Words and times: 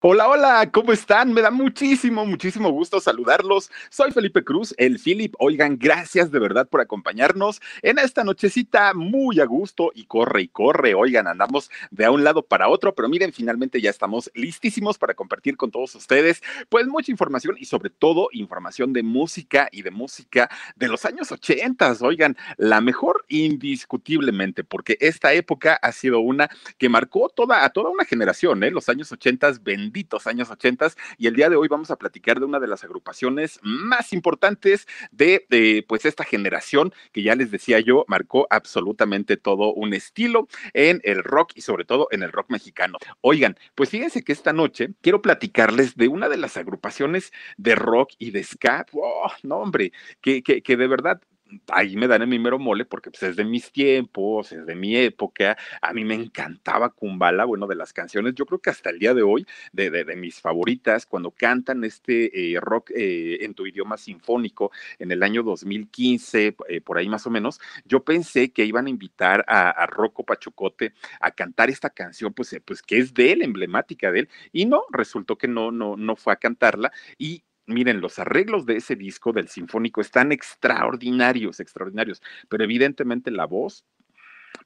Hola, 0.00 0.28
hola, 0.28 0.70
¿cómo 0.70 0.92
están? 0.92 1.32
Me 1.32 1.40
da 1.42 1.50
muchísimo, 1.50 2.24
muchísimo 2.24 2.70
gusto 2.70 3.00
saludarlos. 3.00 3.68
Soy 3.90 4.12
Felipe 4.12 4.44
Cruz, 4.44 4.72
el 4.78 5.00
Philip. 5.00 5.34
Oigan, 5.40 5.76
gracias 5.76 6.30
de 6.30 6.38
verdad 6.38 6.68
por 6.68 6.80
acompañarnos 6.80 7.60
en 7.82 7.98
esta 7.98 8.22
nochecita 8.22 8.94
muy 8.94 9.40
a 9.40 9.44
gusto 9.44 9.90
y 9.92 10.04
corre 10.04 10.42
y 10.42 10.48
corre. 10.48 10.94
Oigan, 10.94 11.26
andamos 11.26 11.68
de 11.90 12.08
un 12.08 12.22
lado 12.22 12.42
para 12.42 12.68
otro, 12.68 12.94
pero 12.94 13.08
miren, 13.08 13.32
finalmente 13.32 13.80
ya 13.80 13.90
estamos 13.90 14.30
listísimos 14.34 14.98
para 14.98 15.14
compartir 15.14 15.56
con 15.56 15.72
todos 15.72 15.96
ustedes, 15.96 16.44
pues 16.68 16.86
mucha 16.86 17.10
información 17.10 17.56
y 17.58 17.64
sobre 17.64 17.90
todo 17.90 18.28
información 18.30 18.92
de 18.92 19.02
música 19.02 19.68
y 19.72 19.82
de 19.82 19.90
música 19.90 20.48
de 20.76 20.86
los 20.86 21.04
años 21.06 21.32
80. 21.32 21.96
Oigan, 22.02 22.36
la 22.56 22.80
mejor 22.80 23.24
indiscutiblemente, 23.26 24.62
porque 24.62 24.96
esta 25.00 25.32
época 25.32 25.76
ha 25.82 25.90
sido 25.90 26.20
una 26.20 26.48
que 26.78 26.88
marcó 26.88 27.30
toda, 27.30 27.64
a 27.64 27.70
toda 27.70 27.90
una 27.90 28.04
generación, 28.04 28.62
¿eh? 28.62 28.70
Los 28.70 28.88
años 28.88 29.10
80 29.10 29.54
benditos 29.88 30.26
años 30.26 30.50
80 30.50 30.78
y 31.16 31.28
el 31.28 31.34
día 31.34 31.48
de 31.48 31.56
hoy 31.56 31.66
vamos 31.66 31.90
a 31.90 31.96
platicar 31.96 32.38
de 32.38 32.44
una 32.44 32.60
de 32.60 32.66
las 32.66 32.84
agrupaciones 32.84 33.58
más 33.62 34.12
importantes 34.12 34.86
de, 35.12 35.82
pues 35.88 36.04
esta 36.04 36.24
generación 36.24 36.92
que 37.10 37.22
ya 37.22 37.34
les 37.34 37.50
decía 37.50 37.80
yo 37.80 38.04
marcó 38.06 38.46
absolutamente 38.50 39.38
todo 39.38 39.72
un 39.72 39.94
estilo 39.94 40.46
en 40.74 41.00
el 41.04 41.24
rock 41.24 41.52
y 41.54 41.62
sobre 41.62 41.86
todo 41.86 42.08
en 42.10 42.22
el 42.22 42.32
rock 42.32 42.50
mexicano. 42.50 42.98
Oigan, 43.22 43.56
pues 43.74 43.88
fíjense 43.88 44.22
que 44.22 44.32
esta 44.32 44.52
noche 44.52 44.90
quiero 45.00 45.22
platicarles 45.22 45.96
de 45.96 46.08
una 46.08 46.28
de 46.28 46.36
las 46.36 46.58
agrupaciones 46.58 47.32
de 47.56 47.74
rock 47.74 48.10
y 48.18 48.30
de 48.30 48.44
ska, 48.44 48.84
oh, 48.92 49.32
no 49.42 49.56
hombre, 49.56 49.92
que, 50.20 50.42
que 50.42 50.76
de 50.76 50.86
verdad 50.86 51.22
ahí 51.68 51.96
me 51.96 52.06
dan 52.06 52.28
mi 52.28 52.38
mero 52.38 52.58
mole 52.58 52.84
porque 52.84 53.10
pues, 53.10 53.22
es 53.22 53.36
de 53.36 53.44
mis 53.44 53.72
tiempos, 53.72 54.52
es 54.52 54.66
de 54.66 54.74
mi 54.74 54.96
época. 54.96 55.56
A 55.80 55.92
mí 55.92 56.04
me 56.04 56.14
encantaba 56.14 56.90
Kumbala, 56.90 57.44
bueno, 57.44 57.66
de 57.66 57.74
las 57.74 57.92
canciones, 57.92 58.34
yo 58.34 58.46
creo 58.46 58.60
que 58.60 58.70
hasta 58.70 58.90
el 58.90 58.98
día 58.98 59.14
de 59.14 59.22
hoy, 59.22 59.46
de, 59.72 59.90
de, 59.90 60.16
mis 60.16 60.40
favoritas, 60.40 61.06
cuando 61.06 61.30
cantan 61.30 61.84
este 61.84 62.54
eh, 62.54 62.60
rock 62.60 62.90
eh, 62.94 63.38
en 63.44 63.54
tu 63.54 63.66
idioma 63.66 63.96
sinfónico 63.96 64.72
en 64.98 65.12
el 65.12 65.22
año 65.22 65.42
2015, 65.42 66.56
eh, 66.68 66.80
por 66.80 66.98
ahí 66.98 67.08
más 67.08 67.26
o 67.26 67.30
menos, 67.30 67.60
yo 67.84 68.02
pensé 68.04 68.52
que 68.52 68.64
iban 68.64 68.86
a 68.86 68.90
invitar 68.90 69.44
a, 69.46 69.70
a 69.70 69.86
Rocco 69.86 70.24
Pachucote 70.24 70.92
a 71.20 71.30
cantar 71.30 71.70
esta 71.70 71.90
canción, 71.90 72.32
pues, 72.32 72.56
pues 72.64 72.82
que 72.82 72.98
es 72.98 73.14
de 73.14 73.32
él, 73.32 73.42
emblemática 73.42 74.10
de 74.10 74.20
él, 74.20 74.28
y 74.52 74.66
no, 74.66 74.82
resultó 74.90 75.36
que 75.36 75.48
no, 75.48 75.70
no, 75.70 75.96
no 75.96 76.16
fue 76.16 76.32
a 76.32 76.36
cantarla, 76.36 76.92
y 77.16 77.42
miren, 77.68 78.00
los 78.00 78.18
arreglos 78.18 78.66
de 78.66 78.76
ese 78.76 78.96
disco 78.96 79.32
del 79.32 79.48
Sinfónico 79.48 80.00
están 80.00 80.32
extraordinarios, 80.32 81.60
extraordinarios, 81.60 82.22
pero 82.48 82.64
evidentemente 82.64 83.30
la 83.30 83.46
voz, 83.46 83.84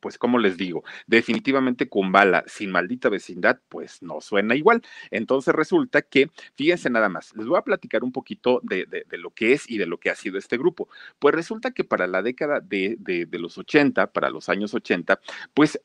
pues 0.00 0.18
como 0.18 0.38
les 0.38 0.56
digo, 0.56 0.84
definitivamente 1.06 1.88
Kumbala 1.88 2.44
sin 2.46 2.70
maldita 2.70 3.08
vecindad, 3.08 3.60
pues 3.68 4.02
no 4.02 4.20
suena 4.20 4.54
igual. 4.54 4.82
Entonces 5.10 5.54
resulta 5.54 6.02
que, 6.02 6.30
fíjense 6.56 6.90
nada 6.90 7.08
más, 7.08 7.34
les 7.36 7.46
voy 7.46 7.58
a 7.58 7.62
platicar 7.62 8.04
un 8.04 8.12
poquito 8.12 8.60
de, 8.62 8.86
de, 8.86 9.04
de 9.08 9.18
lo 9.18 9.30
que 9.30 9.52
es 9.52 9.68
y 9.68 9.78
de 9.78 9.86
lo 9.86 9.98
que 9.98 10.10
ha 10.10 10.14
sido 10.14 10.38
este 10.38 10.56
grupo. 10.56 10.88
Pues 11.18 11.34
resulta 11.34 11.72
que 11.72 11.84
para 11.84 12.06
la 12.06 12.22
década 12.22 12.60
de, 12.60 12.96
de 12.98 13.38
los 13.38 13.58
80, 13.58 14.12
para 14.12 14.30
los 14.30 14.48
años 14.48 14.74
80, 14.74 15.20
pues 15.54 15.80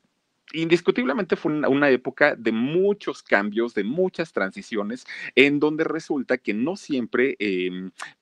indiscutiblemente 0.53 1.35
fue 1.35 1.51
una, 1.51 1.89
época 1.89 2.35
de 2.35 2.51
muchos 2.51 3.23
cambios, 3.23 3.73
de 3.73 3.83
muchas 3.83 4.33
transiciones, 4.33 5.05
en 5.35 5.59
donde 5.59 5.83
resulta 5.83 6.37
que 6.37 6.53
no 6.53 6.75
siempre 6.75 7.35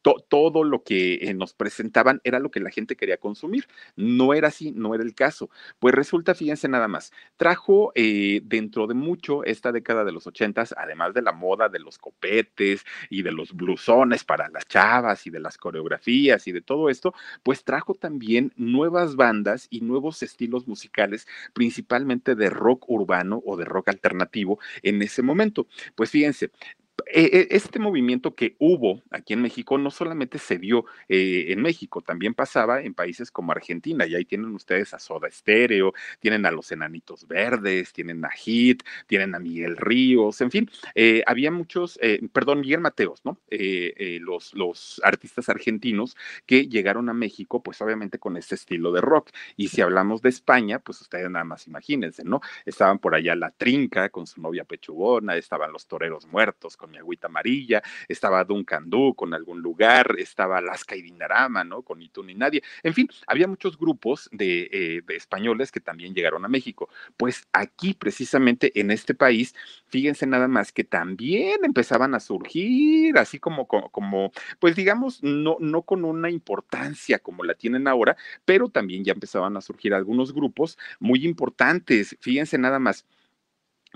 to, 0.02 0.16
todo 0.28 0.64
lo 0.64 0.84
que 0.84 1.16
eh, 1.16 1.34
nos 1.34 1.54
presentaban 1.54 2.22
era 2.24 2.40
lo 2.40 2.52
que 2.52 2.60
la 2.60 2.70
gente 2.70 2.96
quería 2.96 3.18
consumir. 3.18 3.68
No 3.96 4.34
era 4.34 4.50
así, 4.50 4.72
no 4.72 4.96
era 4.96 5.04
el 5.04 5.14
caso. 5.16 5.50
Pues 5.80 5.94
resulta, 5.94 6.36
fíjense 6.36 6.68
nada 6.68 6.88
más, 6.88 7.12
trajo 7.38 7.92
eh, 7.96 8.42
dentro 8.44 8.88
de 8.88 8.94
mucho 8.94 9.44
esta 9.44 9.72
década 9.72 10.04
de 10.04 10.12
los 10.12 10.28
ochentas, 10.28 10.74
además 10.78 11.14
de 11.14 11.22
la 11.22 11.32
moda 11.32 11.70
de 11.70 11.80
los 11.80 11.98
copetes 11.98 12.86
y 13.10 13.22
de 13.22 13.32
los 13.32 13.54
blusones 13.54 14.24
para 14.24 14.50
las 14.50 14.68
chavas 14.68 15.26
y 15.28 15.30
de 15.30 15.40
las 15.40 15.58
coreografías 15.58 16.48
y 16.48 16.52
de 16.52 16.62
todo 16.62 16.90
esto, 16.90 17.14
pues 17.44 17.64
trajo 17.64 17.94
también 17.94 18.54
nuevas 18.56 19.16
bandas 19.16 19.68
y 19.70 19.82
nuevos 19.82 20.24
estilos 20.24 20.68
musicales, 20.68 21.28
principalmente 21.54 22.15
de 22.24 22.50
rock 22.50 22.90
urbano 22.90 23.42
o 23.46 23.58
de 23.58 23.66
rock 23.66 23.90
alternativo 23.90 24.60
en 24.84 25.02
ese 25.02 25.22
momento. 25.22 25.68
Pues 25.96 26.10
fíjense, 26.10 26.52
este 27.06 27.80
movimiento 27.80 28.36
que 28.36 28.56
hubo 28.60 29.02
aquí 29.12 29.34
en 29.34 29.42
México 29.42 29.78
no 29.78 29.92
solamente 29.92 30.40
se 30.40 30.58
dio 30.58 30.86
eh, 31.08 31.46
en 31.50 31.62
México, 31.62 32.02
también 32.02 32.34
pasaba 32.34 32.82
en 32.82 32.94
países 32.94 33.32
como 33.32 33.52
Argentina, 33.52 34.06
y 34.06 34.16
ahí 34.16 34.26
tienen 34.26 34.54
ustedes 34.56 34.94
a 34.94 35.00
Soda 35.00 35.30
Stereo, 35.32 35.94
tienen 36.20 36.46
a 36.46 36.52
los 36.52 36.72
Enanitos 36.72 37.28
Verdes, 37.28 37.94
tienen 37.94 38.24
a 38.26 38.30
Hit, 38.32 38.84
tienen 39.08 39.36
a 39.36 39.40
Miguel 39.40 39.78
Ríos, 39.78 40.42
en 40.42 40.52
fin, 40.52 40.70
eh, 40.96 41.24
había 41.28 41.52
muchos, 41.52 42.00
eh, 42.02 42.22
perdón, 42.32 42.62
Miguel 42.62 42.82
Mateos, 42.82 43.22
¿no? 43.24 43.40
Eh, 43.50 44.20
los, 44.22 44.54
los 44.54 45.02
artistas 45.04 45.50
argentinos 45.50 46.16
que 46.46 46.68
llegaron 46.68 47.10
a 47.10 47.14
México, 47.14 47.62
pues 47.62 47.82
obviamente 47.82 48.20
con 48.20 48.38
este 48.38 48.56
estilo 48.56 48.92
de 48.92 49.02
rock. 49.02 49.32
Y 49.56 49.68
si 49.70 49.82
hablamos 49.82 50.22
de 50.22 50.30
España, 50.30 50.80
pues 50.80 51.02
ustedes 51.02 51.30
nada 51.30 51.46
más 51.46 51.68
imagínense, 51.68 52.24
¿no? 52.24 52.42
Estaban 52.66 53.00
por 53.00 53.16
allá 53.16 53.36
La 53.36 53.52
Trinca 53.52 54.10
con 54.10 54.28
su 54.28 54.42
novia 54.42 54.64
Pechugona, 54.64 55.36
estaban 55.36 55.72
los 55.72 55.88
Toreros 55.88 56.28
Muertos 56.28 56.78
con 56.78 56.95
agüita 57.00 57.28
amarilla, 57.28 57.82
estaba 58.08 58.44
Duncan 58.44 58.90
Du 58.90 59.14
con 59.16 59.34
algún 59.34 59.62
lugar, 59.62 60.16
estaba 60.18 60.58
Alaska 60.58 60.96
y 60.96 61.02
Dinarama, 61.02 61.64
¿no? 61.64 61.82
Con 61.82 62.00
Ni 62.00 62.10
tú 62.10 62.24
ni 62.24 62.36
nadie. 62.36 62.62
En 62.84 62.94
fin, 62.94 63.10
había 63.28 63.48
muchos 63.48 63.78
grupos 63.78 64.30
de, 64.32 64.70
eh, 64.72 65.02
de, 65.06 65.16
españoles 65.16 65.72
que 65.72 65.80
también 65.80 66.14
llegaron 66.14 66.46
a 66.46 66.48
México. 66.48 66.90
Pues 67.18 67.48
aquí, 67.54 67.94
precisamente 67.94 68.72
en 68.80 68.92
este 68.92 69.14
país, 69.14 69.56
fíjense 69.88 70.28
nada 70.28 70.48
más 70.48 70.72
que 70.72 70.84
también 70.84 71.64
empezaban 71.64 72.16
a 72.16 72.20
surgir, 72.20 73.18
así 73.18 73.40
como, 73.40 73.68
como, 73.68 73.90
como 73.90 74.32
pues 74.60 74.76
digamos, 74.76 75.24
no, 75.24 75.58
no 75.60 75.82
con 75.84 76.06
una 76.06 76.30
importancia 76.30 77.20
como 77.20 77.44
la 77.44 77.54
tienen 77.54 77.88
ahora, 77.88 78.18
pero 78.46 78.70
también 78.70 79.04
ya 79.04 79.14
empezaban 79.14 79.58
a 79.58 79.62
surgir 79.62 79.94
algunos 79.94 80.34
grupos 80.34 80.78
muy 81.00 81.26
importantes. 81.26 82.18
Fíjense 82.20 82.58
nada 82.58 82.80
más 82.80 83.06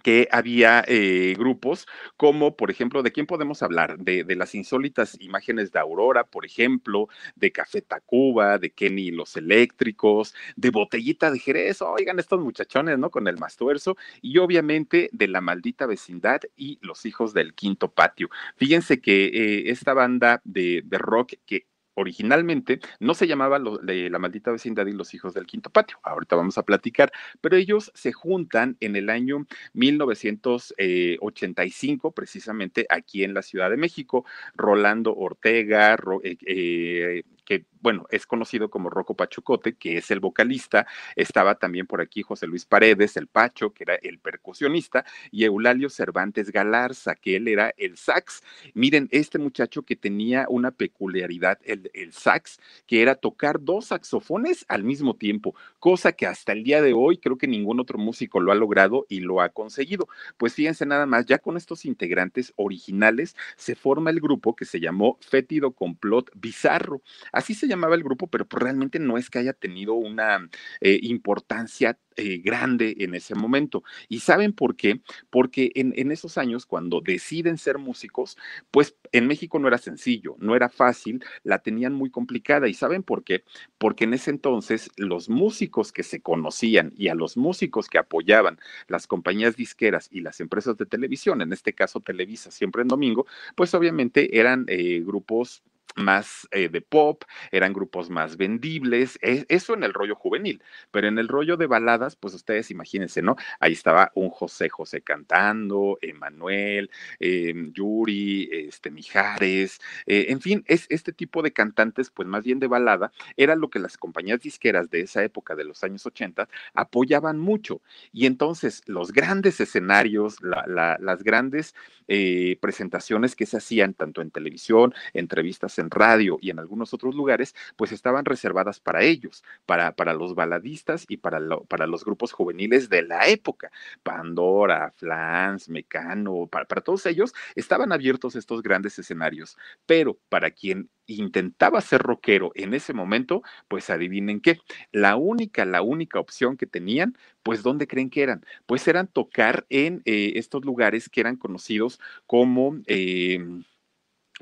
que 0.02 0.28
había 0.32 0.84
eh, 0.88 1.36
grupos 1.38 1.88
como, 2.18 2.56
por 2.56 2.72
ejemplo, 2.72 3.04
¿de 3.04 3.12
quién 3.12 3.26
podemos 3.26 3.64
hablar? 3.64 3.98
De, 4.00 4.26
las 4.36 4.56
insólitas 4.56 5.20
imágenes 5.20 5.72
de 5.72 5.80
Aurora, 5.80 6.24
por 6.24 6.46
ejemplo, 6.46 7.10
de 7.36 7.52
Café 7.52 7.82
Tacuba, 7.82 8.58
de 8.58 8.72
Kenny 8.72 9.08
y 9.08 9.12
los 9.12 9.36
Eléctricos, 9.36 10.34
de 10.56 10.70
Botellita 10.70 11.32
de 11.32 11.40
Jerez, 11.40 11.82
oigan 11.82 12.20
estos 12.20 12.40
muchachones, 12.40 12.98
¿no? 13.00 13.10
Con 13.10 13.28
el 13.28 13.38
Mastuerzo, 13.38 13.98
y 14.22 14.38
obviamente 14.38 15.10
de 15.12 15.28
La 15.28 15.42
Maldita 15.42 15.86
Vecindad 15.86 16.42
y 16.56 16.80
Los 16.82 17.06
Hijos 17.06 17.34
del 17.34 17.54
Quinto 17.54 17.92
Patio. 17.92 18.30
Fíjense 18.56 19.02
que 19.02 19.26
eh, 19.26 19.72
esta 19.72 19.94
banda 19.94 20.42
de, 20.44 20.82
de 20.86 20.98
rock 20.98 21.34
que 21.46 21.66
originalmente 22.00 22.80
no 23.00 23.14
se 23.14 23.28
llamaba 23.28 23.60
de 23.82 24.10
La 24.10 24.18
Maldita 24.20 24.52
Vecindad 24.52 24.88
y 24.88 24.94
los 24.94 25.14
Hijos 25.14 25.34
del 25.34 25.46
Quinto 25.46 25.70
Patio, 25.70 25.98
ahorita 26.04 26.38
vamos 26.38 26.58
a 26.58 26.64
platicar, 26.64 27.12
pero 27.42 27.58
ellos 27.58 27.92
se 27.94 28.14
juntan 28.14 28.78
en 28.80 28.96
el 28.96 29.10
año 29.10 29.46
1985, 29.74 32.12
precisamente 32.12 32.86
aquí 32.90 33.24
en 33.24 33.34
la 33.34 33.42
Ciudad 33.42 33.70
de 33.70 33.76
México, 33.78 34.26
Rolando 34.56 35.16
Ortega, 35.16 35.98
eh, 36.24 36.38
eh, 36.46 37.24
que 37.46 37.66
bueno, 37.82 38.06
es 38.10 38.26
conocido 38.26 38.70
como 38.70 38.90
Rocco 38.90 39.16
Pachucote, 39.16 39.74
que 39.76 39.98
es 39.98 40.12
el 40.12 40.20
vocalista, 40.20 40.86
estaba 41.16 41.56
también 41.56 41.88
por 41.88 42.02
aquí 42.02 42.22
José 42.22 42.48
Luis 42.48 42.66
Paredes, 42.66 43.18
el 43.18 43.28
Pacho, 43.28 43.72
que 43.74 43.84
era 43.84 43.96
el 43.96 44.20
percusionista, 44.20 45.06
y 45.32 45.46
Eulalio 45.46 45.90
Cervantes 45.90 46.52
Galarza, 46.52 47.16
que 47.16 47.36
él 47.38 47.48
era 47.48 47.74
el 47.78 47.98
sax. 47.98 48.44
Miren, 48.74 49.08
este 49.12 49.40
muchacho 49.40 49.84
que 49.84 49.96
tenía 49.96 50.46
una 50.50 50.72
peculiaridad, 50.72 51.60
el, 51.64 51.90
el 51.94 52.14
sax, 52.14 52.60
que 52.86 53.02
era 53.02 53.16
tocar 53.16 53.62
dos 53.62 53.88
saxofones 53.88 54.66
al 54.68 54.84
mismo 54.84 55.16
tiempo, 55.16 55.56
cosa 55.80 56.12
que 56.12 56.26
hasta 56.26 56.52
el 56.52 56.64
día 56.64 56.82
de 56.82 56.94
hoy 56.94 57.18
creo 57.18 57.38
que 57.38 57.48
ningún 57.48 57.80
otro 57.80 57.98
músico 57.98 58.40
lo 58.40 58.52
ha 58.52 58.56
logrado 58.56 59.06
y 59.10 59.22
lo 59.22 59.42
ha 59.42 59.50
conseguido. 59.50 60.08
Pues 60.38 60.54
fíjense 60.54 60.86
nada 60.86 61.06
más, 61.06 61.26
ya 61.26 61.38
con 61.38 61.58
estos 61.58 61.86
integrantes 61.86 62.54
originales 62.56 63.36
se 63.56 63.76
forma 63.76 64.10
el 64.10 64.20
grupo 64.20 64.56
que 64.56 64.66
se 64.66 64.80
llamó 64.80 65.18
Fétido 65.22 65.72
Complot 65.72 66.32
Bizarro. 66.36 67.02
Así 67.32 67.54
se 67.54 67.68
llamaba 67.70 67.96
el 67.96 68.04
grupo, 68.04 68.28
pero 68.28 68.46
pues 68.48 68.62
realmente 68.62 69.00
no 69.00 69.18
es 69.18 69.30
que 69.30 69.40
haya 69.40 69.54
tenido 69.54 69.94
una 69.94 70.50
eh, 70.82 71.00
importancia 71.04 71.98
eh, 72.22 72.42
grande 72.44 72.96
en 73.00 73.16
ese 73.16 73.34
momento. 73.34 73.84
¿Y 74.10 74.20
saben 74.20 74.52
por 74.52 74.76
qué? 74.76 75.00
Porque 75.30 75.72
en, 75.76 76.12
esos 76.12 76.38
años, 76.38 76.66
cuando 76.66 77.00
deciden 77.00 77.58
ser 77.58 77.78
músicos, 77.78 78.38
pues 78.72 78.98
en 79.14 79.26
México 79.26 79.58
no 79.58 79.70
era 79.70 79.78
sencillo, 79.78 80.36
no 80.40 80.54
era 80.54 80.68
fácil, 80.68 81.24
la 81.44 81.60
tenían 81.60 81.94
muy 81.94 82.10
complicada. 82.10 82.68
¿Y 82.68 82.74
saben 82.74 83.04
por 83.04 83.24
qué? 83.24 83.46
Porque 83.78 84.04
en 84.04 84.14
ese 84.14 84.32
entonces 84.32 84.92
los 84.98 85.30
músicos 85.30 85.94
que 85.94 86.04
se 86.04 86.20
conocían 86.22 86.92
y 86.98 87.08
a 87.08 87.16
los 87.16 87.38
músicos 87.38 87.88
que 87.88 88.00
apoyaban 88.00 88.60
las 88.90 89.08
compañías 89.08 89.56
disqueras 89.56 90.10
y 90.12 90.20
las 90.20 90.42
empresas 90.42 90.76
de 90.76 90.86
televisión, 90.86 91.42
en 91.42 91.54
este 91.54 91.74
caso 91.74 92.02
Televisa, 92.02 92.52
siempre 92.52 92.82
en 92.82 92.90
domingo, 92.90 93.28
pues 93.56 93.74
obviamente 93.74 94.38
eran 94.38 94.66
eh, 94.68 95.02
grupos 95.06 95.64
más 95.96 96.48
eh, 96.52 96.70
de 96.70 96.82
pop, 96.82 97.24
eran 97.52 97.74
grupos 97.74 98.10
más 98.10 98.38
vendibles, 98.38 99.18
e, 99.22 99.46
eso 99.50 99.74
en 99.74 99.84
el 99.84 99.94
rollo 99.94 100.16
juvenil, 100.16 100.64
pero 100.92 101.08
en 101.08 101.18
el 101.20 101.28
rollo 101.28 101.58
de 101.58 101.68
baladas, 101.68 102.16
pues 102.16 102.34
ustedes 102.34 102.72
imagínense, 102.72 103.22
¿no? 103.22 103.36
Ahí 103.60 103.74
estaba 103.74 104.12
un 104.16 104.30
José 104.30 104.70
José 104.70 105.02
cantando, 105.02 105.98
Emanuel, 106.02 106.90
em, 107.20 107.72
Yuri, 107.74 108.50
este, 108.52 108.92
Mijares, 108.92 109.80
eh, 110.06 110.28
en 110.30 110.42
fin, 110.42 110.64
es 110.68 110.86
este 110.90 111.12
tipo 111.14 111.42
de 111.42 111.52
cantantes, 111.54 112.10
pues 112.12 112.28
más 112.28 112.44
bien 112.44 112.60
de 112.60 112.68
balada, 112.68 113.12
era 113.38 113.56
lo 113.56 113.70
que 113.70 113.80
las 113.80 113.98
compañías 113.98 114.42
disqueras 114.42 114.90
de 114.90 115.02
esa 115.02 115.24
época, 115.24 115.56
de 115.56 115.66
los 115.66 115.84
años 115.84 116.06
80, 116.06 116.48
apoyaban 116.74 117.40
mucho. 117.40 117.82
Y 118.12 118.26
entonces 118.26 118.82
los 118.86 119.12
grandes 119.12 119.60
escenarios, 119.60 120.38
las 120.42 121.24
grandes 121.24 121.76
eh, 122.08 122.58
presentaciones 122.62 123.36
que 123.36 123.46
se 123.46 123.58
hacían 123.58 123.94
tanto 123.94 124.22
en 124.22 124.32
televisión, 124.32 124.94
entrevistas 125.14 125.79
en 125.80 125.90
radio 125.90 126.38
y 126.42 126.50
en 126.50 126.60
algunos 126.60 126.94
otros 126.94 127.16
lugares, 127.16 127.56
pues 127.76 127.92
estaban 127.92 128.26
reservadas 128.26 128.80
para 128.80 129.04
ellos, 129.04 129.44
para, 129.66 129.96
para 129.96 130.14
los 130.14 130.36
baladistas 130.36 131.06
y 131.08 131.18
para, 131.18 131.40
para 131.68 131.88
los 131.88 132.06
grupos 132.06 132.32
juveniles 132.32 132.90
de 132.90 133.04
la 133.04 133.28
época. 133.28 133.72
Pandora, 134.04 134.92
Flans, 134.96 135.70
Mecano, 135.70 136.48
para, 136.48 136.66
todos 136.82 137.06
ellos 137.06 137.34
estaban 137.56 137.92
abiertos 137.92 138.36
estos 138.36 138.62
grandes 138.62 138.98
escenarios, 139.00 139.58
pero 139.86 140.18
para 140.30 140.52
quien 140.52 140.90
intentaba 141.08 141.82
ser 141.82 142.02
rockero 142.02 142.52
en 142.56 142.74
ese 142.74 142.94
momento, 142.94 143.42
pues 143.68 143.90
adivinen 143.90 144.42
qué, 144.42 144.60
la 144.92 145.16
única, 145.16 145.66
la 145.66 145.82
única 145.82 146.20
opción 146.20 146.56
que 146.56 146.68
tenían, 146.68 147.18
pues 147.44 147.64
¿dónde 147.64 147.88
creen 147.88 148.10
que 148.10 148.22
eran? 148.22 148.46
Pues 148.66 148.88
eran 148.88 149.08
tocar 149.08 149.66
en 149.70 150.02
eh, 150.06 150.34
estos 150.36 150.64
lugares 150.66 151.10
que 151.10 151.22
eran 151.22 151.36
conocidos 151.36 152.00
como... 152.28 152.78
Eh, 152.88 153.40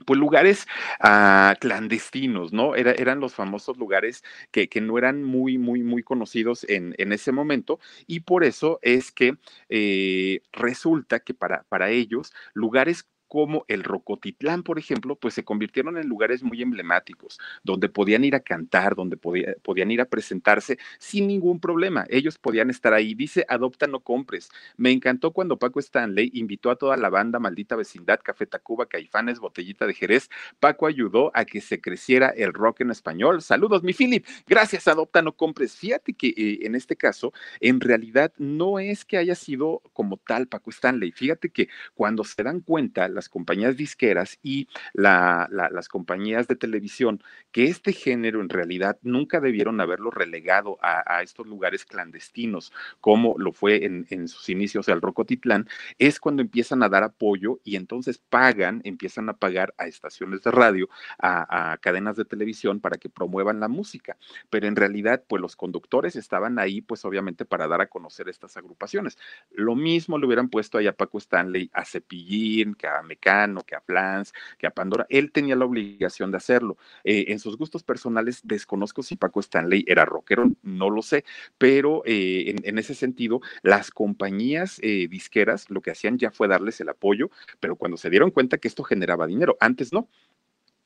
pues 0.05 0.19
lugares 0.19 0.67
ah, 0.99 1.55
clandestinos, 1.59 2.53
¿no? 2.53 2.75
Era, 2.75 2.91
eran 2.91 3.19
los 3.19 3.33
famosos 3.33 3.77
lugares 3.77 4.23
que, 4.51 4.69
que, 4.69 4.81
no 4.81 4.97
eran 4.97 5.23
muy, 5.23 5.57
muy, 5.57 5.83
muy 5.83 6.03
conocidos 6.03 6.65
en, 6.69 6.93
en, 6.97 7.11
ese 7.11 7.31
momento 7.31 7.79
y 8.05 8.21
por 8.21 8.43
eso 8.43 8.79
es 8.81 9.11
que 9.11 9.37
eh, 9.69 10.41
resulta 10.51 11.19
que 11.19 11.33
para, 11.33 11.63
para 11.63 11.89
ellos 11.89 12.33
lugares 12.53 13.07
como 13.27 13.65
el 13.67 13.83
Rocotitlán, 13.83 14.63
por 14.63 14.79
ejemplo, 14.79 15.15
pues 15.15 15.33
se 15.33 15.43
convirtieron 15.43 15.97
en 15.97 16.07
lugares 16.07 16.43
muy 16.43 16.61
emblemáticos, 16.61 17.39
donde 17.63 17.89
podían 17.89 18.23
ir 18.23 18.35
a 18.35 18.39
cantar, 18.39 18.95
donde 18.95 19.17
podían 19.17 19.91
ir 19.91 20.01
a 20.01 20.05
presentarse 20.05 20.77
sin 20.99 21.27
ningún 21.27 21.59
problema. 21.59 22.05
Ellos 22.09 22.37
podían 22.37 22.69
estar 22.69 22.93
ahí. 22.93 23.13
Dice, 23.13 23.45
adopta, 23.47 23.87
no 23.87 23.99
compres. 23.99 24.49
Me 24.77 24.91
encantó 24.91 25.31
cuando 25.31 25.57
Paco 25.57 25.79
Stanley 25.79 26.31
invitó 26.33 26.69
a 26.69 26.75
toda 26.75 26.97
la 26.97 27.09
banda 27.09 27.39
Maldita 27.39 27.75
Vecindad, 27.75 28.19
Café 28.23 28.45
Tacuba, 28.45 28.85
Caifanes, 28.85 29.39
Botellita 29.39 29.85
de 29.85 29.93
Jerez. 29.93 30.29
Paco 30.59 30.87
ayudó 30.87 31.31
a 31.33 31.45
que 31.45 31.61
se 31.61 31.81
creciera 31.81 32.29
el 32.29 32.53
rock 32.53 32.81
en 32.81 32.91
español. 32.91 33.41
Saludos, 33.41 33.83
mi 33.83 33.93
Philip. 33.93 34.25
Gracias, 34.47 34.87
adopta, 34.87 35.21
no 35.21 35.33
compres. 35.33 35.75
Fíjate 35.75 36.13
que 36.13 36.29
eh, 36.29 36.59
en 36.61 36.75
este 36.75 36.95
caso, 36.95 37.33
en 37.59 37.79
realidad 37.79 38.33
no 38.37 38.79
es 38.79 39.05
que 39.05 39.17
haya 39.17 39.35
sido 39.35 39.81
como 39.93 40.17
tal 40.17 40.47
Paco 40.47 40.69
Stanley. 40.69 41.11
Fíjate 41.11 41.49
que 41.49 41.69
cuando 41.93 42.23
se 42.23 42.43
dan 42.43 42.61
cuenta, 42.61 43.07
las 43.17 43.29
compañías 43.29 43.75
disqueras 43.75 44.37
y 44.43 44.69
las 44.93 45.89
compañías 45.89 46.47
de 46.47 46.55
televisión 46.55 47.23
que 47.51 47.65
este 47.65 47.91
género 47.91 48.41
en 48.41 48.49
realidad 48.49 48.99
nunca 49.01 49.39
debieron 49.39 49.81
haberlo 49.81 50.11
relegado 50.11 50.77
a, 50.81 51.23
estos 51.23 51.47
lugares 51.47 51.83
clandestinos, 51.83 52.71
como 53.01 53.35
lo 53.39 53.51
fue 53.51 53.85
en, 53.85 54.27
sus 54.27 54.49
inicios 54.49 54.87
el 54.87 55.01
Rocotitlán, 55.01 55.67
es 55.97 56.19
cuando 56.19 56.43
empiezan 56.43 56.83
a 56.83 56.89
dar 56.89 57.03
apoyo 57.03 57.59
y 57.63 57.75
entonces 57.75 58.19
pagan, 58.19 58.81
empiezan 58.83 59.29
a 59.29 59.33
pagar 59.33 59.73
a 59.79 59.87
estaciones 59.87 60.43
de 60.43 60.51
radio, 60.51 60.89
a, 61.17 61.71
a 61.71 61.77
cadenas 61.77 62.17
de 62.17 62.25
televisión 62.25 62.79
para 62.79 62.97
que 62.97 63.09
promuevan 63.09 63.59
la 63.59 63.67
música. 63.67 64.15
Pero 64.51 64.67
en 64.67 64.75
realidad, 64.75 65.23
pues 65.27 65.41
los 65.41 65.55
conductores 65.55 66.15
estaban 66.15 66.59
ahí, 66.59 66.81
pues 66.81 67.03
obviamente 67.03 67.45
para 67.45 67.67
dar 67.67 67.81
a 67.81 67.87
conocer 67.87 68.29
estas 68.29 68.57
agrupaciones. 68.57 69.17
Lo 69.51 69.75
mismo 69.75 70.19
le 70.19 70.27
hubieran 70.27 70.49
puesto 70.49 70.77
ahí 70.77 70.85
a 70.85 70.95
Paco 70.95 71.17
Stanley, 71.17 71.71
a 71.73 71.83
Cepillín, 71.83 72.75
que 72.75 72.87
a 72.87 73.01
Mecano, 73.07 73.63
que 73.63 73.75
a 73.75 73.81
Flans, 73.81 74.33
que 74.57 74.67
a 74.67 74.71
Pandora. 74.71 75.05
Él 75.09 75.31
tenía 75.31 75.55
la 75.55 75.65
obligación 75.65 76.31
de 76.31 76.37
hacerlo. 76.37 76.77
Eh, 77.03 77.25
en 77.29 77.39
sus 77.39 77.57
gustos 77.57 77.83
personales, 77.83 78.41
desconozco 78.43 79.03
si 79.03 79.15
Paco 79.15 79.39
Stanley 79.39 79.83
era 79.87 80.05
rockero, 80.05 80.51
no 80.63 80.89
lo 80.89 81.01
sé, 81.01 81.25
pero 81.57 82.03
eh, 82.05 82.55
en, 82.63 82.77
ese 82.77 82.93
sentido, 82.93 83.41
las 83.63 83.91
compañías 83.91 84.79
eh, 84.83 85.07
disqueras 85.09 85.69
lo 85.69 85.81
que 85.81 85.91
hacían 85.91 86.17
ya 86.17 86.31
fue 86.31 86.47
darles 86.47 86.79
el 86.81 86.89
apoyo, 86.89 87.29
pero 87.59 87.75
cuando 87.75 87.97
se 87.97 88.09
dieron 88.09 88.31
cuenta 88.31 88.57
que 88.57 88.67
esto 88.67 88.83
generaba 88.83 89.27
dinero, 89.27 89.57
antes 89.59 89.93
no. 89.93 90.07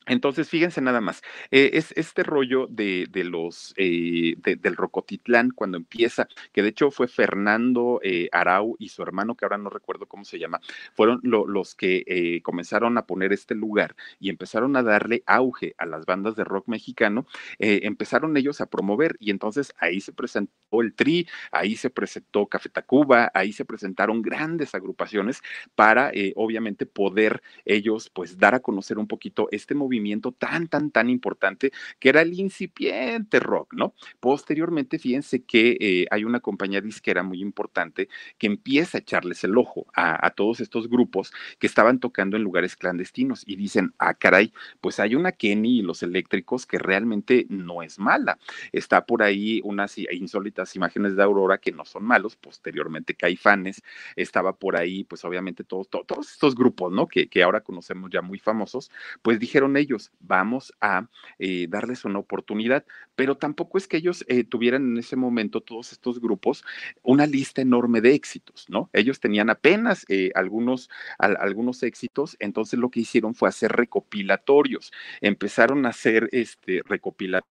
Entonces, 0.06 0.48
fíjense 0.48 0.80
nada 0.80 1.00
más, 1.00 1.22
eh, 1.50 1.70
es 1.74 1.92
este 1.96 2.24
rollo 2.24 2.66
de, 2.68 3.06
los 3.24 3.72
eh, 3.76 4.34
del 4.36 4.76
Rocotitlán 4.76 5.50
cuando 5.50 5.76
empieza, 5.76 6.26
que 6.52 6.62
de 6.62 6.70
hecho 6.70 6.90
fue 6.90 7.06
Fernando 7.06 8.00
eh, 8.02 8.28
Arau 8.32 8.76
y 8.80 8.88
su 8.88 9.02
hermano, 9.02 9.36
que 9.36 9.44
ahora 9.44 9.58
no 9.58 9.70
recuerdo 9.70 10.06
cómo 10.06 10.24
se 10.24 10.38
llama, 10.38 10.60
fueron 10.94 11.20
los 11.22 11.74
que 11.74 12.40
comenzaron 12.42 12.98
a 12.98 13.06
poner 13.06 13.32
este 13.32 13.54
lugar 13.54 13.94
y 14.18 14.28
empezaron 14.28 14.76
a 14.76 14.82
darle 14.82 15.22
auge 15.26 15.74
a 15.78 15.86
las 15.86 16.04
bandas 16.04 16.34
de 16.34 16.44
rock 16.44 16.66
mexicano, 16.68 17.26
empezaron 17.58 18.36
ellos 18.36 18.60
a 18.60 18.66
promover 18.66 19.16
y 19.20 19.30
entonces 19.30 19.72
ahí 19.78 20.00
se 20.00 20.12
presentó 20.12 20.82
el 20.82 20.94
Tri, 20.94 21.28
ahí 21.52 21.76
se 21.76 21.90
presentó 21.90 22.46
Café 22.46 22.68
Tacuba, 22.68 23.30
ahí 23.34 23.52
se 23.52 23.64
presentaron 23.64 24.22
grandes 24.22 24.74
agrupaciones 24.74 25.42
para 25.74 26.12
obviamente 26.34 26.86
poder 26.86 27.42
ellos 27.64 28.10
pues 28.10 28.38
dar 28.38 28.54
a 28.54 28.60
conocer 28.60 28.98
un 28.98 29.06
poquito 29.06 29.48
este 29.50 29.74
movimiento 29.74 29.91
movimiento 29.92 30.32
tan, 30.32 30.68
tan, 30.68 30.90
tan 30.90 31.10
importante 31.10 31.70
que 32.00 32.08
era 32.08 32.22
el 32.22 32.32
incipiente 32.32 33.40
rock, 33.40 33.74
¿no? 33.74 33.94
Posteriormente, 34.20 34.98
fíjense 34.98 35.44
que 35.44 35.76
eh, 35.80 36.06
hay 36.10 36.24
una 36.24 36.40
compañía 36.40 36.80
disquera 36.80 37.22
muy 37.22 37.42
importante 37.42 38.08
que 38.38 38.46
empieza 38.46 38.96
a 38.96 39.00
echarles 39.00 39.44
el 39.44 39.56
ojo 39.58 39.86
a, 39.94 40.30
todos 40.30 40.60
estos 40.60 40.88
grupos 40.88 41.32
que 41.58 41.66
estaban 41.66 42.00
tocando 42.00 42.36
en 42.38 42.42
lugares 42.42 42.74
clandestinos 42.74 43.44
y 43.46 43.56
dicen, 43.56 43.92
ah, 43.98 44.14
caray, 44.14 44.52
pues 44.80 44.98
hay 44.98 45.14
una 45.14 45.32
Kenny 45.32 45.80
y 45.80 45.82
los 45.82 46.02
eléctricos 46.02 46.64
que 46.64 46.78
realmente 46.78 47.44
no 47.50 47.82
es 47.82 47.98
mala. 47.98 48.38
Está 48.72 49.04
por 49.04 49.22
ahí 49.22 49.60
unas 49.62 49.98
insólitas 49.98 50.74
imágenes 50.74 51.16
de 51.16 51.22
Aurora 51.22 51.58
que 51.58 51.72
no 51.72 51.84
son 51.84 52.04
malos, 52.04 52.36
posteriormente 52.36 53.14
Caifanes, 53.14 53.82
estaba 54.16 54.56
por 54.56 54.76
ahí, 54.76 55.04
pues 55.04 55.24
obviamente 55.24 55.64
todos, 55.64 55.88
todos, 55.90 56.32
estos 56.32 56.54
grupos, 56.54 56.90
¿no? 56.92 57.06
Que, 57.06 57.28
que 57.28 57.42
ahora 57.42 57.60
conocemos 57.60 58.10
ya 58.10 58.22
muy 58.22 58.38
famosos, 58.38 58.90
pues 59.20 59.38
dijeron 59.38 59.76
ellos, 59.82 60.10
vamos 60.20 60.72
a 60.80 61.08
eh, 61.38 61.66
darles 61.68 62.04
una 62.04 62.18
oportunidad, 62.18 62.84
pero 63.14 63.36
tampoco 63.36 63.78
es 63.78 63.86
que 63.86 63.98
ellos 63.98 64.24
eh, 64.28 64.44
tuvieran 64.44 64.82
en 64.92 64.96
ese 64.98 65.16
momento, 65.16 65.60
todos 65.60 65.92
estos 65.92 66.20
grupos, 66.20 66.64
una 67.02 67.26
lista 67.26 67.60
enorme 67.60 68.00
de 68.00 68.14
éxitos, 68.14 68.66
¿no? 68.68 68.88
Ellos 68.92 69.20
tenían 69.20 69.50
apenas 69.50 70.06
eh, 70.08 70.30
algunos, 70.34 70.88
algunos 71.18 71.82
éxitos, 71.82 72.36
entonces 72.40 72.78
lo 72.78 72.90
que 72.90 73.00
hicieron 73.00 73.34
fue 73.34 73.48
hacer 73.48 73.72
recopilatorios, 73.72 74.92
empezaron 75.20 75.86
a 75.86 75.90
hacer 75.90 76.28
este 76.32 76.82
recopilatorios 76.86 77.51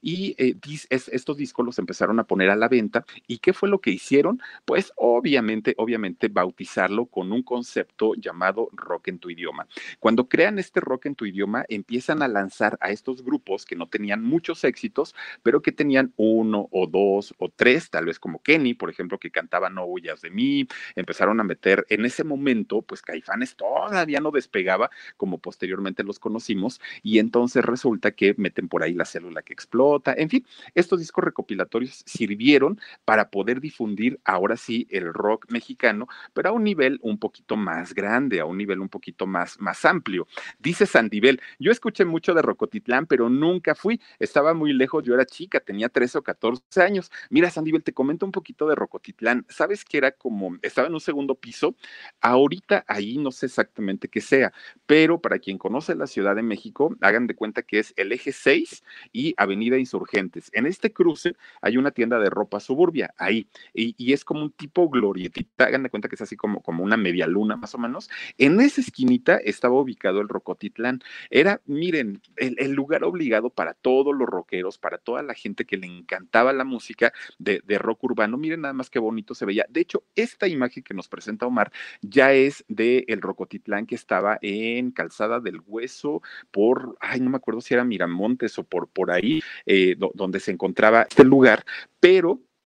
y 0.00 0.34
eh, 0.38 0.54
estos 0.88 1.36
discos 1.36 1.66
los 1.66 1.78
empezaron 1.78 2.18
a 2.18 2.24
poner 2.24 2.48
a 2.50 2.56
la 2.56 2.68
venta. 2.68 3.04
¿Y 3.26 3.38
qué 3.38 3.52
fue 3.52 3.68
lo 3.68 3.80
que 3.80 3.90
hicieron? 3.90 4.40
Pues 4.64 4.92
obviamente, 4.96 5.74
obviamente 5.76 6.28
bautizarlo 6.28 7.06
con 7.06 7.32
un 7.32 7.42
concepto 7.42 8.14
llamado 8.14 8.70
rock 8.72 9.08
en 9.08 9.18
tu 9.18 9.28
idioma. 9.28 9.66
Cuando 10.00 10.28
crean 10.28 10.58
este 10.58 10.80
rock 10.80 11.06
en 11.06 11.14
tu 11.14 11.26
idioma, 11.26 11.64
empiezan 11.68 12.22
a 12.22 12.28
lanzar 12.28 12.78
a 12.80 12.90
estos 12.90 13.22
grupos 13.22 13.66
que 13.66 13.76
no 13.76 13.88
tenían 13.88 14.22
muchos 14.22 14.64
éxitos, 14.64 15.14
pero 15.42 15.60
que 15.60 15.72
tenían 15.72 16.14
uno 16.16 16.68
o 16.70 16.86
dos 16.86 17.34
o 17.38 17.50
tres, 17.50 17.90
tal 17.90 18.06
vez 18.06 18.18
como 18.18 18.42
Kenny, 18.42 18.74
por 18.74 18.88
ejemplo, 18.88 19.18
que 19.18 19.30
cantaba 19.30 19.68
No 19.68 19.84
huyas 19.84 20.22
de 20.22 20.30
mí, 20.30 20.66
empezaron 20.94 21.40
a 21.40 21.44
meter 21.44 21.84
en 21.90 22.06
ese 22.06 22.24
momento, 22.24 22.82
pues 22.82 23.02
Caifanes 23.02 23.56
todavía 23.56 24.20
no 24.20 24.30
despegaba, 24.30 24.90
como 25.16 25.38
posteriormente 25.38 26.04
los 26.04 26.18
conocimos, 26.18 26.80
y 27.02 27.18
entonces 27.18 27.64
resulta 27.64 28.12
que 28.12 28.34
meten 28.38 28.68
por 28.68 28.82
ahí 28.82 28.94
la 28.94 29.04
célula 29.04 29.25
la 29.30 29.42
que 29.42 29.52
explota, 29.52 30.14
en 30.16 30.28
fin, 30.28 30.46
estos 30.74 31.00
discos 31.00 31.24
recopilatorios 31.24 32.02
sirvieron 32.06 32.80
para 33.04 33.30
poder 33.30 33.60
difundir 33.60 34.20
ahora 34.24 34.56
sí 34.56 34.86
el 34.90 35.12
rock 35.12 35.46
mexicano, 35.50 36.08
pero 36.32 36.50
a 36.50 36.52
un 36.52 36.64
nivel 36.64 36.98
un 37.02 37.18
poquito 37.18 37.56
más 37.56 37.94
grande, 37.94 38.40
a 38.40 38.44
un 38.44 38.58
nivel 38.58 38.80
un 38.80 38.88
poquito 38.88 39.26
más, 39.26 39.60
más 39.60 39.84
amplio. 39.84 40.26
Dice 40.58 40.86
Sandivel, 40.86 41.40
yo 41.58 41.72
escuché 41.72 42.04
mucho 42.04 42.34
de 42.34 42.42
Rocotitlán, 42.42 43.06
pero 43.06 43.28
nunca 43.28 43.74
fui, 43.74 44.00
estaba 44.18 44.54
muy 44.54 44.72
lejos, 44.72 45.04
yo 45.04 45.14
era 45.14 45.24
chica, 45.24 45.60
tenía 45.60 45.88
13 45.88 46.18
o 46.18 46.22
14 46.22 46.82
años. 46.82 47.10
Mira, 47.30 47.50
Sandivel, 47.50 47.82
te 47.82 47.92
comento 47.92 48.26
un 48.26 48.32
poquito 48.32 48.66
de 48.68 48.74
Rocotitlán, 48.74 49.46
¿sabes 49.48 49.84
que 49.84 49.98
era 49.98 50.12
como, 50.12 50.56
estaba 50.62 50.88
en 50.88 50.94
un 50.94 51.00
segundo 51.00 51.34
piso? 51.34 51.74
Ahorita 52.20 52.84
ahí 52.88 53.18
no 53.18 53.30
sé 53.30 53.46
exactamente 53.46 54.08
qué 54.08 54.20
sea, 54.20 54.52
pero 54.86 55.20
para 55.20 55.38
quien 55.38 55.58
conoce 55.58 55.94
la 55.94 56.06
Ciudad 56.06 56.34
de 56.36 56.42
México, 56.42 56.94
hagan 57.00 57.26
de 57.26 57.34
cuenta 57.34 57.62
que 57.62 57.78
es 57.78 57.94
el 57.96 58.12
eje 58.12 58.32
6 58.32 58.82
y 59.16 59.32
Avenida 59.38 59.78
Insurgentes. 59.78 60.50
En 60.52 60.66
este 60.66 60.92
cruce 60.92 61.36
hay 61.62 61.78
una 61.78 61.90
tienda 61.90 62.18
de 62.18 62.28
ropa 62.28 62.60
suburbia, 62.60 63.14
ahí, 63.16 63.48
y, 63.72 64.12
es 64.12 64.26
como 64.26 64.42
un 64.42 64.52
tipo 64.52 64.90
glorietita, 64.90 65.64
hagan 65.64 65.84
de 65.84 65.90
cuenta 65.90 66.08
que 66.08 66.16
es 66.16 66.20
así 66.20 66.36
como, 66.36 66.60
como 66.60 66.84
una 66.84 66.98
media 66.98 67.26
luna 67.26 67.56
más 67.56 67.74
o 67.74 67.78
menos. 67.78 68.10
En 68.36 68.60
esa 68.60 68.82
esquinita 68.82 69.36
estaba 69.36 69.80
ubicado 69.80 70.20
el 70.20 70.28
Rocotitlán. 70.28 71.00
Era, 71.30 71.62
miren, 71.64 72.20
el, 72.36 72.72
lugar 72.72 73.04
obligado 73.04 73.48
para 73.48 73.72
todos 73.72 74.14
los 74.14 74.28
rockeros, 74.28 74.76
para 74.76 74.98
toda 74.98 75.22
la 75.22 75.32
gente 75.32 75.64
que 75.64 75.78
le 75.78 75.86
encantaba 75.86 76.52
la 76.52 76.64
música 76.64 77.14
de, 77.38 77.62
de 77.64 77.78
rock 77.78 78.04
urbano. 78.04 78.36
Miren 78.36 78.60
nada 78.60 78.74
más 78.74 78.90
qué 78.90 78.98
bonito 78.98 79.34
se 79.34 79.46
veía. 79.46 79.64
De 79.70 79.80
hecho, 79.80 80.04
esta 80.14 80.46
imagen 80.46 80.82
que 80.82 80.92
nos 80.92 81.08
presenta 81.08 81.46
Omar 81.46 81.72
ya 82.02 82.34
es 82.34 82.66
de 82.68 83.06
el 83.08 83.22
Rocotitlán 83.22 83.86
que 83.86 83.94
estaba 83.94 84.38
en 84.42 84.90
Calzada 84.90 85.40
del 85.40 85.62
Hueso 85.66 86.20
por, 86.50 86.98
ay, 87.00 87.20
no 87.20 87.30
me 87.30 87.38
acuerdo 87.38 87.62
si 87.62 87.72
era 87.72 87.84
Miramontes 87.84 88.58
o 88.58 88.64
por, 88.64 88.88
por 88.88 89.05
ahí, 89.10 89.42
eh, 89.64 89.96
donde 90.14 90.40
se 90.40 90.50
encontraba 90.50 91.02
este 91.02 91.24
lugar, 91.24 91.64
pero 92.00 92.40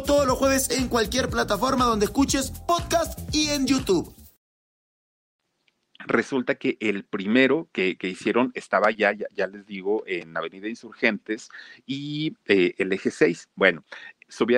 Todos 0.00 0.26
los 0.26 0.38
jueves 0.38 0.70
en 0.70 0.88
cualquier 0.88 1.28
plataforma 1.28 1.84
donde 1.84 2.06
escuches 2.06 2.50
podcast 2.66 3.18
y 3.34 3.50
en 3.50 3.66
YouTube. 3.66 4.14
Resulta 6.06 6.54
que 6.54 6.78
el 6.80 7.04
primero 7.04 7.68
que, 7.72 7.96
hicieron 8.00 8.50
estaba 8.54 8.90
ya, 8.90 9.12
ya, 9.12 9.46
les 9.46 9.66
digo, 9.66 10.02
en 10.06 10.36
Avenida 10.36 10.68
Insurgentes 10.68 11.50
y 11.86 12.34
eh, 12.46 12.74
el 12.78 12.92
eje 12.92 13.10
6. 13.10 13.50
Bueno, 13.54 13.84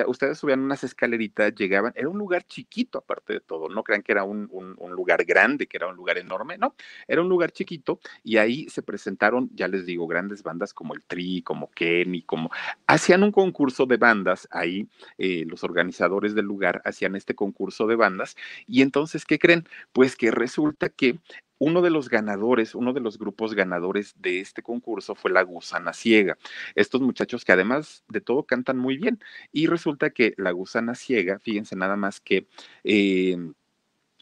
ustedes 0.07 0.37
subían 0.37 0.61
unas 0.61 0.83
escaleritas, 0.83 1.53
llegaban, 1.55 1.93
era 1.95 2.09
un 2.09 2.17
lugar 2.17 2.43
chiquito 2.43 2.99
aparte 2.99 3.33
de 3.33 3.39
todo, 3.41 3.69
no 3.69 3.83
crean 3.83 4.01
que 4.01 4.11
era 4.11 4.23
un, 4.23 4.49
lugar 4.95 5.25
grande, 5.25 5.67
que 5.67 5.77
era 5.77 5.87
un 5.87 5.95
lugar 5.95 6.17
enorme, 6.17 6.57
no, 6.57 6.75
era 7.07 7.21
un 7.21 7.29
lugar 7.29 7.51
chiquito 7.51 7.99
y 8.23 8.37
ahí 8.37 8.67
se 8.69 8.81
presentaron, 8.81 9.49
ya 9.53 9.67
les 9.67 9.85
digo, 9.85 10.07
grandes 10.07 10.43
bandas 10.43 10.73
como 10.73 10.93
el 10.93 11.03
Tri, 11.03 11.41
como 11.41 11.69
Kenny, 11.71 12.21
como, 12.21 12.51
hacían 12.87 13.23
un 13.23 13.31
concurso 13.31 13.85
de 13.85 13.97
bandas 13.97 14.47
ahí, 14.51 14.87
eh, 15.17 15.43
los 15.47 15.63
organizadores 15.63 16.35
del 16.35 16.45
lugar 16.45 16.81
hacían 16.85 17.15
este 17.15 17.35
concurso 17.35 17.87
de 17.87 17.95
bandas 17.95 18.35
y 18.67 18.81
entonces, 18.81 19.25
¿qué 19.25 19.39
creen? 19.39 19.67
Pues 19.91 20.15
que 20.15 20.31
resulta 20.31 20.89
que 20.89 21.19
uno 21.57 21.81
de 21.81 21.89
los 21.89 22.09
ganadores, 22.09 22.75
uno 22.75 22.93
de 22.93 23.01
los 23.01 23.17
grupos 23.17 23.53
ganadores 23.53 24.13
de 24.17 24.39
este 24.39 24.61
concurso 24.61 25.15
fue 25.15 25.31
La 25.31 25.43
Gusana 25.43 25.93
Ciega. 25.93 26.37
Estos 26.75 27.01
muchachos 27.01 27.45
que 27.45 27.51
además 27.51 28.03
de 28.09 28.21
todo 28.21 28.43
cantan 28.45 28.77
muy 28.77 28.97
bien. 28.97 29.19
Y 29.51 29.67
resulta 29.67 30.09
que 30.09 30.33
La 30.37 30.51
Gusana 30.51 30.95
Ciega, 30.95 31.39
fíjense 31.39 31.75
nada 31.75 31.95
más 31.95 32.19
que... 32.21 32.47
Eh, 32.83 33.37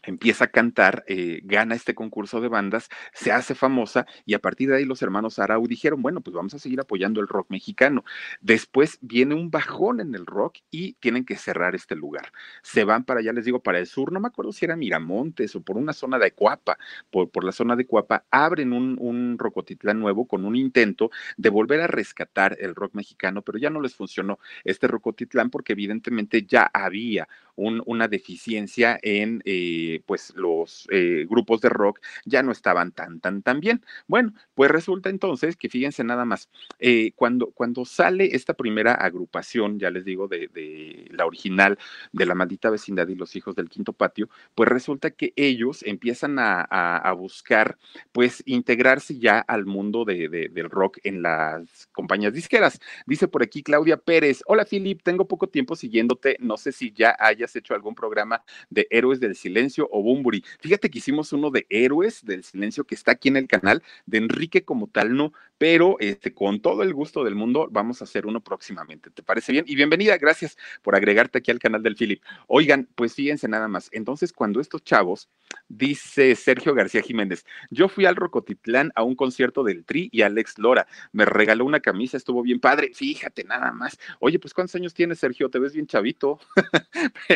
empieza 0.06 0.44
a 0.46 0.48
cantar, 0.48 1.04
eh, 1.08 1.40
gana 1.44 1.74
este 1.74 1.94
concurso 1.94 2.40
de 2.40 2.48
bandas, 2.48 2.88
se 3.12 3.32
hace 3.32 3.54
famosa 3.54 4.06
y 4.24 4.34
a 4.34 4.38
partir 4.38 4.70
de 4.70 4.76
ahí 4.76 4.84
los 4.84 5.02
hermanos 5.02 5.38
Arau 5.38 5.66
dijeron, 5.66 6.02
bueno, 6.02 6.20
pues 6.20 6.34
vamos 6.34 6.54
a 6.54 6.58
seguir 6.58 6.80
apoyando 6.80 7.20
el 7.20 7.28
rock 7.28 7.50
mexicano. 7.50 8.04
Después 8.40 8.98
viene 9.00 9.34
un 9.34 9.50
bajón 9.50 10.00
en 10.00 10.14
el 10.14 10.26
rock 10.26 10.58
y 10.70 10.94
tienen 10.94 11.24
que 11.24 11.36
cerrar 11.36 11.74
este 11.74 11.96
lugar. 11.96 12.32
Se 12.62 12.84
van 12.84 13.04
para 13.04 13.20
allá, 13.20 13.32
les 13.32 13.44
digo, 13.44 13.62
para 13.62 13.78
el 13.78 13.86
sur, 13.86 14.12
no 14.12 14.20
me 14.20 14.28
acuerdo 14.28 14.52
si 14.52 14.64
era 14.64 14.76
Miramontes 14.76 15.54
o 15.56 15.62
por 15.62 15.76
una 15.76 15.92
zona 15.92 16.18
de 16.18 16.32
Cuapa, 16.32 16.78
por, 17.10 17.30
por 17.30 17.44
la 17.44 17.52
zona 17.52 17.76
de 17.76 17.86
Cuapa, 17.86 18.24
abren 18.30 18.72
un, 18.72 18.96
un 18.98 19.38
Rocotitlán 19.38 19.98
nuevo 19.98 20.26
con 20.26 20.44
un 20.44 20.56
intento 20.56 21.10
de 21.36 21.50
volver 21.50 21.80
a 21.80 21.86
rescatar 21.86 22.56
el 22.60 22.74
rock 22.74 22.94
mexicano, 22.94 23.42
pero 23.42 23.58
ya 23.58 23.70
no 23.70 23.80
les 23.80 23.94
funcionó 23.94 24.38
este 24.64 24.88
Rocotitlán 24.88 25.50
porque 25.50 25.72
evidentemente 25.72 26.42
ya 26.42 26.70
había 26.72 27.28
una 27.56 28.08
deficiencia 28.08 28.98
en... 29.02 29.42
Eh, 29.44 30.02
pues 30.06 30.32
los 30.36 30.86
eh, 30.90 31.26
grupos 31.28 31.60
de 31.60 31.68
rock 31.68 32.00
ya 32.24 32.42
no 32.42 32.52
estaban 32.52 32.92
tan, 32.92 33.20
tan, 33.20 33.42
tan 33.42 33.60
bien. 33.60 33.82
Bueno, 34.06 34.32
pues 34.54 34.70
resulta 34.70 35.10
entonces 35.10 35.56
que 35.56 35.68
fíjense 35.68 36.04
nada 36.04 36.24
más, 36.24 36.48
eh, 36.78 37.12
cuando, 37.16 37.50
cuando 37.52 37.84
sale 37.84 38.34
esta 38.34 38.54
primera 38.54 38.94
agrupación, 38.94 39.78
ya 39.78 39.90
les 39.90 40.04
digo, 40.04 40.28
de, 40.28 41.08
la 41.10 41.26
original 41.26 41.78
de 42.12 42.26
la 42.26 42.34
maldita 42.34 42.70
vecindad 42.70 43.08
y 43.08 43.14
los 43.14 43.36
hijos 43.36 43.54
del 43.54 43.68
quinto 43.68 43.92
patio, 43.92 44.28
pues 44.54 44.68
resulta 44.68 45.10
que 45.10 45.32
ellos 45.36 45.82
empiezan 45.84 46.36
a, 46.38 47.12
buscar, 47.16 47.78
pues, 48.12 48.42
integrarse 48.46 49.18
ya 49.18 49.38
al 49.38 49.66
mundo 49.66 50.04
de, 50.04 50.28
del 50.28 50.70
rock 50.70 50.98
en 51.04 51.22
las 51.22 51.86
compañías 51.92 52.32
disqueras. 52.32 52.80
Dice 53.06 53.28
por 53.28 53.42
aquí 53.42 53.62
Claudia 53.62 53.96
Pérez, 53.96 54.42
hola 54.46 54.64
Philip, 54.64 55.02
tengo 55.02 55.26
poco 55.26 55.48
tiempo 55.48 55.76
siguiéndote, 55.76 56.36
no 56.40 56.56
sé 56.56 56.72
si 56.72 56.92
ya 56.92 57.16
hayas 57.18 57.43
hecho 57.56 57.74
algún 57.74 57.94
programa 57.94 58.42
de 58.70 58.86
Héroes 58.90 59.20
del 59.20 59.36
Silencio 59.36 59.88
o 59.92 60.02
Bumburi. 60.02 60.44
Fíjate 60.60 60.90
que 60.90 60.98
hicimos 60.98 61.32
uno 61.32 61.50
de 61.50 61.66
Héroes 61.70 62.24
del 62.24 62.44
Silencio 62.44 62.84
que 62.84 62.94
está 62.94 63.12
aquí 63.12 63.28
en 63.28 63.36
el 63.36 63.46
canal, 63.46 63.82
de 64.06 64.18
Enrique 64.18 64.64
como 64.64 64.88
tal 64.88 65.16
no, 65.16 65.32
pero 65.58 65.96
este, 66.00 66.34
con 66.34 66.60
todo 66.60 66.82
el 66.82 66.92
gusto 66.92 67.24
del 67.24 67.34
mundo 67.34 67.68
vamos 67.70 68.00
a 68.00 68.04
hacer 68.04 68.26
uno 68.26 68.40
próximamente. 68.40 69.10
¿Te 69.10 69.22
parece 69.22 69.52
bien? 69.52 69.64
Y 69.68 69.76
bienvenida, 69.76 70.18
gracias 70.18 70.56
por 70.82 70.96
agregarte 70.96 71.38
aquí 71.38 71.50
al 71.50 71.58
canal 71.58 71.82
del 71.82 71.96
Philip. 71.96 72.22
Oigan, 72.48 72.88
pues 72.94 73.14
fíjense 73.14 73.48
nada 73.48 73.68
más. 73.68 73.88
Entonces, 73.92 74.32
cuando 74.32 74.60
estos 74.60 74.82
chavos, 74.82 75.28
dice 75.68 76.34
Sergio 76.34 76.74
García 76.74 77.02
Jiménez, 77.02 77.44
yo 77.70 77.88
fui 77.88 78.06
al 78.06 78.16
Rocotitlán 78.16 78.92
a 78.94 79.02
un 79.02 79.14
concierto 79.14 79.62
del 79.62 79.84
Tri 79.84 80.08
y 80.12 80.22
Alex 80.22 80.58
Lora, 80.58 80.86
me 81.12 81.24
regaló 81.24 81.64
una 81.64 81.80
camisa, 81.80 82.16
estuvo 82.16 82.42
bien 82.42 82.60
padre. 82.60 82.90
Fíjate 82.94 83.44
nada 83.44 83.72
más. 83.72 83.98
Oye, 84.20 84.38
pues 84.38 84.54
¿cuántos 84.54 84.74
años 84.74 84.94
tienes, 84.94 85.18
Sergio? 85.18 85.48
Te 85.50 85.58
ves 85.58 85.72
bien 85.72 85.86
chavito. 85.86 86.40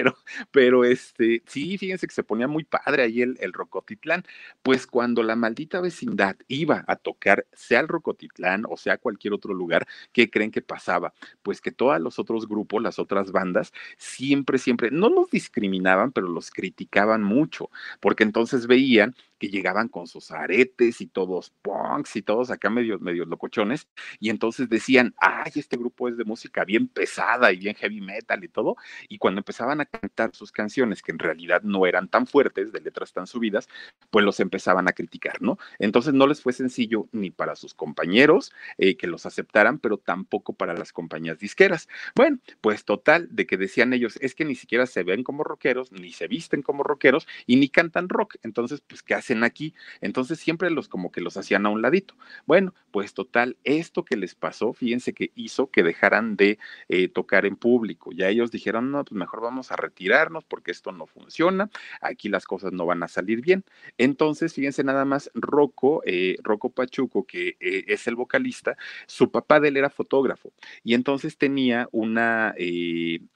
pero, 0.50 0.84
este, 0.84 1.42
sí, 1.46 1.78
fíjense 1.78 2.06
que 2.06 2.14
se 2.14 2.24
ponía 2.24 2.48
muy 2.48 2.64
padre 2.64 3.04
ahí 3.04 3.22
el, 3.22 3.36
el 3.40 3.52
Rocotitlán. 3.52 4.24
Pues 4.62 4.86
cuando 4.86 5.22
la 5.22 5.36
maldita 5.36 5.80
vecindad 5.80 6.36
iba 6.48 6.84
a 6.86 6.96
tocar, 6.96 7.46
sea 7.52 7.80
el 7.80 7.88
Rocotitlán, 7.88 8.08
Cotitlán 8.08 8.64
o 8.68 8.76
sea 8.76 8.96
cualquier 8.96 9.34
otro 9.34 9.52
lugar, 9.52 9.86
¿qué 10.12 10.30
creen 10.30 10.50
que 10.50 10.62
pasaba? 10.62 11.12
Pues 11.42 11.60
que 11.60 11.70
todos 11.70 12.00
los 12.00 12.18
otros 12.18 12.48
grupos, 12.48 12.82
las 12.82 12.98
otras 12.98 13.32
bandas, 13.32 13.72
siempre, 13.98 14.58
siempre, 14.58 14.90
no 14.90 15.10
los 15.10 15.30
discriminaban, 15.30 16.10
pero 16.12 16.28
los 16.28 16.50
criticaban 16.50 17.22
mucho, 17.22 17.70
porque 18.00 18.22
entonces 18.24 18.66
veían 18.66 19.14
que 19.38 19.48
llegaban 19.48 19.88
con 19.88 20.06
sus 20.06 20.30
aretes 20.30 21.00
y 21.00 21.06
todos 21.06 21.52
punks 21.62 22.16
y 22.16 22.22
todos 22.22 22.50
acá 22.50 22.70
medio, 22.70 22.98
medio 22.98 23.24
locochones, 23.24 23.88
y 24.20 24.30
entonces 24.30 24.68
decían, 24.68 25.14
ay, 25.18 25.52
este 25.54 25.76
grupo 25.76 26.08
es 26.08 26.16
de 26.16 26.24
música 26.24 26.64
bien 26.64 26.88
pesada 26.88 27.52
y 27.52 27.56
bien 27.56 27.74
heavy 27.74 28.00
metal 28.00 28.42
y 28.44 28.48
todo, 28.48 28.76
y 29.08 29.18
cuando 29.18 29.40
empezaban 29.40 29.80
a 29.80 29.86
cantar 29.86 30.34
sus 30.34 30.52
canciones, 30.52 31.02
que 31.02 31.12
en 31.12 31.18
realidad 31.18 31.62
no 31.62 31.86
eran 31.86 32.08
tan 32.08 32.26
fuertes, 32.26 32.72
de 32.72 32.80
letras 32.80 33.12
tan 33.12 33.26
subidas, 33.26 33.68
pues 34.10 34.24
los 34.24 34.40
empezaban 34.40 34.88
a 34.88 34.92
criticar, 34.92 35.40
¿no? 35.40 35.58
Entonces 35.78 36.14
no 36.14 36.26
les 36.26 36.42
fue 36.42 36.52
sencillo 36.52 37.08
ni 37.12 37.30
para 37.30 37.56
sus 37.56 37.74
compañeros 37.74 38.52
eh, 38.78 38.96
que 38.96 39.06
los 39.06 39.26
aceptaran, 39.26 39.78
pero 39.78 39.98
tampoco 39.98 40.54
para 40.54 40.74
las 40.74 40.92
compañías 40.92 41.38
disqueras. 41.38 41.88
Bueno, 42.14 42.38
pues 42.60 42.84
total, 42.84 43.28
de 43.30 43.46
que 43.46 43.56
decían 43.56 43.92
ellos, 43.92 44.18
es 44.20 44.34
que 44.34 44.44
ni 44.44 44.54
siquiera 44.54 44.86
se 44.86 45.02
ven 45.02 45.22
como 45.22 45.44
rockeros, 45.44 45.92
ni 45.92 46.12
se 46.12 46.26
visten 46.26 46.62
como 46.62 46.82
rockeros 46.82 47.26
y 47.46 47.56
ni 47.56 47.68
cantan 47.68 48.08
rock, 48.08 48.36
entonces, 48.42 48.82
pues, 48.86 49.02
¿qué 49.02 49.14
hacen? 49.14 49.27
Aquí. 49.44 49.74
Entonces 50.00 50.38
siempre 50.38 50.70
los 50.70 50.88
como 50.88 51.10
que 51.10 51.20
los 51.20 51.36
hacían 51.36 51.66
a 51.66 51.70
un 51.70 51.82
ladito. 51.82 52.14
Bueno, 52.46 52.74
pues 52.90 53.14
total, 53.14 53.56
esto 53.64 54.04
que 54.04 54.16
les 54.16 54.34
pasó, 54.34 54.72
fíjense 54.72 55.12
que 55.12 55.30
hizo 55.34 55.70
que 55.70 55.82
dejaran 55.82 56.36
de 56.36 56.58
eh, 56.88 57.08
tocar 57.08 57.46
en 57.46 57.56
público. 57.56 58.10
Ya 58.12 58.28
ellos 58.28 58.50
dijeron, 58.50 58.90
no, 58.90 59.04
pues 59.04 59.16
mejor 59.18 59.40
vamos 59.40 59.70
a 59.70 59.76
retirarnos 59.76 60.44
porque 60.44 60.70
esto 60.70 60.92
no 60.92 61.06
funciona, 61.06 61.70
aquí 62.00 62.28
las 62.28 62.44
cosas 62.44 62.72
no 62.72 62.86
van 62.86 63.02
a 63.02 63.08
salir 63.08 63.40
bien. 63.40 63.64
Entonces, 63.98 64.54
fíjense 64.54 64.84
nada 64.84 65.04
más, 65.04 65.30
Rocco, 65.34 66.02
eh, 66.06 66.38
Pachuco, 66.74 67.24
que 67.24 67.56
eh, 67.60 67.84
es 67.88 68.06
el 68.06 68.14
vocalista, 68.14 68.76
su 69.06 69.30
papá 69.30 69.60
de 69.60 69.68
él 69.68 69.76
era 69.76 69.90
fotógrafo 69.90 70.52
y 70.84 70.94
entonces 70.94 71.38
tenía 71.38 71.88
una, 71.92 72.54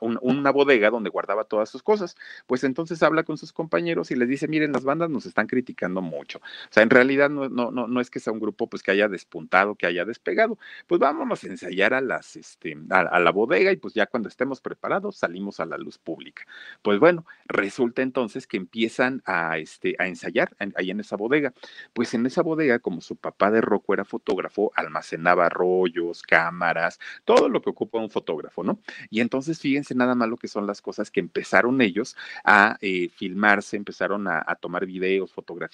una 0.00 0.50
bodega 0.50 0.90
donde 0.90 1.10
guardaba 1.10 1.44
todas 1.44 1.68
sus 1.68 1.82
cosas. 1.82 2.16
Pues 2.46 2.64
entonces 2.64 3.02
habla 3.02 3.24
con 3.24 3.38
sus 3.38 3.52
compañeros 3.52 4.10
y 4.10 4.16
les 4.16 4.28
dice, 4.28 4.48
miren, 4.48 4.72
las 4.72 4.84
bandas 4.84 5.10
nos 5.10 5.26
están 5.26 5.46
criticando 5.46 5.81
mucho. 5.88 6.38
O 6.38 6.68
sea, 6.70 6.82
en 6.82 6.90
realidad 6.90 7.30
no, 7.30 7.48
no, 7.48 7.70
no, 7.70 7.86
no 7.88 8.00
es 8.00 8.10
que 8.10 8.20
sea 8.20 8.32
un 8.32 8.40
grupo 8.40 8.68
pues 8.68 8.82
que 8.82 8.90
haya 8.90 9.08
despuntado, 9.08 9.74
que 9.74 9.86
haya 9.86 10.04
despegado. 10.04 10.58
Pues 10.86 11.00
vámonos 11.00 11.42
a 11.44 11.48
ensayar 11.48 11.94
a 11.94 12.00
las, 12.00 12.36
este, 12.36 12.76
a, 12.90 13.18
la 13.20 13.30
bodega 13.30 13.72
y 13.72 13.76
pues 13.76 13.94
ya 13.94 14.06
cuando 14.06 14.28
estemos 14.28 14.60
preparados 14.60 15.16
salimos 15.16 15.60
a 15.60 15.66
la 15.66 15.78
luz 15.78 15.98
pública. 15.98 16.44
Pues 16.82 16.98
bueno, 16.98 17.26
resulta 17.46 18.02
entonces 18.02 18.46
que 18.46 18.56
empiezan 18.56 19.22
a, 19.24 19.58
este, 19.58 19.96
a 19.98 20.06
ensayar 20.06 20.56
ahí 20.76 20.90
en 20.90 21.00
esa 21.00 21.16
bodega. 21.16 21.52
Pues 21.92 22.14
en 22.14 22.26
esa 22.26 22.42
bodega, 22.42 22.78
como 22.78 23.00
su 23.00 23.16
papá 23.16 23.50
de 23.50 23.60
Rocco 23.60 23.94
era 23.94 24.04
fotógrafo, 24.04 24.72
almacenaba 24.74 25.48
rollos, 25.48 26.22
cámaras, 26.22 27.00
todo 27.24 27.48
lo 27.48 27.60
que 27.62 27.70
ocupa 27.70 27.98
un 27.98 28.10
fotógrafo, 28.10 28.62
¿no? 28.62 28.78
Y 29.10 29.20
entonces 29.20 29.58
fíjense 29.60 29.94
nada 29.94 30.14
más 30.14 30.28
lo 30.28 30.36
que 30.36 30.48
son 30.48 30.66
las 30.66 30.80
cosas 30.80 31.10
que 31.10 31.20
empezaron 31.20 31.80
ellos 31.80 32.16
a 32.44 32.76
eh, 32.80 33.08
filmarse, 33.08 33.76
empezaron 33.76 34.28
a, 34.28 34.42
a, 34.46 34.56
tomar 34.56 34.86
videos, 34.86 35.32
fotografías 35.32 35.71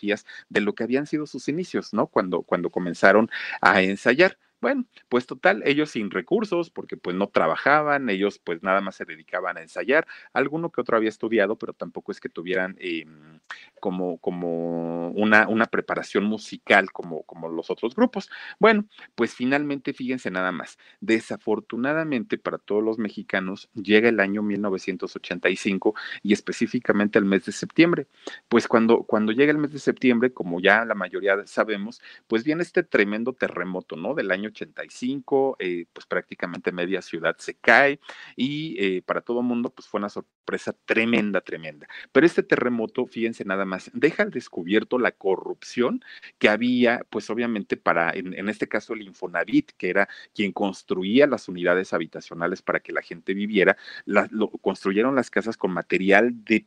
de 0.49 0.61
lo 0.61 0.75
que 0.75 0.85
habían 0.85 1.07
sido 1.07 1.27
sus 1.27 1.49
inicios, 1.49 1.93
¿no? 1.93 2.07
Cuando, 2.07 2.43
cuando 2.43 2.71
comenzaron 2.71 3.31
a 3.61 3.83
ensayar. 3.83 4.39
Bueno, 4.61 4.87
pues 5.09 5.27
total, 5.27 5.63
ellos 5.65 5.91
sin 5.91 6.11
recursos, 6.11 6.69
porque 6.71 6.97
pues 6.97 7.15
no 7.15 7.29
trabajaban, 7.29 8.11
ellos 8.11 8.41
pues 8.43 8.61
nada 8.63 8.81
más 8.81 8.97
se 8.97 9.05
dedicaban 9.05 9.57
a 9.57 9.63
ensayar, 9.63 10.05
alguno 10.33 10.73
que 10.73 10.81
otro 10.81 10.97
había 10.97 11.09
estudiado, 11.11 11.57
pero 11.57 11.75
tampoco 11.75 12.11
es 12.11 12.19
que 12.19 12.29
tuvieran 12.29 12.75
eh, 12.81 13.05
como, 13.81 14.19
como 14.19 15.11
una, 15.11 15.47
una 15.49 15.67
preparación 15.67 16.25
musical 16.25 16.91
como, 16.91 17.23
como 17.23 17.49
los 17.49 17.71
otros 17.71 17.95
grupos. 17.95 18.29
Bueno, 18.59 18.87
pues 19.15 19.33
finalmente, 19.33 19.93
fíjense 19.93 20.29
nada 20.33 20.51
más, 20.51 20.77
desafortunadamente 21.01 22.37
para 22.37 22.59
todos 22.59 22.83
los 22.83 22.99
mexicanos 22.99 23.71
llega 23.75 24.09
el 24.09 24.19
año 24.19 24.43
1985 24.43 25.95
y 26.23 26.33
específicamente 26.33 27.19
el 27.21 27.25
mes 27.27 27.45
de 27.45 27.53
septiembre. 27.53 28.09
Pues 28.49 28.67
cuando, 28.67 29.05
cuando 29.05 29.31
llega 29.33 29.53
el 29.53 29.59
mes 29.59 29.73
de 29.73 29.79
septiembre, 29.79 30.33
como 30.33 30.61
ya 30.61 30.85
la 30.85 30.95
mayoría 30.95 31.47
sabemos, 31.47 32.01
pues 32.27 32.43
viene 32.45 32.63
este 32.63 32.83
tremendo 32.83 33.33
terremoto, 33.35 33.95
¿no? 33.97 34.15
Del 34.15 34.31
año 34.33 34.48
85, 34.49 35.57
eh, 35.59 35.87
pues 35.93 36.07
prácticamente 36.07 36.73
media 36.73 37.03
ciudad 37.03 37.37
se 37.39 37.55
cae 37.55 38.01
y 38.37 38.77
eh, 38.79 39.03
para 39.03 39.21
todo 39.21 39.41
el 39.41 39.47
mundo 39.47 39.71
pues 39.71 39.89
fue 39.89 39.99
una 39.99 40.09
sorpresa 40.09 40.75
tremenda, 40.85 41.41
tremenda. 41.41 41.87
Pero 42.13 42.27
este 42.27 42.43
terremoto, 42.43 43.07
fíjense 43.07 43.45
nada 43.45 43.65
más, 43.65 43.91
deja 43.95 44.23
al 44.23 44.31
descubierto 44.31 44.99
la 44.99 45.13
corrupción 45.13 46.03
que 46.39 46.49
había, 46.49 47.05
pues 47.11 47.31
obviamente 47.31 47.77
para, 47.77 48.13
en, 48.13 48.49
este 48.49 48.69
caso 48.69 48.95
el 48.95 49.03
Infonavit, 49.03 49.73
que 49.77 49.91
era 49.91 50.09
quien 50.35 50.53
construía 50.53 51.27
las 51.27 51.49
unidades 51.49 51.93
habitacionales 51.93 52.63
para 52.63 52.81
que 52.81 52.93
la 52.93 53.03
gente 53.03 53.35
viviera, 53.35 53.77
construyeron 54.63 55.15
las 55.15 55.31
casas 55.31 55.57
con 55.57 55.73
material 55.73 56.45
de 56.45 56.67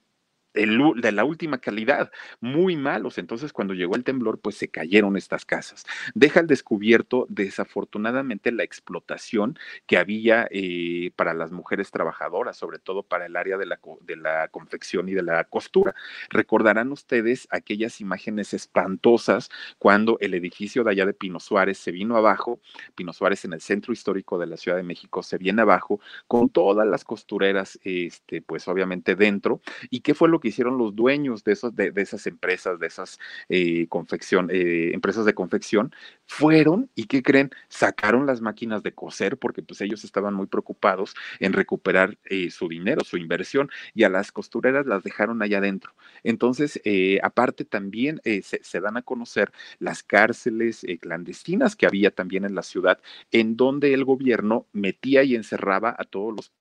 de 0.54 1.12
la 1.12 1.24
última 1.24 1.60
calidad, 1.60 2.12
muy 2.40 2.76
malos. 2.76 3.18
Entonces, 3.18 3.54
cuando 3.54 3.74
llegó 3.74 3.96
el 3.96 4.04
temblor, 4.04 4.40
pues 4.40 4.56
se 4.56 4.70
cayeron 4.70 5.16
estas 5.18 5.46
casas. 5.46 5.86
Deja 6.14 6.40
al 6.40 6.48
descubierto, 6.48 7.26
desafortunadamente, 7.30 8.52
la 8.52 8.64
explotación 8.64 9.58
que 9.86 9.98
había 9.98 10.48
eh, 10.52 11.12
para 11.16 11.34
las 11.34 11.52
mujeres 11.52 11.92
trabajadoras, 11.92 12.58
sobre 12.58 12.80
todo 12.80 13.04
para 13.04 13.26
el 13.26 13.36
área 13.36 13.58
de 13.58 13.66
la, 13.66 13.80
de 14.02 14.16
la 14.16 14.48
confección 14.50 15.10
y 15.10 15.14
de 15.14 15.24
la 15.24 15.44
costura. 15.46 15.96
Recordarán 16.30 16.92
ustedes 16.92 17.48
aquellas 17.52 18.02
imágenes 18.02 18.54
espantosas 18.54 19.50
cuando 19.80 20.18
el 20.20 20.34
edificio 20.34 20.84
de 20.84 20.92
allá 20.92 21.06
de 21.06 21.14
Pino 21.14 21.40
Suárez 21.40 21.78
se 21.78 21.92
vino 21.92 22.18
abajo, 22.18 22.60
Pino 22.96 23.14
Suárez 23.14 23.46
en 23.46 23.54
el 23.54 23.62
centro 23.62 23.94
histórico 23.94 24.38
de 24.38 24.48
la 24.48 24.58
Ciudad 24.58 24.78
de 24.78 24.84
México 24.84 25.24
se 25.24 25.38
viene 25.38 25.62
abajo, 25.62 26.00
con 26.28 26.50
todas 26.50 26.88
las 26.88 27.04
costureras, 27.04 27.80
este, 27.84 28.42
pues 28.42 28.68
obviamente 28.68 29.16
dentro. 29.16 29.62
¿Y 29.90 30.02
qué 30.02 30.14
fue 30.14 30.30
lo 30.30 30.40
que 30.42 30.50
hicieron 30.50 30.78
los 30.78 30.96
dueños 30.96 31.44
de, 31.44 31.92
de, 31.92 32.02
esas 32.02 32.28
empresas, 32.28 32.80
de 32.80 32.88
esas 32.88 33.20
eh, 33.50 33.88
confección, 33.88 34.50
eh, 34.52 34.92
empresas 34.94 35.26
de 35.26 35.34
confección, 35.34 35.94
fueron 36.26 36.90
y 36.96 37.06
¿qué 37.06 37.24
creen? 37.24 37.52
Sacaron 37.70 38.26
las 38.26 38.42
máquinas 38.42 38.84
de 38.84 38.94
coser 38.94 39.38
porque 39.38 39.62
pues 39.64 39.82
ellos 39.82 40.04
estaban 40.04 40.34
muy 40.34 40.48
preocupados 40.48 41.16
en 41.40 41.54
recuperar 41.54 42.18
eh, 42.26 42.50
su 42.52 42.68
dinero, 42.68 43.04
su 43.06 43.18
inversión 43.18 43.70
y 43.94 44.04
a 44.04 44.10
las 44.10 44.32
costureras 44.32 44.86
las 44.86 45.04
dejaron 45.04 45.42
allá 45.42 45.60
adentro. 45.60 45.94
Entonces, 46.24 46.82
aparte 47.24 47.66
también 47.66 48.22
se, 48.24 48.42
se, 48.64 48.80
dan 48.82 48.98
a 48.98 49.02
conocer 49.02 49.52
las 49.80 50.04
cárceles 50.04 50.86
clandestinas 51.00 51.76
que 51.76 51.86
había 51.86 52.12
también 52.12 52.46
en 52.46 52.56
la 52.56 52.64
ciudad 52.64 53.00
en 53.32 53.56
donde 53.56 53.94
el 53.94 54.06
gobierno 54.06 54.68
metía 54.74 55.24
y 55.24 55.36
encerraba 55.36 55.96
a 55.98 56.04
todos 56.06 56.36
los 56.36 56.52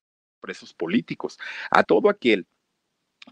presos 0.40 0.74
políticos, 0.74 1.38
a 1.70 1.84
todo 1.84 2.08
aquel 2.08 2.46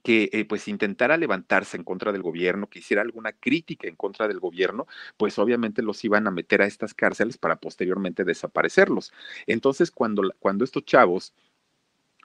que 0.02 0.30
eh, 0.32 0.44
pues 0.44 0.68
intentara 0.68 1.16
levantarse 1.16 1.76
en 1.76 1.84
contra 1.84 2.12
del 2.12 2.22
gobierno, 2.22 2.68
que 2.68 2.80
hiciera 2.80 3.02
alguna 3.02 3.32
crítica 3.32 3.88
en 3.88 3.96
contra 3.96 4.28
del 4.28 4.40
gobierno, 4.40 4.86
pues 5.16 5.38
obviamente 5.38 5.82
los 5.82 6.04
iban 6.04 6.26
a 6.26 6.30
meter 6.30 6.62
a 6.62 6.66
estas 6.66 6.94
cárceles 6.94 7.38
para 7.38 7.56
posteriormente 7.56 8.24
desaparecerlos. 8.24 9.12
Entonces, 9.46 9.90
cuando, 9.90 10.22
cuando 10.38 10.64
estos 10.64 10.84
chavos 10.84 11.32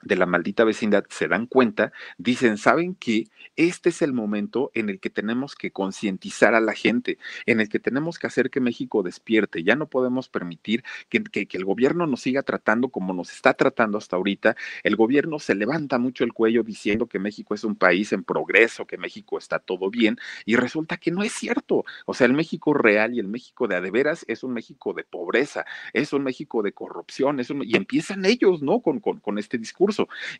de 0.04 0.16
la 0.16 0.26
maldita 0.26 0.64
vecindad 0.64 1.04
se 1.08 1.28
dan 1.28 1.46
cuenta, 1.46 1.92
dicen, 2.18 2.58
¿saben 2.58 2.94
qué? 2.94 3.24
Este 3.56 3.88
es 3.88 4.02
el 4.02 4.12
momento 4.12 4.70
en 4.74 4.88
el 4.88 5.00
que 5.00 5.10
tenemos 5.10 5.54
que 5.54 5.70
concientizar 5.70 6.54
a 6.54 6.60
la 6.60 6.74
gente, 6.74 7.18
en 7.46 7.60
el 7.60 7.68
que 7.68 7.78
tenemos 7.78 8.18
que 8.18 8.26
hacer 8.26 8.50
que 8.50 8.60
México 8.60 9.02
despierte. 9.02 9.62
Ya 9.62 9.76
no 9.76 9.88
podemos 9.88 10.28
permitir 10.28 10.84
que, 11.08 11.22
que, 11.22 11.46
que, 11.46 11.56
el 11.56 11.64
gobierno 11.64 12.06
nos 12.06 12.22
siga 12.22 12.42
tratando 12.42 12.88
como 12.88 13.14
nos 13.14 13.32
está 13.32 13.54
tratando 13.54 13.98
hasta 13.98 14.16
ahorita. 14.16 14.56
El 14.82 14.96
gobierno 14.96 15.38
se 15.38 15.54
levanta 15.54 15.98
mucho 15.98 16.24
el 16.24 16.32
cuello 16.32 16.62
diciendo 16.62 17.06
que 17.06 17.18
México 17.18 17.54
es 17.54 17.64
un 17.64 17.76
país 17.76 18.12
en 18.12 18.24
progreso, 18.24 18.86
que 18.86 18.98
México 18.98 19.38
está 19.38 19.58
todo 19.58 19.88
bien, 19.90 20.18
y 20.44 20.56
resulta 20.56 20.96
que 20.96 21.10
no 21.10 21.22
es 21.22 21.32
cierto. 21.32 21.84
O 22.06 22.14
sea, 22.14 22.26
el 22.26 22.34
México 22.34 22.74
real 22.74 23.14
y 23.14 23.20
el 23.20 23.28
México 23.28 23.68
de 23.68 23.76
adeveras 23.76 24.24
es 24.28 24.42
un 24.42 24.52
México 24.52 24.92
de 24.92 25.04
pobreza, 25.04 25.64
es 25.92 26.12
un 26.12 26.24
México 26.24 26.62
de 26.62 26.72
corrupción, 26.72 27.40
y 27.62 27.76
empiezan 27.76 28.24
ellos, 28.24 28.62
¿no? 28.62 28.80
Con, 28.80 29.00
con, 29.00 29.20
con 29.20 29.38
este 29.38 29.58
discurso 29.58 29.83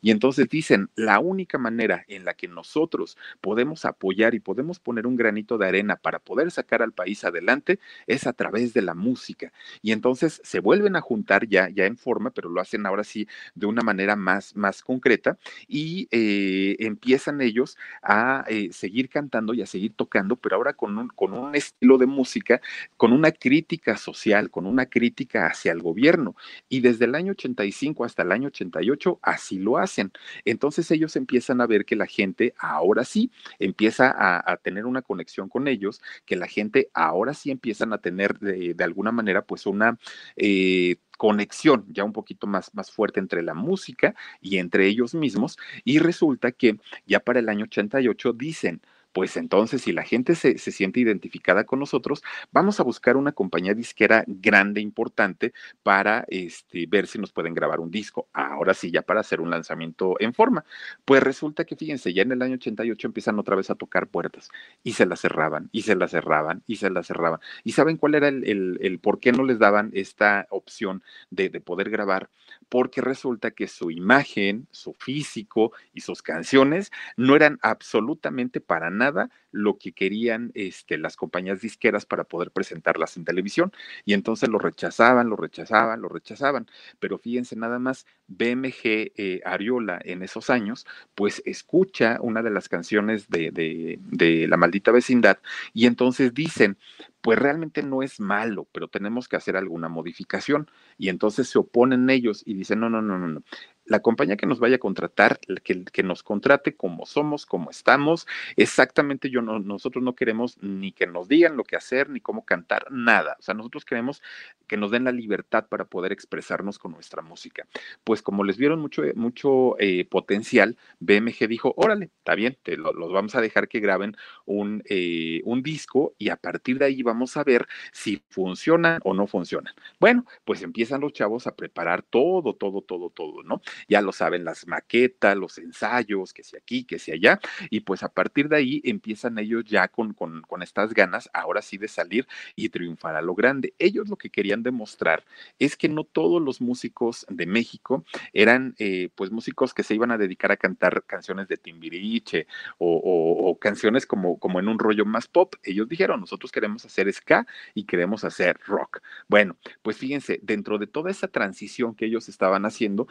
Y 0.00 0.10
entonces 0.10 0.48
dicen, 0.48 0.90
la 0.94 1.18
única 1.20 1.58
manera 1.58 2.04
en 2.08 2.24
la 2.24 2.34
que 2.34 2.48
nosotros 2.48 3.16
podemos 3.40 3.84
apoyar 3.84 4.34
y 4.34 4.40
podemos 4.40 4.78
poner 4.78 5.06
un 5.06 5.16
granito 5.16 5.58
de 5.58 5.66
arena 5.66 5.96
para 5.96 6.18
poder 6.18 6.50
sacar 6.50 6.82
al 6.82 6.92
país 6.92 7.24
adelante 7.24 7.78
es 8.06 8.26
a 8.26 8.32
través 8.32 8.74
de 8.74 8.82
la 8.82 8.94
música. 8.94 9.52
Y 9.82 9.92
entonces 9.92 10.40
se 10.44 10.60
vuelven 10.60 10.96
a 10.96 11.00
juntar 11.00 11.46
ya, 11.48 11.68
ya 11.68 11.86
en 11.86 11.96
forma, 11.96 12.30
pero 12.30 12.48
lo 12.48 12.60
hacen 12.60 12.86
ahora 12.86 13.04
sí 13.04 13.26
de 13.54 13.66
una 13.66 13.82
manera 13.82 14.16
más, 14.16 14.56
más 14.56 14.82
concreta 14.82 15.38
y 15.68 16.08
eh, 16.10 16.76
empiezan 16.80 17.40
ellos 17.40 17.76
a 18.02 18.44
eh, 18.48 18.70
seguir 18.72 19.08
cantando 19.08 19.54
y 19.54 19.62
a 19.62 19.66
seguir 19.66 19.94
tocando, 19.94 20.36
pero 20.36 20.56
ahora 20.56 20.74
con 20.74 20.96
un, 20.98 21.08
con 21.08 21.32
un 21.32 21.54
estilo 21.54 21.98
de 21.98 22.06
música, 22.06 22.60
con 22.96 23.12
una 23.12 23.32
crítica 23.32 23.96
social, 23.96 24.50
con 24.50 24.66
una 24.66 24.86
crítica 24.86 25.46
hacia 25.46 25.72
el 25.72 25.82
gobierno. 25.82 26.36
Y 26.68 26.80
desde 26.80 27.04
el 27.06 27.14
año 27.14 27.32
85 27.32 28.04
hasta 28.04 28.22
el 28.22 28.32
año 28.32 28.48
88, 28.48 29.18
así 29.34 29.58
lo 29.58 29.78
hacen. 29.78 30.12
Entonces 30.44 30.90
ellos 30.90 31.16
empiezan 31.16 31.60
a 31.60 31.66
ver 31.66 31.84
que 31.84 31.96
la 31.96 32.06
gente 32.06 32.54
ahora 32.58 33.04
sí 33.04 33.30
empieza 33.58 34.14
a, 34.16 34.56
tener 34.58 34.86
una 34.86 35.02
conexión 35.02 35.48
con 35.48 35.68
ellos, 35.68 36.00
que 36.24 36.36
la 36.36 36.46
gente 36.46 36.90
ahora 36.94 37.34
sí 37.34 37.50
empiezan 37.50 37.92
a 37.92 37.98
tener 37.98 38.38
de, 38.38 38.74
de 38.74 38.84
alguna 38.84 39.12
manera 39.12 39.42
pues 39.42 39.66
una 39.66 39.98
eh, 40.36 40.96
conexión 41.16 41.84
ya 41.88 42.04
un 42.04 42.12
poquito 42.12 42.46
más, 42.46 42.74
más 42.74 42.90
fuerte 42.90 43.20
entre 43.20 43.42
la 43.42 43.54
música 43.54 44.14
y 44.40 44.58
entre 44.58 44.86
ellos 44.86 45.14
mismos. 45.14 45.58
Y 45.84 45.98
resulta 45.98 46.52
que 46.52 46.78
ya 47.06 47.20
para 47.20 47.40
el 47.40 47.48
año 47.48 47.64
88 47.64 48.32
dicen, 48.32 48.80
pues 49.14 49.36
entonces 49.36 49.82
si 49.82 49.92
la 49.92 50.02
gente 50.02 50.34
se, 50.34 50.58
se, 50.58 50.72
siente 50.72 50.98
identificada 50.98 51.64
con 51.64 51.78
nosotros, 51.78 52.24
vamos 52.50 52.80
a 52.80 52.82
buscar 52.82 53.16
una 53.16 53.30
compañía 53.30 53.72
disquera 53.72 54.24
grande, 54.26 54.80
importante, 54.80 55.52
para 55.84 56.24
este, 56.28 56.86
ver 56.88 57.06
si 57.06 57.20
nos 57.20 57.30
pueden 57.30 57.54
grabar 57.54 57.78
un 57.78 57.92
disco. 57.92 58.28
Ahora 58.32 58.74
sí, 58.74 58.90
ya 58.90 59.02
para 59.02 59.20
hacer 59.20 59.40
un 59.40 59.50
lanzamiento 59.50 60.16
en 60.18 60.34
forma. 60.34 60.64
Pues 61.04 61.22
resulta 61.22 61.64
que, 61.64 61.76
fíjense, 61.76 62.12
ya 62.12 62.22
en 62.22 62.32
el 62.32 62.42
año 62.42 62.54
88 62.54 63.06
empiezan 63.06 63.38
otra 63.38 63.54
vez 63.54 63.70
a 63.70 63.76
tocar 63.76 64.08
puertas 64.08 64.50
y 64.82 64.94
se 64.94 65.06
las 65.06 65.20
cerraban, 65.20 65.68
y 65.70 65.82
se 65.82 65.94
las 65.94 66.10
cerraban, 66.10 66.64
y 66.66 66.76
se 66.76 66.90
las 66.90 67.06
cerraban. 67.06 67.38
¿Y 67.62 67.72
saben 67.72 67.96
cuál 67.98 68.16
era 68.16 68.26
el, 68.26 68.42
el, 68.48 68.78
el 68.82 68.98
por 68.98 69.20
qué 69.20 69.30
no 69.30 69.44
les 69.44 69.60
daban 69.60 69.90
esta 69.94 70.48
opción 70.50 71.04
de, 71.30 71.50
de 71.50 71.60
poder 71.60 71.88
grabar? 71.88 72.30
Porque 72.74 73.00
resulta 73.00 73.52
que 73.52 73.68
su 73.68 73.92
imagen, 73.92 74.66
su 74.72 74.94
físico 74.94 75.70
y 75.92 76.00
sus 76.00 76.22
canciones 76.22 76.90
no 77.16 77.36
eran 77.36 77.60
absolutamente 77.62 78.60
para 78.60 78.90
nada 78.90 79.30
lo 79.52 79.78
que 79.78 79.92
querían 79.92 80.50
este, 80.54 80.98
las 80.98 81.14
compañías 81.14 81.60
disqueras 81.60 82.04
para 82.04 82.24
poder 82.24 82.50
presentarlas 82.50 83.16
en 83.16 83.24
televisión. 83.24 83.70
Y 84.04 84.12
entonces 84.12 84.48
lo 84.48 84.58
rechazaban, 84.58 85.28
lo 85.28 85.36
rechazaban, 85.36 86.02
lo 86.02 86.08
rechazaban. 86.08 86.66
Pero 86.98 87.16
fíjense 87.16 87.54
nada 87.54 87.78
más, 87.78 88.06
BMG 88.26 88.82
eh, 88.82 89.40
Ariola 89.44 90.00
en 90.04 90.24
esos 90.24 90.50
años, 90.50 90.84
pues 91.14 91.44
escucha 91.46 92.18
una 92.22 92.42
de 92.42 92.50
las 92.50 92.68
canciones 92.68 93.30
de, 93.30 93.52
de 93.52 94.48
La 94.48 94.56
maldita 94.56 94.90
vecindad 94.90 95.38
y 95.72 95.86
entonces 95.86 96.34
dicen, 96.34 96.76
pues 97.24 97.38
realmente 97.38 97.82
no 97.82 98.02
es 98.02 98.20
malo, 98.20 98.68
pero 98.70 98.88
tenemos 98.88 99.28
que 99.28 99.36
hacer 99.36 99.56
alguna 99.56 99.88
modificación. 99.88 100.70
Y 100.98 101.08
entonces 101.08 101.48
se 101.48 101.58
oponen 101.58 102.10
ellos 102.10 102.42
y 102.44 102.52
dicen, 102.52 102.80
no, 102.80 102.90
no, 102.90 103.00
no, 103.00 103.18
no, 103.18 103.28
no. 103.28 103.42
La 103.86 104.00
compañía 104.00 104.36
que 104.36 104.46
nos 104.46 104.60
vaya 104.60 104.76
a 104.76 104.78
contratar, 104.78 105.40
que, 105.40 106.02
nos 106.02 106.22
contrate 106.22 106.74
como 106.74 107.06
somos, 107.06 107.46
como 107.46 107.70
estamos, 107.70 108.26
exactamente 108.56 109.30
yo 109.30 109.42
no, 109.42 109.58
nosotros 109.58 110.02
no 110.02 110.14
queremos 110.14 110.58
ni 110.62 110.92
que 110.92 111.06
nos 111.06 111.28
digan 111.28 111.56
lo 111.56 111.64
que 111.64 111.76
hacer, 111.76 112.08
ni 112.08 112.20
cómo 112.20 112.44
cantar, 112.44 112.86
nada. 112.90 113.36
O 113.38 113.42
sea, 113.42 113.54
nosotros 113.54 113.84
queremos 113.84 114.22
que 114.66 114.76
nos 114.76 114.90
den 114.90 115.04
la 115.04 115.12
libertad 115.12 115.66
para 115.68 115.84
poder 115.84 116.12
expresarnos 116.12 116.78
con 116.78 116.92
nuestra 116.92 117.22
música. 117.22 117.66
Pues 118.04 118.22
como 118.22 118.44
les 118.44 118.56
vieron 118.56 118.80
mucho, 118.80 119.02
mucho 119.14 119.76
eh, 119.78 120.06
potencial, 120.06 120.76
BMG 121.00 121.46
dijo, 121.48 121.74
órale, 121.76 122.10
está 122.18 122.34
bien, 122.34 122.56
te 122.62 122.76
los 122.76 123.12
vamos 123.12 123.34
a 123.34 123.40
dejar 123.40 123.68
que 123.68 123.80
graben 123.80 124.16
un, 124.46 124.82
eh, 124.88 125.42
un 125.44 125.62
disco 125.62 126.14
y 126.18 126.30
a 126.30 126.36
partir 126.36 126.78
de 126.78 126.86
ahí 126.86 127.02
vamos 127.02 127.36
a 127.36 127.44
ver 127.44 127.66
si 127.92 128.22
funcionan 128.30 129.00
o 129.04 129.12
no 129.12 129.26
funcionan. 129.26 129.74
Bueno, 130.00 130.24
pues 130.44 130.62
empiezan 130.62 131.00
los 131.02 131.12
chavos 131.12 131.46
a 131.46 131.54
preparar 131.54 132.02
todo, 132.02 132.54
todo, 132.54 132.80
todo, 132.82 133.10
todo, 133.10 133.42
¿no? 133.42 133.60
Ya 133.88 134.00
lo 134.00 134.12
saben, 134.12 134.44
las 134.44 134.66
maquetas, 134.66 135.36
los 135.36 135.58
ensayos, 135.58 136.32
que 136.32 136.42
si 136.42 136.56
aquí, 136.56 136.84
que 136.84 136.98
si 136.98 137.12
allá, 137.12 137.40
y 137.70 137.80
pues 137.80 138.02
a 138.02 138.08
partir 138.08 138.48
de 138.48 138.56
ahí 138.56 138.80
empiezan 138.84 139.38
ellos 139.38 139.64
ya 139.64 139.88
con, 139.88 140.14
con, 140.14 140.42
con 140.42 140.62
estas 140.62 140.94
ganas, 140.94 141.30
ahora 141.32 141.62
sí, 141.62 141.78
de 141.78 141.88
salir 141.88 142.26
y 142.56 142.68
triunfar 142.68 143.16
a 143.16 143.22
lo 143.22 143.34
grande. 143.34 143.74
Ellos 143.78 144.08
lo 144.08 144.16
que 144.16 144.30
querían 144.30 144.62
demostrar 144.62 145.24
es 145.58 145.76
que 145.76 145.88
no 145.88 146.04
todos 146.04 146.42
los 146.42 146.60
músicos 146.60 147.26
de 147.28 147.46
México 147.46 148.04
eran 148.32 148.74
eh, 148.78 149.10
pues 149.14 149.30
músicos 149.30 149.74
que 149.74 149.82
se 149.82 149.94
iban 149.94 150.10
a 150.10 150.18
dedicar 150.18 150.52
a 150.52 150.56
cantar 150.56 151.04
canciones 151.04 151.48
de 151.48 151.56
Timbiriche 151.56 152.46
o, 152.78 153.58
canciones 153.60 154.04
como, 154.04 154.38
como 154.38 154.58
en 154.58 154.68
un 154.68 154.78
rollo 154.78 155.04
más 155.04 155.28
pop. 155.28 155.54
Ellos 155.62 155.88
dijeron, 155.88 156.20
nosotros 156.20 156.52
queremos 156.52 156.84
hacer 156.84 157.12
ska 157.12 157.46
y 157.74 157.84
queremos 157.84 158.24
hacer 158.24 158.58
rock. 158.66 159.00
Bueno, 159.28 159.56
pues 159.82 159.96
fíjense, 159.96 160.40
dentro 160.42 160.78
de 160.78 160.86
toda 160.86 161.10
esa 161.10 161.28
transición 161.28 161.94
que 161.94 162.06
ellos 162.06 162.28
estaban 162.28 162.66
haciendo, 162.66 163.06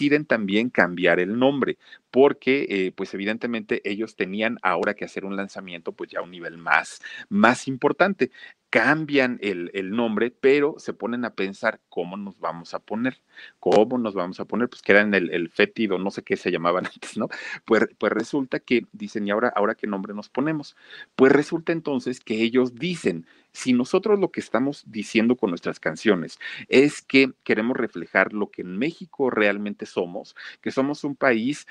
deciden 0.00 0.24
también 0.24 0.70
cambiar 0.70 1.20
el 1.20 1.38
nombre, 1.38 1.76
porque 2.10 2.66
eh, 2.70 2.92
pues 2.92 3.12
evidentemente 3.12 3.82
ellos 3.84 4.16
tenían 4.16 4.58
ahora 4.62 4.94
que 4.94 5.04
hacer 5.04 5.26
un 5.26 5.36
lanzamiento 5.36 5.92
pues 5.92 6.10
ya 6.10 6.20
a 6.20 6.22
un 6.22 6.30
nivel 6.30 6.56
más, 6.56 7.02
más 7.28 7.68
importante 7.68 8.30
cambian 8.70 9.38
el, 9.42 9.70
el, 9.74 9.90
nombre, 9.90 10.30
pero 10.30 10.76
se 10.78 10.92
ponen 10.92 11.24
a 11.24 11.34
pensar 11.34 11.80
cómo 11.88 12.16
nos 12.16 12.38
vamos 12.38 12.72
a 12.72 12.78
poner, 12.78 13.20
cómo 13.58 13.98
nos 13.98 14.14
vamos 14.14 14.38
a 14.38 14.44
poner, 14.44 14.68
pues 14.68 14.80
que 14.80 14.92
eran 14.92 15.12
el, 15.12 15.30
el 15.30 15.50
fétido, 15.50 15.98
no 15.98 16.12
sé 16.12 16.22
qué 16.22 16.36
se 16.36 16.52
llamaban 16.52 16.86
antes, 16.94 17.16
¿no? 17.18 17.28
Pues, 17.64 17.88
pues 17.98 18.12
resulta 18.12 18.60
que 18.60 18.86
dicen, 18.92 19.26
¿y 19.26 19.32
ahora, 19.32 19.52
ahora 19.54 19.74
qué 19.74 19.88
nombre 19.88 20.14
nos 20.14 20.28
ponemos? 20.28 20.76
Pues 21.16 21.32
resulta 21.32 21.72
entonces 21.72 22.20
que 22.20 22.42
ellos 22.42 22.76
dicen, 22.76 23.26
si 23.52 23.72
nosotros 23.72 24.20
lo 24.20 24.30
que 24.30 24.40
estamos 24.40 24.84
diciendo 24.86 25.36
con 25.36 25.50
nuestras 25.50 25.80
canciones 25.80 26.38
es 26.68 27.02
que 27.02 27.32
queremos 27.42 27.76
reflejar 27.76 28.32
lo 28.32 28.50
que 28.50 28.62
en 28.62 28.78
México 28.78 29.30
realmente 29.30 29.86
somos, 29.86 30.36
que 30.60 30.70
somos 30.70 31.02
un 31.02 31.16
país 31.16 31.66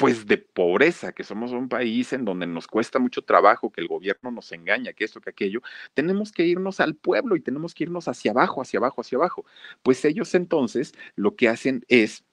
pues 0.00 0.26
de 0.26 0.38
pobreza, 0.38 1.12
que 1.12 1.22
somos 1.22 1.52
un 1.52 1.68
país 1.68 2.14
en 2.14 2.24
donde 2.24 2.46
nos 2.46 2.66
cuesta 2.66 2.98
mucho 2.98 3.20
trabajo, 3.20 3.70
que 3.70 3.82
el 3.82 3.86
gobierno 3.86 4.30
nos 4.30 4.50
engaña, 4.50 4.94
que 4.94 5.04
esto, 5.04 5.20
que 5.20 5.28
aquello, 5.28 5.60
tenemos 5.92 6.32
que 6.32 6.46
irnos 6.46 6.80
al 6.80 6.94
pueblo 6.94 7.36
y 7.36 7.42
tenemos 7.42 7.74
que 7.74 7.84
irnos 7.84 8.08
hacia 8.08 8.30
abajo, 8.30 8.62
hacia 8.62 8.78
abajo, 8.78 9.02
hacia 9.02 9.18
abajo. 9.18 9.44
Pues 9.82 10.02
ellos 10.06 10.34
entonces 10.34 10.94
lo 11.16 11.36
que 11.36 11.50
hacen 11.50 11.84
es 11.88 12.24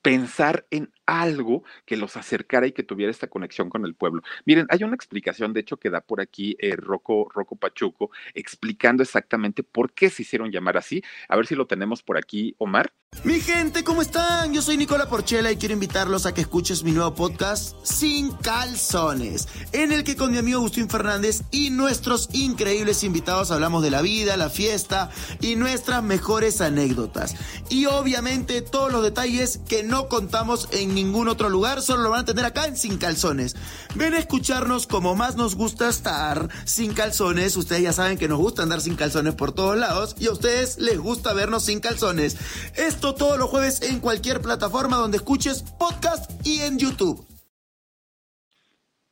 pensar 0.00 0.66
en 0.70 0.90
algo 1.06 1.64
que 1.84 1.96
los 1.96 2.16
acercara 2.16 2.66
y 2.66 2.72
que 2.72 2.82
tuviera 2.82 3.10
esta 3.10 3.26
conexión 3.26 3.70
con 3.70 3.84
el 3.84 3.94
pueblo. 3.94 4.22
Miren, 4.44 4.66
hay 4.70 4.84
una 4.84 4.94
explicación, 4.94 5.52
de 5.52 5.60
hecho, 5.60 5.76
que 5.76 5.90
da 5.90 6.00
por 6.00 6.20
aquí 6.20 6.56
eh, 6.58 6.76
Rocco, 6.76 7.28
Rocco 7.34 7.56
Pachuco, 7.56 8.10
explicando 8.34 9.02
exactamente 9.02 9.62
por 9.62 9.92
qué 9.92 10.10
se 10.10 10.22
hicieron 10.22 10.50
llamar 10.50 10.76
así. 10.76 11.02
A 11.28 11.36
ver 11.36 11.46
si 11.46 11.54
lo 11.54 11.66
tenemos 11.66 12.02
por 12.02 12.16
aquí, 12.16 12.54
Omar. 12.58 12.92
Mi 13.22 13.40
gente, 13.40 13.84
¿cómo 13.84 14.02
están? 14.02 14.52
Yo 14.52 14.60
soy 14.60 14.76
Nicola 14.76 15.08
Porchela 15.08 15.50
y 15.50 15.56
quiero 15.56 15.72
invitarlos 15.72 16.26
a 16.26 16.34
que 16.34 16.42
escuches 16.42 16.82
mi 16.82 16.90
nuevo 16.90 17.14
podcast 17.14 17.74
Sin 17.82 18.32
Calzones, 18.32 19.48
en 19.72 19.92
el 19.92 20.04
que 20.04 20.16
con 20.16 20.32
mi 20.32 20.38
amigo 20.38 20.58
Agustín 20.58 20.90
Fernández 20.90 21.42
y 21.50 21.70
nuestros 21.70 22.28
increíbles 22.32 23.04
invitados 23.04 23.50
hablamos 23.50 23.82
de 23.82 23.90
la 23.90 24.02
vida, 24.02 24.36
la 24.36 24.50
fiesta 24.50 25.10
y 25.40 25.56
nuestras 25.56 26.02
mejores 26.02 26.60
anécdotas. 26.60 27.36
Y 27.70 27.86
obviamente 27.86 28.60
todos 28.60 28.92
los 28.92 29.02
detalles 29.02 29.60
que 29.68 29.84
no 29.84 30.08
contamos 30.08 30.68
en 30.72 30.93
ningún 30.94 31.28
otro 31.28 31.48
lugar, 31.48 31.82
solo 31.82 32.02
lo 32.02 32.10
van 32.10 32.20
a 32.20 32.24
tener 32.24 32.44
acá 32.44 32.66
en 32.66 32.76
Sin 32.76 32.98
Calzones. 32.98 33.56
Ven 33.94 34.14
a 34.14 34.18
escucharnos 34.18 34.86
como 34.86 35.14
más 35.14 35.36
nos 35.36 35.54
gusta 35.54 35.88
estar 35.88 36.48
sin 36.64 36.94
calzones. 36.94 37.56
Ustedes 37.56 37.82
ya 37.82 37.92
saben 37.92 38.18
que 38.18 38.28
nos 38.28 38.38
gusta 38.38 38.62
andar 38.62 38.80
sin 38.80 38.96
calzones 38.96 39.34
por 39.34 39.52
todos 39.52 39.76
lados 39.76 40.16
y 40.18 40.26
a 40.26 40.32
ustedes 40.32 40.78
les 40.78 40.98
gusta 40.98 41.32
vernos 41.32 41.64
sin 41.64 41.80
calzones. 41.80 42.36
Esto 42.74 43.14
todos 43.14 43.38
los 43.38 43.50
jueves 43.50 43.82
en 43.82 44.00
cualquier 44.00 44.40
plataforma 44.40 44.96
donde 44.96 45.16
escuches 45.16 45.64
podcast 45.78 46.30
y 46.46 46.60
en 46.60 46.78
YouTube. 46.78 47.33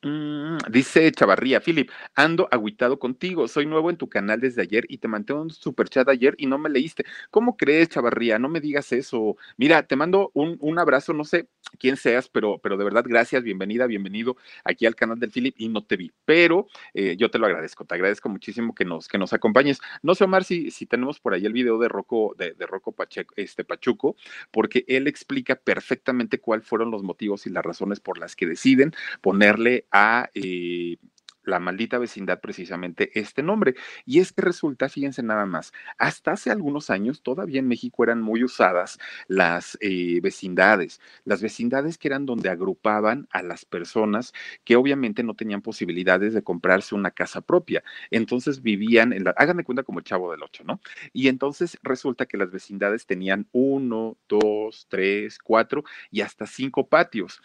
Mm, 0.04 0.58
dice 0.68 1.12
Chavarría, 1.12 1.60
Philip, 1.60 1.88
ando 2.16 2.48
agüitado 2.50 2.98
contigo, 2.98 3.46
soy 3.46 3.66
nuevo 3.66 3.88
en 3.88 3.96
tu 3.96 4.08
canal 4.08 4.40
desde 4.40 4.62
ayer 4.62 4.84
y 4.88 4.98
te 4.98 5.06
mandé 5.06 5.32
un 5.32 5.50
super 5.50 5.88
chat 5.88 6.08
ayer 6.08 6.34
y 6.38 6.46
no 6.46 6.58
me 6.58 6.68
leíste. 6.70 7.04
¿Cómo 7.30 7.56
crees, 7.56 7.88
Chavarría? 7.90 8.40
No 8.40 8.48
me 8.48 8.60
digas 8.60 8.90
eso. 8.90 9.36
Mira, 9.56 9.84
te 9.84 9.94
mando 9.94 10.32
un, 10.34 10.56
un 10.60 10.80
abrazo, 10.80 11.12
no 11.12 11.22
sé 11.22 11.46
quién 11.78 11.96
seas, 11.96 12.28
pero, 12.28 12.58
pero 12.58 12.76
de 12.76 12.82
verdad, 12.82 13.04
gracias, 13.06 13.44
bienvenida, 13.44 13.86
bienvenido 13.86 14.36
aquí 14.64 14.86
al 14.86 14.96
canal 14.96 15.20
del 15.20 15.30
Philip 15.30 15.54
y 15.56 15.68
no 15.68 15.84
te 15.84 15.96
vi, 15.96 16.12
pero 16.24 16.66
eh, 16.94 17.16
yo 17.16 17.30
te 17.30 17.38
lo 17.38 17.46
agradezco, 17.46 17.84
te 17.84 17.94
agradezco 17.94 18.28
muchísimo 18.28 18.74
que 18.74 18.84
nos, 18.84 19.06
que 19.06 19.18
nos 19.18 19.32
acompañes. 19.32 19.80
No 20.02 20.16
sé, 20.16 20.24
Omar, 20.24 20.42
si, 20.42 20.72
si 20.72 20.84
tenemos 20.84 21.20
por 21.20 21.32
ahí 21.32 21.46
el 21.46 21.52
video 21.52 21.78
de 21.78 21.88
Rocco, 21.88 22.34
de, 22.36 22.54
de 22.54 22.66
Rocco 22.66 22.90
Pacheco, 22.90 23.34
este, 23.36 23.64
Pachuco, 23.64 24.16
porque 24.50 24.84
él 24.88 25.06
explica 25.06 25.54
perfectamente 25.54 26.40
cuáles 26.40 26.66
fueron 26.66 26.90
los 26.90 27.04
motivos 27.04 27.46
y 27.46 27.50
las 27.50 27.64
razones 27.64 28.00
por 28.00 28.18
las 28.18 28.34
que 28.34 28.46
deciden 28.46 28.92
ponerle 29.20 29.86
a 29.92 30.30
eh, 30.34 30.96
la 31.44 31.58
maldita 31.58 31.98
vecindad 31.98 32.40
precisamente 32.40 33.10
este 33.18 33.42
nombre. 33.42 33.74
Y 34.04 34.20
es 34.20 34.32
que 34.32 34.42
resulta, 34.42 34.88
fíjense 34.88 35.22
nada 35.22 35.46
más, 35.46 35.72
hasta 35.98 36.32
hace 36.32 36.50
algunos 36.50 36.90
años 36.90 37.22
todavía 37.22 37.60
en 37.60 37.68
México 37.68 38.04
eran 38.04 38.20
muy 38.22 38.44
usadas 38.44 38.98
las 39.28 39.76
eh, 39.80 40.20
vecindades, 40.22 41.00
las 41.24 41.42
vecindades 41.42 41.98
que 41.98 42.08
eran 42.08 42.26
donde 42.26 42.48
agrupaban 42.48 43.28
a 43.30 43.42
las 43.42 43.64
personas 43.64 44.32
que 44.64 44.76
obviamente 44.76 45.22
no 45.22 45.34
tenían 45.34 45.62
posibilidades 45.62 46.34
de 46.34 46.42
comprarse 46.42 46.94
una 46.94 47.10
casa 47.10 47.40
propia. 47.40 47.82
Entonces 48.10 48.62
vivían, 48.62 49.12
en 49.12 49.24
la, 49.24 49.30
hagan 49.36 49.56
de 49.56 49.64
cuenta 49.64 49.82
como 49.82 49.98
el 49.98 50.04
chavo 50.04 50.30
del 50.30 50.42
ocho, 50.42 50.64
¿no? 50.64 50.80
Y 51.12 51.28
entonces 51.28 51.78
resulta 51.82 52.26
que 52.26 52.36
las 52.36 52.50
vecindades 52.50 53.06
tenían 53.06 53.48
uno, 53.52 54.16
dos, 54.28 54.86
tres, 54.88 55.38
cuatro 55.38 55.84
y 56.10 56.20
hasta 56.20 56.46
cinco 56.46 56.88
patios 56.88 57.40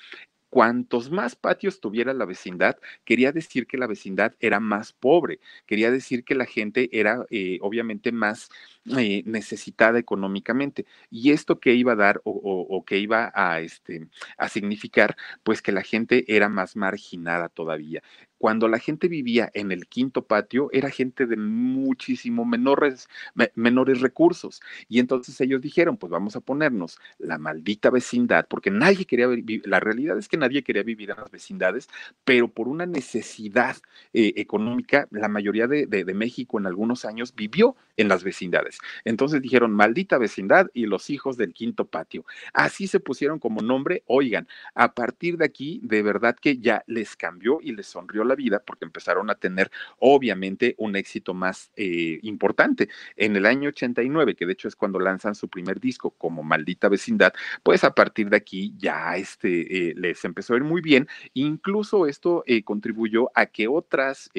cuantos 0.49 1.12
más 1.12 1.36
patios 1.36 1.79
tuviera 1.81 2.13
la 2.13 2.25
vecindad, 2.25 2.77
quería 3.05 3.31
decir 3.31 3.67
que 3.67 3.77
la 3.77 3.88
vecindad 3.88 4.33
era 4.39 4.60
más 4.60 4.93
pobre, 4.93 5.39
quería 5.65 5.91
decir 5.91 6.23
que 6.23 6.36
la 6.36 6.45
gente 6.45 6.89
era 6.97 7.25
eh, 7.29 7.60
obviamente 7.62 8.12
más 8.12 8.49
eh, 8.97 9.23
necesitada 9.26 10.00
económicamente. 10.00 10.86
Y 11.10 11.32
esto 11.32 11.60
que 11.60 11.73
iba 11.73 11.93
a 11.93 11.95
dar 11.95 12.21
o, 12.23 12.32
o, 12.69 12.86
que 12.86 12.97
iba 13.00 13.32
a, 13.36 13.60
este, 13.62 14.08
a 14.38 14.50
significar, 14.50 15.17
pues 15.43 15.62
que 15.62 15.71
la 15.71 15.84
gente 15.84 16.26
era 16.28 16.50
más 16.50 16.76
marginada 16.76 17.50
todavía 17.50 18.02
cuando 18.38 18.67
la 18.67 18.80
gente 18.80 19.08
vivía 19.08 19.50
en 19.54 19.71
el 19.71 19.88
quinto 19.88 20.26
patio, 20.26 20.69
era 20.71 20.89
gente 20.89 21.26
de 21.26 21.38
muchísimo 21.38 22.45
menores, 22.45 23.08
me, 23.34 23.52
menores 23.56 24.02
recursos. 24.02 24.62
Y 24.88 25.00
entonces 25.00 25.39
ellos 25.41 25.62
dijeron, 25.62 25.97
pues 25.97 26.12
vamos 26.12 26.36
a 26.36 26.41
ponernos 26.41 27.00
la 27.17 27.38
maldita 27.38 27.89
vecindad, 27.89 28.47
porque 28.47 28.71
nadie 28.71 29.06
quería 29.06 29.28
vivir, 29.28 29.63
la 29.65 29.80
realidad 29.80 30.17
es 30.17 30.28
que 30.28 30.38
nadie 30.38 30.63
quería 30.63 30.84
vivir 30.84 31.12
en 31.12 31.17
las 31.17 31.32
vecindades, 31.32 31.89
pero 32.23 32.47
por 32.47 32.67
una 32.67 32.86
necesidad 32.86 33.78
eh, 34.13 34.34
económica, 34.38 35.08
la 35.12 35.28
mayoría 35.28 35.67
de, 35.67 35.88
de 35.88 36.13
México 36.13 36.60
en 36.60 36.67
algunos 36.67 37.06
años 37.06 37.34
vivió 37.36 37.76
en 37.97 38.08
las 38.08 38.23
vecindades. 38.23 38.77
Entonces 39.06 39.42
dijeron, 39.42 39.72
maldita 39.72 40.18
vecindad 40.18 40.68
y 40.74 40.86
los 40.86 41.10
hijos 41.10 41.38
del 41.38 41.54
quinto 41.54 41.86
patio. 41.86 42.26
Así 42.54 42.88
se 42.88 43.00
pusieron 43.00 43.40
como 43.40 43.62
nombre, 43.62 44.04
oigan, 44.06 44.48
a 44.76 44.94
partir 44.94 45.38
de 45.38 45.46
aquí, 45.46 45.80
de 45.84 46.02
verdad 46.02 46.36
que 46.40 46.58
ya 46.58 46.84
les 46.88 47.16
cambió 47.16 47.60
y 47.62 47.74
les 47.74 47.88
sonrió 47.88 48.24
la 48.24 48.36
vida 48.36 48.62
porque 48.66 48.86
empezaron 48.86 49.30
a 49.30 49.36
tener 49.36 49.72
obviamente 50.00 50.76
un 50.78 50.96
éxito 50.96 51.34
más 51.34 51.72
eh, 51.76 52.20
importante. 52.24 52.90
En 53.16 53.36
el 53.36 53.46
año 53.46 53.70
89, 53.70 54.36
que 54.36 54.46
de 54.46 54.54
hecho 54.54 54.68
es 54.68 54.76
cuando 54.76 55.00
lanzan 55.00 55.36
su 55.36 55.48
primer 55.48 55.80
disco 55.80 56.12
como 56.12 56.44
Maldita 56.44 56.90
Vecindad, 56.90 57.34
pues 57.63 57.84
a 57.84 57.94
partir 57.94 58.30
de 58.30 58.38
aquí 58.38 58.74
ya 58.78 59.16
este, 59.18 59.90
eh, 59.90 59.94
les 59.96 60.24
empezó 60.26 60.54
a 60.54 60.58
ir 60.58 60.63
muy 60.63 60.82
bien. 60.82 61.08
Incluso 61.34 62.08
esto 62.08 62.44
eh, 62.46 62.63
contribuyó 62.63 63.30
a 63.36 63.48
que 63.48 63.68
otras 63.68 64.30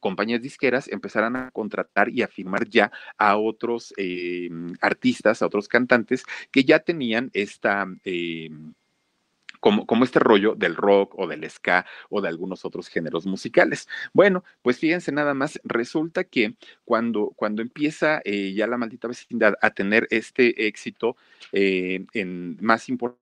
compañías 0.00 0.42
disqueras 0.42 0.88
empezaran 0.88 1.36
a 1.36 1.50
contratar 1.52 2.08
y 2.08 2.22
a 2.22 2.28
firmar 2.28 2.68
ya 2.68 2.90
a 3.16 3.36
otros 3.36 3.51
artistas, 4.80 5.42
a 5.42 5.46
otros 5.46 5.68
cantantes 5.68 6.24
que 6.50 6.64
ya 6.64 6.80
tenían 6.80 7.30
esta 7.32 7.86
como, 9.62 9.86
como, 9.86 10.02
este 10.04 10.18
rollo 10.18 10.56
del 10.56 10.74
rock 10.74 11.14
o 11.16 11.28
del 11.28 11.48
ska 11.48 11.86
o 12.10 12.20
de 12.20 12.28
algunos 12.28 12.64
otros 12.64 12.88
géneros 12.88 13.26
musicales. 13.26 13.88
Bueno, 14.12 14.42
pues 14.60 14.80
fíjense 14.80 15.12
nada 15.12 15.34
más, 15.34 15.60
resulta 15.62 16.24
que 16.24 16.56
cuando, 16.84 17.32
cuando 17.36 17.62
empieza 17.62 18.20
eh, 18.24 18.54
ya 18.54 18.66
la 18.66 18.76
maldita 18.76 19.06
vecindad 19.06 19.54
a 19.62 19.70
tener 19.70 20.08
este 20.10 20.66
éxito 20.66 21.16
eh, 21.52 22.04
en 22.12 22.58
más 22.60 22.88
importante, 22.88 23.21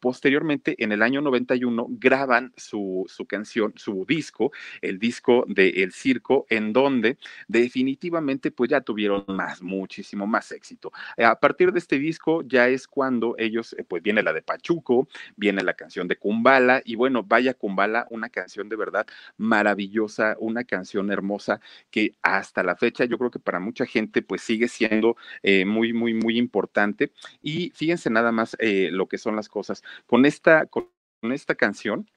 Posteriormente, 0.00 0.74
en 0.82 0.92
el 0.92 1.02
año 1.02 1.20
91, 1.20 1.86
graban 1.90 2.52
su, 2.56 3.04
su 3.08 3.26
canción, 3.26 3.72
su 3.76 4.04
disco, 4.06 4.52
el 4.82 4.98
disco 4.98 5.44
de 5.48 5.70
El 5.82 5.92
Circo, 5.92 6.46
en 6.50 6.72
donde 6.72 7.18
definitivamente 7.48 8.50
pues 8.50 8.70
ya 8.70 8.80
tuvieron 8.80 9.24
más, 9.28 9.62
muchísimo 9.62 10.26
más 10.26 10.52
éxito. 10.52 10.92
A 11.16 11.38
partir 11.38 11.72
de 11.72 11.78
este 11.78 11.98
disco 11.98 12.42
ya 12.42 12.68
es 12.68 12.86
cuando 12.86 13.34
ellos, 13.38 13.74
eh, 13.78 13.84
pues 13.84 14.02
viene 14.02 14.22
la 14.22 14.32
de 14.32 14.42
Pachuco, 14.42 15.08
viene 15.36 15.62
la 15.62 15.74
canción 15.74 16.08
de 16.08 16.16
Kumbala, 16.16 16.82
y 16.84 16.96
bueno, 16.96 17.22
vaya 17.22 17.54
Kumbala, 17.54 18.06
una 18.10 18.28
canción 18.28 18.68
de 18.68 18.76
verdad 18.76 19.06
maravillosa, 19.36 20.36
una 20.38 20.64
canción 20.64 21.10
hermosa 21.10 21.60
que 21.90 22.14
hasta 22.22 22.62
la 22.62 22.76
fecha 22.76 23.04
yo 23.04 23.18
creo 23.18 23.30
que 23.30 23.38
para 23.38 23.60
mucha 23.60 23.86
gente 23.86 24.22
pues 24.22 24.42
sigue 24.42 24.68
siendo 24.68 25.16
eh, 25.42 25.64
muy, 25.64 25.92
muy, 25.92 26.14
muy 26.14 26.38
importante. 26.38 27.12
Y 27.42 27.70
fíjense 27.74 28.10
nada 28.10 28.32
más 28.32 28.56
eh, 28.60 28.90
lo 28.92 29.06
que 29.08 29.18
son 29.24 29.36
las 29.36 29.48
cosas. 29.48 29.82
Con 30.06 30.24
esta, 30.24 30.66
con 30.66 30.88
esta 31.22 31.56
canción, 31.56 32.08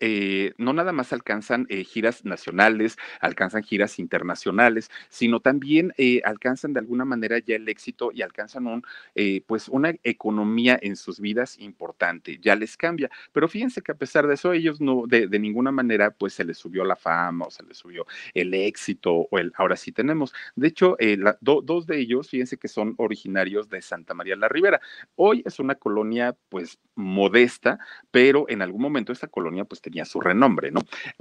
eh, 0.00 0.52
no 0.58 0.72
nada 0.72 0.92
más 0.92 1.12
alcanzan 1.12 1.66
eh, 1.68 1.84
giras 1.84 2.24
nacionales, 2.24 2.96
alcanzan 3.20 3.62
giras 3.62 3.98
internacionales, 3.98 4.90
sino 5.08 5.40
también 5.40 5.92
eh, 5.96 6.20
alcanzan 6.24 6.72
de 6.72 6.80
alguna 6.80 7.04
manera 7.04 7.38
ya 7.38 7.56
el 7.56 7.68
éxito 7.68 8.10
y 8.12 8.22
alcanzan 8.22 8.66
un, 8.66 8.82
pues 9.46 9.68
una 9.68 9.94
economía 10.02 10.78
en 10.80 10.96
sus 10.96 11.20
vidas 11.20 11.58
importante, 11.58 12.38
ya 12.40 12.56
les 12.56 12.76
cambia. 12.76 13.10
Pero 13.32 13.48
fíjense 13.48 13.82
que 13.82 13.92
a 13.92 13.94
pesar 13.94 14.26
de 14.26 14.34
eso, 14.34 14.52
ellos 14.52 14.80
no, 14.80 15.04
de, 15.06 15.28
ninguna 15.38 15.72
manera, 15.72 16.10
pues 16.10 16.34
se 16.34 16.44
les 16.44 16.58
subió 16.58 16.84
la 16.84 16.96
fama 16.96 17.46
o 17.46 17.50
se 17.50 17.62
les 17.62 17.76
subió 17.76 18.06
el 18.34 18.54
éxito 18.54 19.26
o 19.30 19.38
el, 19.38 19.52
ahora 19.56 19.76
sí 19.76 19.92
tenemos. 19.92 20.34
De 20.56 20.68
hecho, 20.68 20.96
dos 21.40 21.86
de 21.86 21.98
ellos, 21.98 22.28
fíjense 22.30 22.56
que 22.56 22.68
son 22.68 22.94
originarios 22.98 23.68
de 23.68 23.82
Santa 23.82 24.14
María 24.14 24.36
la 24.36 24.48
Ribera. 24.48 24.80
Hoy 25.16 25.42
es 25.44 25.58
una 25.58 25.74
colonia, 25.76 26.36
pues, 26.48 26.78
modesta, 26.94 27.78
pero 28.10 28.46
en 28.48 28.62
algún 28.62 28.82
momento 28.82 29.12
esta 29.12 29.28
colonia, 29.28 29.64
pues, 29.64 29.80
tenía 29.84 30.04
su 30.06 30.20
renombre, 30.20 30.70
¿no? 30.70 30.80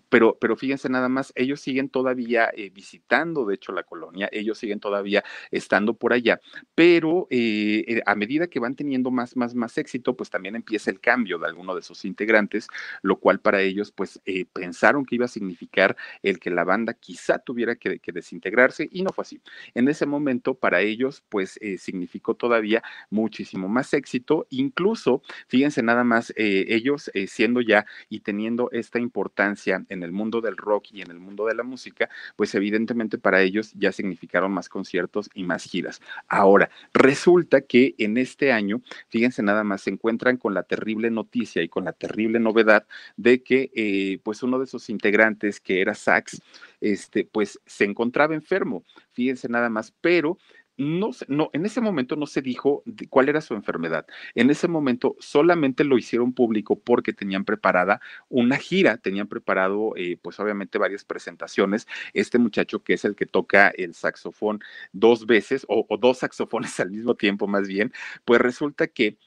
Pero, 0.10 0.38
pero 0.39 0.56
fíjense 0.56 0.88
nada 0.88 1.10
más, 1.10 1.34
ellos 1.36 1.60
siguen 1.60 1.89
todavía 1.89 2.49
eh, 2.56 2.69
visitando, 2.73 3.45
de 3.45 3.56
hecho, 3.56 3.73
la 3.73 3.84
colonia, 3.84 4.30
ellos 4.32 4.58
siguen 4.58 4.80
todavía 4.80 5.23
estando 5.52 5.93
por 5.95 6.13
allá, 6.13 6.39
pero 6.76 7.28
eh, 7.30 7.84
eh, 7.88 8.02
a 8.06 8.15
medida 8.15 8.47
que 8.47 8.60
van 8.60 8.76
teniendo 8.76 9.12
más, 9.12 9.36
más, 9.36 9.54
más 9.54 9.78
éxito, 9.78 10.15
pues 10.15 10.30
también 10.30 10.56
empieza 10.56 10.91
el 10.91 11.02
cambio 11.02 11.38
de 11.39 11.47
alguno 11.47 11.76
de 11.76 11.82
sus 11.82 12.06
integrantes, 12.06 12.67
lo 13.02 13.17
cual 13.17 13.39
para 13.39 13.62
ellos, 13.62 13.91
pues 13.91 14.21
pensaron 14.54 15.06
que 15.06 15.15
iba 15.15 15.26
a 15.26 15.28
significar 15.28 15.97
el 16.21 16.39
que 16.39 16.49
la 16.49 16.63
banda 16.63 16.93
quizá 16.93 17.39
tuviera 17.39 17.76
que, 17.76 17.99
que 17.99 18.12
desintegrarse 18.12 18.88
y 18.91 19.02
no 19.04 19.12
fue 19.12 19.23
así. 19.23 19.41
En 19.73 19.88
ese 19.89 20.06
momento, 20.06 20.54
para 20.54 20.80
ellos, 20.82 21.23
pues 21.28 21.60
significó 21.78 22.36
todavía 22.36 22.82
muchísimo 23.10 23.67
más 23.67 23.93
éxito, 23.93 24.47
incluso, 24.49 25.21
fíjense 25.47 25.84
nada 25.84 26.04
más, 26.04 26.32
ellos 26.38 27.12
siendo 27.28 27.60
ya 27.62 27.86
y 28.10 28.21
teniendo 28.21 28.52
esta 28.71 28.99
importancia 28.99 29.85
en 29.89 30.03
el 30.03 30.11
mundo 30.11 30.41
del 30.41 30.57
rock 30.57 30.87
y 30.91 31.01
en 31.01 31.11
el 31.11 31.19
mundo 31.19 31.45
de 31.45 31.55
la 31.55 31.63
música, 31.63 32.09
pues 32.35 32.53
evidentemente 32.55 33.17
para 33.17 33.41
ellos 33.41 33.73
ya 33.75 33.91
significaron 33.91 34.51
más 34.51 34.69
conciertos 34.69 35.29
y 35.33 35.43
más 35.43 35.63
giras. 35.63 36.01
Ahora, 36.27 36.69
resulta 36.93 37.61
que 37.61 37.95
en 37.97 38.17
este 38.17 38.51
año, 38.51 38.81
fíjense 39.09 39.43
nada 39.43 39.63
más, 39.63 39.81
se 39.81 39.89
encuentran 39.89 40.37
con 40.37 40.53
la 40.53 40.63
terrible 40.63 41.09
noticia 41.09 41.61
y 41.61 41.69
con 41.69 41.85
la 41.85 41.93
terrible 41.93 42.39
novedad 42.39 42.85
de 43.17 43.43
que 43.43 43.71
eh, 43.75 44.19
pues 44.23 44.43
uno 44.43 44.59
de 44.59 44.67
sus 44.67 44.89
integrantes, 44.89 45.59
que 45.59 45.81
era 45.81 45.95
Sax, 45.95 46.41
este, 46.81 47.25
pues 47.25 47.59
se 47.65 47.85
encontraba 47.85 48.35
enfermo, 48.35 48.83
fíjense 49.13 49.47
nada 49.47 49.69
más, 49.69 49.93
pero 50.01 50.37
no, 50.77 51.12
no, 51.27 51.49
en 51.53 51.65
ese 51.65 51.81
momento 51.81 52.15
no 52.15 52.25
se 52.25 52.41
dijo 52.41 52.83
cuál 53.09 53.29
era 53.29 53.41
su 53.41 53.53
enfermedad. 53.53 54.05
En 54.36 54.49
ese 54.49 54.67
momento 54.67 55.15
solamente 55.19 55.83
lo 55.83 55.97
hicieron 55.97 56.33
público 56.33 56.79
porque 56.79 57.13
tenían 57.13 57.45
preparada 57.45 58.01
una 58.29 58.57
gira, 58.57 58.97
tenían 58.97 59.27
preparado, 59.27 59.93
eh, 59.95 60.17
pues 60.21 60.39
obviamente 60.39 60.77
varias 60.77 61.05
presentaciones. 61.05 61.88
Este 62.13 62.39
muchacho 62.39 62.83
que 62.83 62.93
es 62.93 63.05
el 63.05 63.15
que 63.15 63.25
toca 63.25 63.69
el 63.69 63.93
saxofón 63.93 64.62
dos 64.91 65.25
veces 65.27 65.65
o, 65.69 65.86
o 65.89 65.97
dos 65.97 66.19
saxofones 66.19 66.79
al 66.79 66.91
mismo 66.91 67.15
tiempo 67.15 67.47
más 67.47 67.67
bien, 67.67 67.93
pues 68.25 68.41
resulta 68.41 68.88
que 68.88 69.17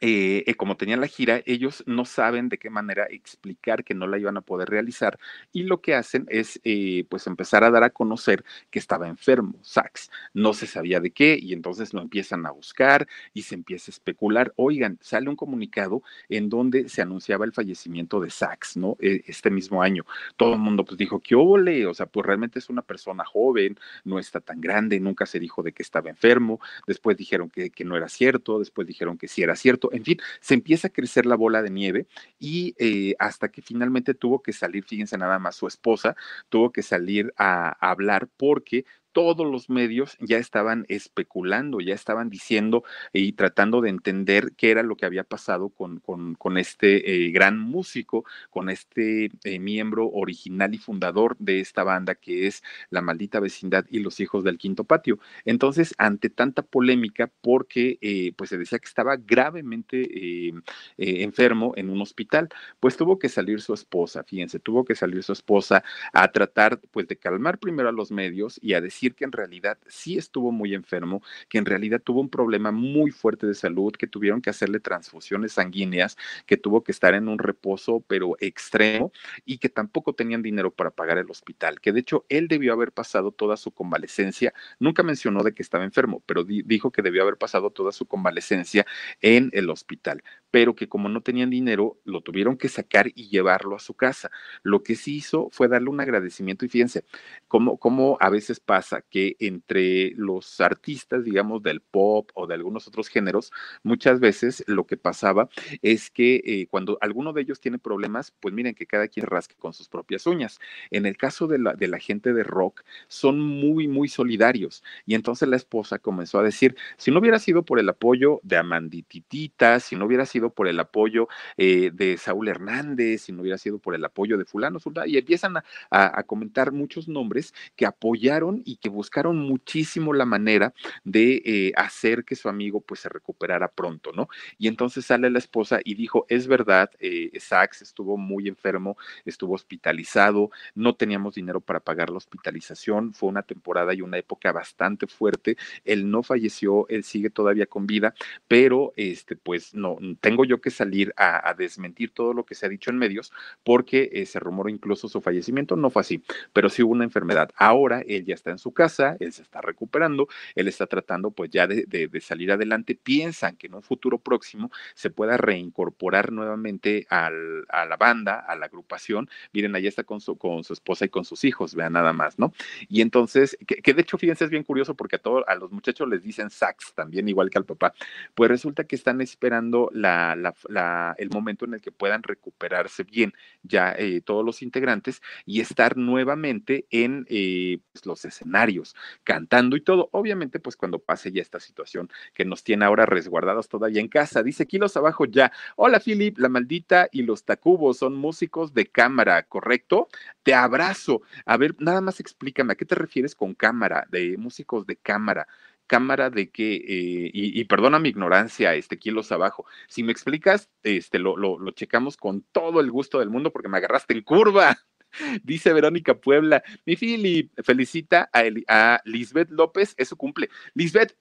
eh, 0.00 0.44
eh, 0.46 0.54
como 0.54 0.76
tenían 0.76 1.00
la 1.00 1.06
gira, 1.06 1.42
ellos 1.46 1.82
no 1.86 2.04
saben 2.04 2.48
de 2.48 2.58
qué 2.58 2.70
manera 2.70 3.06
explicar 3.10 3.84
que 3.84 3.94
no 3.94 4.06
la 4.06 4.18
iban 4.18 4.36
a 4.36 4.42
poder 4.42 4.68
realizar 4.68 5.18
y 5.52 5.64
lo 5.64 5.80
que 5.80 5.94
hacen 5.94 6.26
es 6.28 6.60
eh, 6.64 7.04
pues 7.08 7.26
empezar 7.26 7.64
a 7.64 7.70
dar 7.70 7.84
a 7.84 7.90
conocer 7.90 8.44
que 8.70 8.78
estaba 8.78 9.08
enfermo, 9.08 9.54
Sax. 9.62 10.10
No 10.34 10.54
se 10.54 10.66
sabía 10.66 11.00
de 11.00 11.10
qué 11.10 11.38
y 11.40 11.52
entonces 11.52 11.92
lo 11.94 12.00
empiezan 12.00 12.46
a 12.46 12.50
buscar 12.50 13.08
y 13.32 13.42
se 13.42 13.54
empieza 13.54 13.90
a 13.90 13.94
especular. 13.94 14.52
Oigan, 14.56 14.98
sale 15.00 15.28
un 15.28 15.36
comunicado 15.36 16.02
en 16.28 16.48
donde 16.48 16.88
se 16.88 17.02
anunciaba 17.02 17.44
el 17.44 17.52
fallecimiento 17.52 18.20
de 18.20 18.30
Sax, 18.30 18.76
¿no? 18.76 18.96
E, 19.00 19.22
este 19.26 19.50
mismo 19.50 19.82
año. 19.82 20.04
Todo 20.36 20.54
el 20.54 20.60
mundo 20.60 20.84
pues 20.84 20.98
dijo, 20.98 21.20
¿qué 21.20 21.34
óvole? 21.34 21.86
O 21.86 21.94
sea, 21.94 22.06
pues 22.06 22.24
realmente 22.26 22.58
es 22.58 22.68
una 22.68 22.82
persona 22.82 23.24
joven, 23.24 23.78
no 24.04 24.18
está 24.18 24.40
tan 24.40 24.60
grande, 24.60 25.00
nunca 25.00 25.26
se 25.26 25.40
dijo 25.40 25.62
de 25.62 25.72
que 25.72 25.82
estaba 25.82 26.10
enfermo. 26.10 26.60
Después 26.86 27.16
dijeron 27.16 27.50
que 27.50 27.84
no 27.84 27.96
era 27.96 28.08
cierto, 28.08 28.58
después 28.58 28.86
dijeron 28.86 29.18
que 29.18 29.28
sí 29.28 29.42
era 29.42 29.56
cierto 29.56 29.87
en 29.92 30.04
fin, 30.04 30.18
se 30.40 30.54
empieza 30.54 30.88
a 30.88 30.92
crecer 30.92 31.26
la 31.26 31.36
bola 31.36 31.62
de 31.62 31.70
nieve 31.70 32.06
y 32.38 32.74
eh, 32.78 33.14
hasta 33.18 33.50
que 33.50 33.62
finalmente 33.62 34.14
tuvo 34.14 34.42
que 34.42 34.52
salir, 34.52 34.84
fíjense 34.84 35.18
nada 35.18 35.38
más, 35.38 35.56
su 35.56 35.66
esposa 35.66 36.16
tuvo 36.48 36.72
que 36.72 36.82
salir 36.82 37.32
a 37.36 37.70
hablar 37.90 38.28
porque 38.36 38.84
todos 39.12 39.46
los 39.46 39.70
medios 39.70 40.16
ya 40.20 40.38
estaban 40.38 40.84
especulando, 40.88 41.80
ya 41.80 41.94
estaban 41.94 42.30
diciendo 42.30 42.84
y 43.12 43.32
tratando 43.32 43.80
de 43.80 43.90
entender 43.90 44.52
qué 44.56 44.70
era 44.70 44.82
lo 44.82 44.96
que 44.96 45.06
había 45.06 45.24
pasado 45.24 45.70
con, 45.70 46.00
con, 46.00 46.58
este 46.58 47.26
eh, 47.26 47.30
gran 47.30 47.58
músico, 47.58 48.24
con 48.50 48.70
este 48.70 49.30
eh, 49.44 49.58
miembro 49.58 50.08
original 50.08 50.74
y 50.74 50.78
fundador 50.78 51.36
de 51.38 51.60
esta 51.60 51.84
banda 51.84 52.14
que 52.14 52.46
es 52.46 52.62
La 52.90 53.00
Maldita 53.00 53.40
Vecindad 53.40 53.86
y 53.90 54.00
Los 54.00 54.20
Hijos 54.20 54.44
del 54.44 54.58
Quinto 54.58 54.84
Patio. 54.84 55.18
Entonces, 55.44 55.94
ante 55.98 56.30
tanta 56.30 56.62
polémica, 56.62 57.30
porque 57.40 57.98
eh, 58.00 58.32
pues 58.36 58.50
se 58.50 58.58
decía 58.58 58.78
que 58.78 58.88
estaba 58.88 59.16
gravemente 59.16 60.52
enfermo 60.96 61.72
en 61.76 61.90
un 61.90 62.00
hospital, 62.00 62.48
pues 62.80 62.96
tuvo 62.96 63.18
que 63.18 63.28
salir 63.28 63.60
su 63.60 63.74
esposa, 63.74 64.24
fíjense, 64.24 64.58
tuvo 64.58 64.84
que 64.84 64.94
salir 64.94 65.22
su 65.22 65.32
esposa 65.32 65.82
a 66.12 66.28
tratar 66.30 66.80
pues 66.90 67.08
de 67.08 67.16
calmar 67.16 67.58
primero 67.58 67.88
a 67.88 67.92
los 67.92 68.10
medios 68.10 68.58
y 68.62 68.74
a 68.74 68.80
decir 68.80 69.07
que 69.14 69.24
en 69.24 69.32
realidad 69.32 69.78
sí 69.86 70.18
estuvo 70.18 70.52
muy 70.52 70.74
enfermo, 70.74 71.22
que 71.48 71.58
en 71.58 71.66
realidad 71.66 72.00
tuvo 72.02 72.20
un 72.20 72.28
problema 72.28 72.72
muy 72.72 73.10
fuerte 73.10 73.46
de 73.46 73.54
salud, 73.54 73.92
que 73.92 74.06
tuvieron 74.06 74.40
que 74.40 74.50
hacerle 74.50 74.80
transfusiones 74.80 75.52
sanguíneas, 75.52 76.16
que 76.46 76.56
tuvo 76.56 76.82
que 76.82 76.92
estar 76.92 77.14
en 77.14 77.28
un 77.28 77.38
reposo 77.38 78.04
pero 78.06 78.36
extremo 78.40 79.12
y 79.44 79.58
que 79.58 79.68
tampoco 79.68 80.14
tenían 80.14 80.42
dinero 80.42 80.70
para 80.70 80.90
pagar 80.90 81.18
el 81.18 81.30
hospital, 81.30 81.80
que 81.80 81.92
de 81.92 82.00
hecho 82.00 82.24
él 82.28 82.48
debió 82.48 82.72
haber 82.72 82.92
pasado 82.92 83.32
toda 83.32 83.56
su 83.56 83.70
convalecencia, 83.70 84.52
nunca 84.78 85.02
mencionó 85.02 85.42
de 85.42 85.52
que 85.54 85.62
estaba 85.62 85.84
enfermo, 85.84 86.22
pero 86.26 86.44
dijo 86.44 86.90
que 86.90 87.02
debió 87.02 87.22
haber 87.22 87.36
pasado 87.36 87.70
toda 87.70 87.92
su 87.92 88.06
convalecencia 88.06 88.86
en 89.20 89.50
el 89.52 89.70
hospital 89.70 90.22
pero 90.50 90.74
que 90.74 90.88
como 90.88 91.08
no 91.08 91.20
tenían 91.20 91.50
dinero, 91.50 91.98
lo 92.04 92.20
tuvieron 92.20 92.56
que 92.56 92.68
sacar 92.68 93.08
y 93.14 93.28
llevarlo 93.28 93.76
a 93.76 93.78
su 93.78 93.94
casa. 93.94 94.30
Lo 94.62 94.82
que 94.82 94.94
sí 94.94 95.16
hizo 95.16 95.48
fue 95.52 95.68
darle 95.68 95.90
un 95.90 96.00
agradecimiento 96.00 96.64
y 96.64 96.68
fíjense 96.68 97.04
cómo, 97.48 97.78
cómo 97.78 98.16
a 98.20 98.30
veces 98.30 98.60
pasa 98.60 99.02
que 99.02 99.36
entre 99.40 100.12
los 100.16 100.60
artistas, 100.60 101.24
digamos, 101.24 101.62
del 101.62 101.80
pop 101.80 102.30
o 102.34 102.46
de 102.46 102.54
algunos 102.54 102.88
otros 102.88 103.08
géneros, 103.08 103.52
muchas 103.82 104.20
veces 104.20 104.64
lo 104.66 104.86
que 104.86 104.96
pasaba 104.96 105.48
es 105.82 106.10
que 106.10 106.42
eh, 106.44 106.66
cuando 106.70 106.98
alguno 107.00 107.32
de 107.32 107.42
ellos 107.42 107.60
tiene 107.60 107.78
problemas, 107.78 108.32
pues 108.40 108.54
miren 108.54 108.74
que 108.74 108.86
cada 108.86 109.08
quien 109.08 109.26
rasque 109.26 109.54
con 109.56 109.72
sus 109.72 109.88
propias 109.88 110.26
uñas. 110.26 110.58
En 110.90 111.06
el 111.06 111.16
caso 111.16 111.46
de 111.46 111.58
la, 111.58 111.74
de 111.74 111.88
la 111.88 111.98
gente 111.98 112.32
de 112.32 112.42
rock, 112.42 112.82
son 113.08 113.40
muy, 113.40 113.88
muy 113.88 114.08
solidarios. 114.08 114.82
Y 115.06 115.14
entonces 115.14 115.48
la 115.48 115.56
esposa 115.56 115.98
comenzó 115.98 116.38
a 116.38 116.42
decir, 116.42 116.76
si 116.96 117.10
no 117.10 117.20
hubiera 117.20 117.38
sido 117.38 117.64
por 117.64 117.78
el 117.78 117.88
apoyo 117.88 118.40
de 118.42 118.56
Amandititita, 118.56 119.80
si 119.80 119.96
no 119.96 120.06
hubiera 120.06 120.26
sido 120.26 120.37
por 120.50 120.68
el 120.68 120.80
apoyo 120.80 121.28
eh, 121.56 121.90
de 121.92 122.16
Saúl 122.16 122.48
Hernández, 122.48 123.22
si 123.22 123.32
no 123.32 123.42
hubiera 123.42 123.58
sido 123.58 123.78
por 123.78 123.94
el 123.94 124.04
apoyo 124.04 124.38
de 124.38 124.44
fulano, 124.44 124.78
y 125.06 125.18
empiezan 125.18 125.54
a, 125.90 126.22
comentar 126.24 126.72
muchos 126.72 127.08
nombres 127.08 127.54
que 127.76 127.86
apoyaron 127.86 128.62
y 128.64 128.76
que 128.76 128.88
buscaron 128.88 129.38
muchísimo 129.38 130.12
la 130.12 130.24
manera 130.24 130.74
de 131.04 131.42
eh, 131.44 131.72
hacer 131.76 132.24
que 132.24 132.36
su 132.36 132.48
amigo 132.48 132.80
pues 132.80 133.00
se 133.00 133.08
recuperara 133.08 133.68
pronto, 133.68 134.12
¿no? 134.12 134.28
Y 134.58 134.68
entonces 134.68 135.04
sale 135.06 135.30
la 135.30 135.38
esposa 135.38 135.80
y 135.84 135.94
dijo, 135.94 136.26
es 136.28 136.46
verdad, 136.46 136.90
eh, 137.00 137.30
Sax 137.38 137.82
estuvo 137.82 138.16
muy 138.16 138.48
enfermo, 138.48 138.96
estuvo 139.24 139.54
hospitalizado, 139.54 140.50
no 140.74 140.94
teníamos 140.94 141.34
dinero 141.34 141.60
para 141.60 141.80
pagar 141.80 142.10
la 142.10 142.18
hospitalización, 142.18 143.14
fue 143.14 143.28
una 143.28 143.42
temporada 143.42 143.94
y 143.94 144.02
una 144.02 144.18
época 144.18 144.52
bastante 144.52 145.06
fuerte, 145.06 145.56
él 145.84 146.10
no 146.10 146.22
falleció, 146.22 146.86
él 146.88 147.04
sigue 147.04 147.30
todavía 147.30 147.66
con 147.66 147.86
vida, 147.86 148.14
pero 148.46 148.92
este 148.96 149.36
pues 149.36 149.74
no 149.74 149.98
tengo 150.28 150.44
yo 150.44 150.60
que 150.60 150.70
salir 150.70 151.14
a, 151.16 151.54
desmentir 151.56 152.10
todo 152.10 152.34
lo 152.34 152.44
que 152.44 152.54
se 152.54 152.66
ha 152.66 152.68
dicho 152.68 152.90
en 152.90 152.98
medios 152.98 153.32
porque 153.64 154.10
eh, 154.12 154.26
se 154.26 154.38
rumoró 154.38 154.68
incluso 154.68 155.08
su 155.08 155.22
fallecimiento. 155.22 155.74
No 155.74 155.88
fue 155.88 156.00
así, 156.00 156.22
pero 156.52 156.68
sí 156.68 156.82
hubo 156.82 156.92
una 156.92 157.04
enfermedad. 157.04 157.50
Ahora 157.56 158.02
él 158.06 158.26
ya 158.26 158.34
está 158.34 158.50
en 158.50 158.58
su 158.58 158.72
casa, 158.72 159.16
él 159.20 159.32
se 159.32 159.40
está 159.40 159.62
recuperando, 159.62 160.28
él 160.54 160.68
está 160.68 160.86
tratando 160.86 161.30
pues 161.30 161.50
ya 161.50 161.66
de, 161.66 162.10
salir 162.20 162.52
adelante. 162.52 162.94
Piensan 162.94 163.56
que 163.56 163.68
en 163.68 163.74
un 163.74 163.82
futuro 163.82 164.18
próximo 164.18 164.70
se 164.94 165.08
pueda 165.08 165.38
reincorporar 165.38 166.30
nuevamente 166.30 167.06
al, 167.08 167.64
a 167.70 167.86
la 167.86 167.96
banda, 167.96 168.38
a 168.38 168.54
la 168.54 168.66
agrupación. 168.66 169.30
Miren, 169.54 169.74
allá 169.74 169.88
está 169.88 170.04
con 170.04 170.20
su, 170.20 170.36
con 170.36 170.62
su 170.62 170.74
esposa 170.74 171.06
y 171.06 171.08
con 171.08 171.24
sus 171.24 171.44
hijos, 171.44 171.74
vean 171.74 171.94
nada 171.94 172.12
más, 172.12 172.38
¿no? 172.38 172.52
Y 172.88 173.00
entonces, 173.00 173.56
que, 173.66 173.94
de 173.94 174.02
hecho, 174.02 174.18
fíjense, 174.18 174.44
es 174.44 174.50
bien 174.50 174.64
curioso 174.64 174.94
porque 174.94 175.16
a 175.16 175.18
todos, 175.20 175.44
a 175.48 175.54
los 175.54 175.72
muchachos 175.72 176.06
les 176.06 176.22
dicen 176.22 176.50
sax 176.50 176.92
también, 176.92 177.28
igual 177.28 177.48
que 177.48 177.58
al 177.58 177.64
papá. 177.64 177.94
Pues 178.34 178.50
resulta 178.50 178.84
que 178.84 178.96
están 178.96 179.20
esperando 179.20 179.90
la, 179.92 180.17
la, 180.36 181.14
el 181.18 181.30
momento 181.30 181.64
en 181.64 181.74
el 181.74 181.80
que 181.80 181.92
puedan 181.92 182.22
recuperarse 182.22 183.04
bien 183.04 183.32
ya 183.62 183.92
eh, 183.92 184.20
todos 184.20 184.44
los 184.44 184.62
integrantes 184.62 185.20
y 185.44 185.60
estar 185.60 185.96
nuevamente 185.96 186.86
en 186.90 187.26
eh, 187.28 187.78
pues, 187.92 188.06
los 188.06 188.24
escenarios, 188.24 188.94
cantando 189.24 189.76
y 189.76 189.80
todo. 189.80 190.08
Obviamente, 190.12 190.60
pues 190.60 190.76
cuando 190.76 190.98
pase 190.98 191.32
ya 191.32 191.42
esta 191.42 191.60
situación 191.60 192.08
que 192.34 192.44
nos 192.44 192.64
tiene 192.64 192.84
ahora 192.84 193.06
resguardados 193.06 193.68
todavía 193.68 194.00
en 194.00 194.08
casa. 194.08 194.42
Dice 194.42 194.66
kilos 194.66 194.96
abajo 194.96 195.24
ya. 195.24 195.52
Hola, 195.76 196.00
Philip, 196.00 196.38
la 196.38 196.48
maldita 196.48 197.08
y 197.12 197.22
los 197.22 197.44
tacubos 197.44 197.98
son 197.98 198.14
músicos 198.16 198.74
de 198.74 198.86
cámara, 198.86 199.42
¿correcto? 199.44 200.08
Te 200.42 200.54
abrazo. 200.54 201.22
A 201.46 201.56
ver, 201.56 201.74
nada 201.78 202.00
más 202.00 202.20
explícame, 202.20 202.72
¿a 202.72 202.76
qué 202.76 202.84
te 202.84 202.94
refieres 202.94 203.34
con 203.34 203.54
cámara, 203.54 204.06
de 204.10 204.36
músicos 204.36 204.86
de 204.86 204.96
cámara? 204.96 205.46
Cámara 205.88 206.30
de 206.30 206.50
que, 206.50 206.76
eh, 206.76 207.30
y, 207.34 207.64
perdona 207.64 207.98
mi 207.98 208.10
ignorancia, 208.10 208.74
este, 208.74 208.98
kilos 208.98 209.32
abajo. 209.32 209.66
Si 209.88 210.04
me 210.04 210.12
explicas, 210.12 210.70
este, 210.84 211.18
lo, 211.18 211.36
lo, 211.36 211.58
lo, 211.58 211.72
checamos 211.72 212.16
con 212.16 212.42
todo 212.52 212.80
el 212.80 212.92
gusto 212.92 213.18
del 213.18 213.30
mundo 213.30 213.50
porque 213.52 213.68
me 213.68 213.78
agarraste 213.78 214.14
en 214.14 214.22
curva. 214.22 214.78
Dice 215.42 215.72
Verónica 215.72 216.14
Puebla, 216.14 216.62
mi 216.86 216.96
Philip 216.96 217.50
felicita 217.64 218.30
a, 218.32 219.00
Lisbeth 219.04 219.50
López, 219.50 219.94
es 219.96 220.08
su 220.08 220.16
cumple. 220.16 220.48
Lisbeth, 220.74 221.16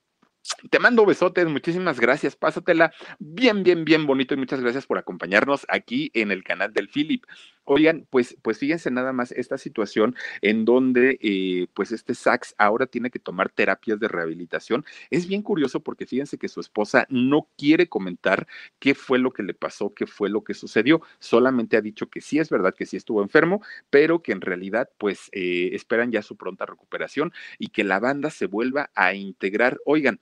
te 0.70 0.80
mando 0.80 1.06
besotes, 1.06 1.48
muchísimas 1.48 2.00
gracias. 2.00 2.36
Pásatela 2.36 2.94
bien, 3.20 3.64
bien, 3.64 3.86
bien 3.86 4.06
bonito 4.06 4.34
y 4.34 4.38
muchas 4.38 4.62
gracias 4.62 4.86
por 4.86 4.98
acompañarnos 4.98 5.66
aquí 5.70 6.12
en 6.14 6.32
el 6.32 6.44
canal 6.44 6.74
del 6.74 6.90
Philip. 6.90 7.24
Oigan, 7.70 8.08
pues, 8.10 8.38
pues 8.42 8.60
fíjense 8.60 8.90
nada 8.92 9.12
más 9.12 9.34
esta 9.34 9.58
situación 9.58 10.16
en 10.42 10.64
donde 10.64 11.20
eh, 11.22 11.68
pues 11.74 11.92
este 11.92 12.16
Sax 12.16 12.56
ahora 12.58 12.86
tiene 12.88 13.10
que 13.10 13.20
tomar 13.20 13.50
terapias 13.50 14.00
de 14.00 14.08
rehabilitación. 14.08 14.86
Es 15.10 15.28
bien 15.28 15.42
curioso 15.42 15.82
porque 15.82 16.06
fíjense 16.06 16.38
que 16.38 16.48
su 16.48 16.62
esposa 16.62 17.06
no 17.10 17.50
quiere 17.58 17.90
comentar 17.90 18.48
qué 18.80 18.96
fue 18.96 19.20
lo 19.20 19.32
que 19.32 19.44
le 19.44 19.54
pasó, 19.54 19.94
qué 19.94 20.08
fue 20.08 20.30
lo 20.30 20.46
que 20.46 20.54
sucedió. 20.54 21.02
Solamente 21.20 21.76
ha 21.76 21.82
dicho 21.82 22.10
que 22.10 22.22
sí 22.22 22.40
es 22.40 22.50
verdad 22.50 22.74
que 22.74 22.86
sí 22.86 22.96
estuvo 22.96 23.22
enfermo, 23.22 23.62
pero 23.90 24.22
que 24.22 24.32
en 24.32 24.40
realidad 24.40 24.90
pues 24.98 25.28
eh, 25.34 25.72
esperan 25.74 26.10
ya 26.14 26.22
su 26.22 26.38
pronta 26.38 26.66
recuperación 26.66 27.34
y 27.60 27.68
que 27.68 27.84
la 27.84 28.00
banda 28.00 28.30
se 28.30 28.46
vuelva 28.46 28.92
a 28.96 29.14
integrar. 29.14 29.78
Oigan, 29.86 30.22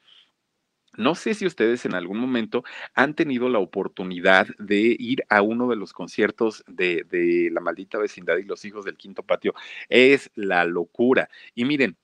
no 0.97 1.15
sé 1.15 1.33
si 1.33 1.45
ustedes 1.45 1.85
en 1.85 1.93
algún 1.93 2.19
momento 2.19 2.63
han 2.93 3.13
tenido 3.15 3.49
la 3.49 3.59
oportunidad 3.59 4.47
de 4.57 4.95
ir 4.99 5.23
a 5.29 5.41
uno 5.41 5.69
de 5.69 5.75
los 5.75 5.93
conciertos 5.93 6.63
de, 6.67 7.05
de, 7.09 7.49
La 7.51 7.61
Maldita 7.61 7.97
Vecindad 7.97 8.37
y 8.37 8.43
los 8.43 8.65
Hijos 8.65 8.85
del 8.85 8.97
Quinto 8.97 9.23
Patio. 9.23 9.53
Es 9.89 10.31
la 10.35 10.65
locura. 10.65 11.29
Y 11.53 11.65
miren, 11.65 11.97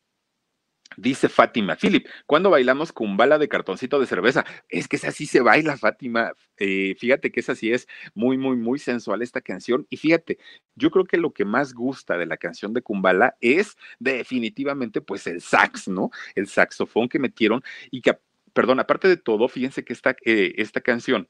Dice 0.97 1.30
Fátima, 1.30 1.77
Philip, 1.77 2.06
¿cuándo 2.25 2.49
bailamos 2.49 2.91
con 2.91 3.15
bala 3.15 3.38
de 3.38 3.47
cartoncito 3.47 3.97
de 3.97 4.06
cerveza? 4.06 4.45
Es 4.67 4.89
que 4.89 4.97
es 4.97 5.06
así 5.06 5.25
se 5.25 5.39
baila, 5.39 5.77
Fátima. 5.77 6.34
Eh, 6.58 6.95
fíjate 6.99 7.32
que 7.32 7.39
es 7.39 7.49
así, 7.49 7.71
es 7.71 7.88
muy, 8.13 8.38
muy, 8.38 8.58
muy 8.58 8.77
sensual 8.77 9.21
esta 9.21 9.39
canción. 9.39 9.88
Y 9.89 9.95
fíjate, 9.95 10.38
yo 10.75 10.91
creo 10.91 11.06
que 11.06 11.15
lo 11.15 11.32
que 11.32 11.45
más 11.45 11.73
gusta 11.73 12.17
de 12.17 12.25
la 12.25 12.36
canción 12.36 12.73
de 12.73 12.82
Kumbala 12.82 13.38
es 13.39 13.77
definitivamente 13.99 14.99
pues 14.99 15.27
el 15.27 15.41
sax, 15.41 15.88
¿no? 15.88 16.12
El 16.36 16.47
saxofón 16.47 17.08
que 17.08 17.19
metieron 17.19 17.63
y 17.89 18.01
que 18.01 18.17
perdón, 18.54 18.80
aparte 18.80 19.08
de 19.08 19.18
todo, 19.18 19.48
fíjense 19.48 19.84
que 19.84 19.94
esta, 19.94 20.16
eh, 20.26 20.54
esta 20.58 20.82
canción 20.82 21.30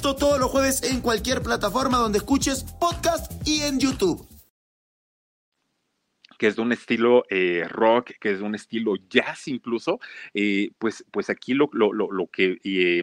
Todos 0.00 0.38
los 0.38 0.50
jueves 0.50 0.84
en 0.84 1.00
cualquier 1.00 1.42
plataforma 1.42 1.98
donde 1.98 2.18
escuches 2.18 2.62
podcast 2.78 3.32
y 3.46 3.62
en 3.62 3.80
YouTube. 3.80 4.24
Que 6.38 6.46
es 6.46 6.56
de 6.56 6.62
un 6.62 6.72
estilo 6.72 7.24
eh, 7.30 7.66
rock, 7.68 8.12
que 8.20 8.30
es 8.30 8.38
de 8.38 8.44
un 8.44 8.54
estilo 8.54 8.94
jazz 9.10 9.48
incluso, 9.48 9.98
eh, 10.34 10.70
pues, 10.78 11.04
pues 11.10 11.30
aquí 11.30 11.52
lo, 11.52 11.68
lo, 11.72 11.92
lo, 11.92 12.12
lo 12.12 12.28
que 12.28 12.58
eh, 12.62 13.02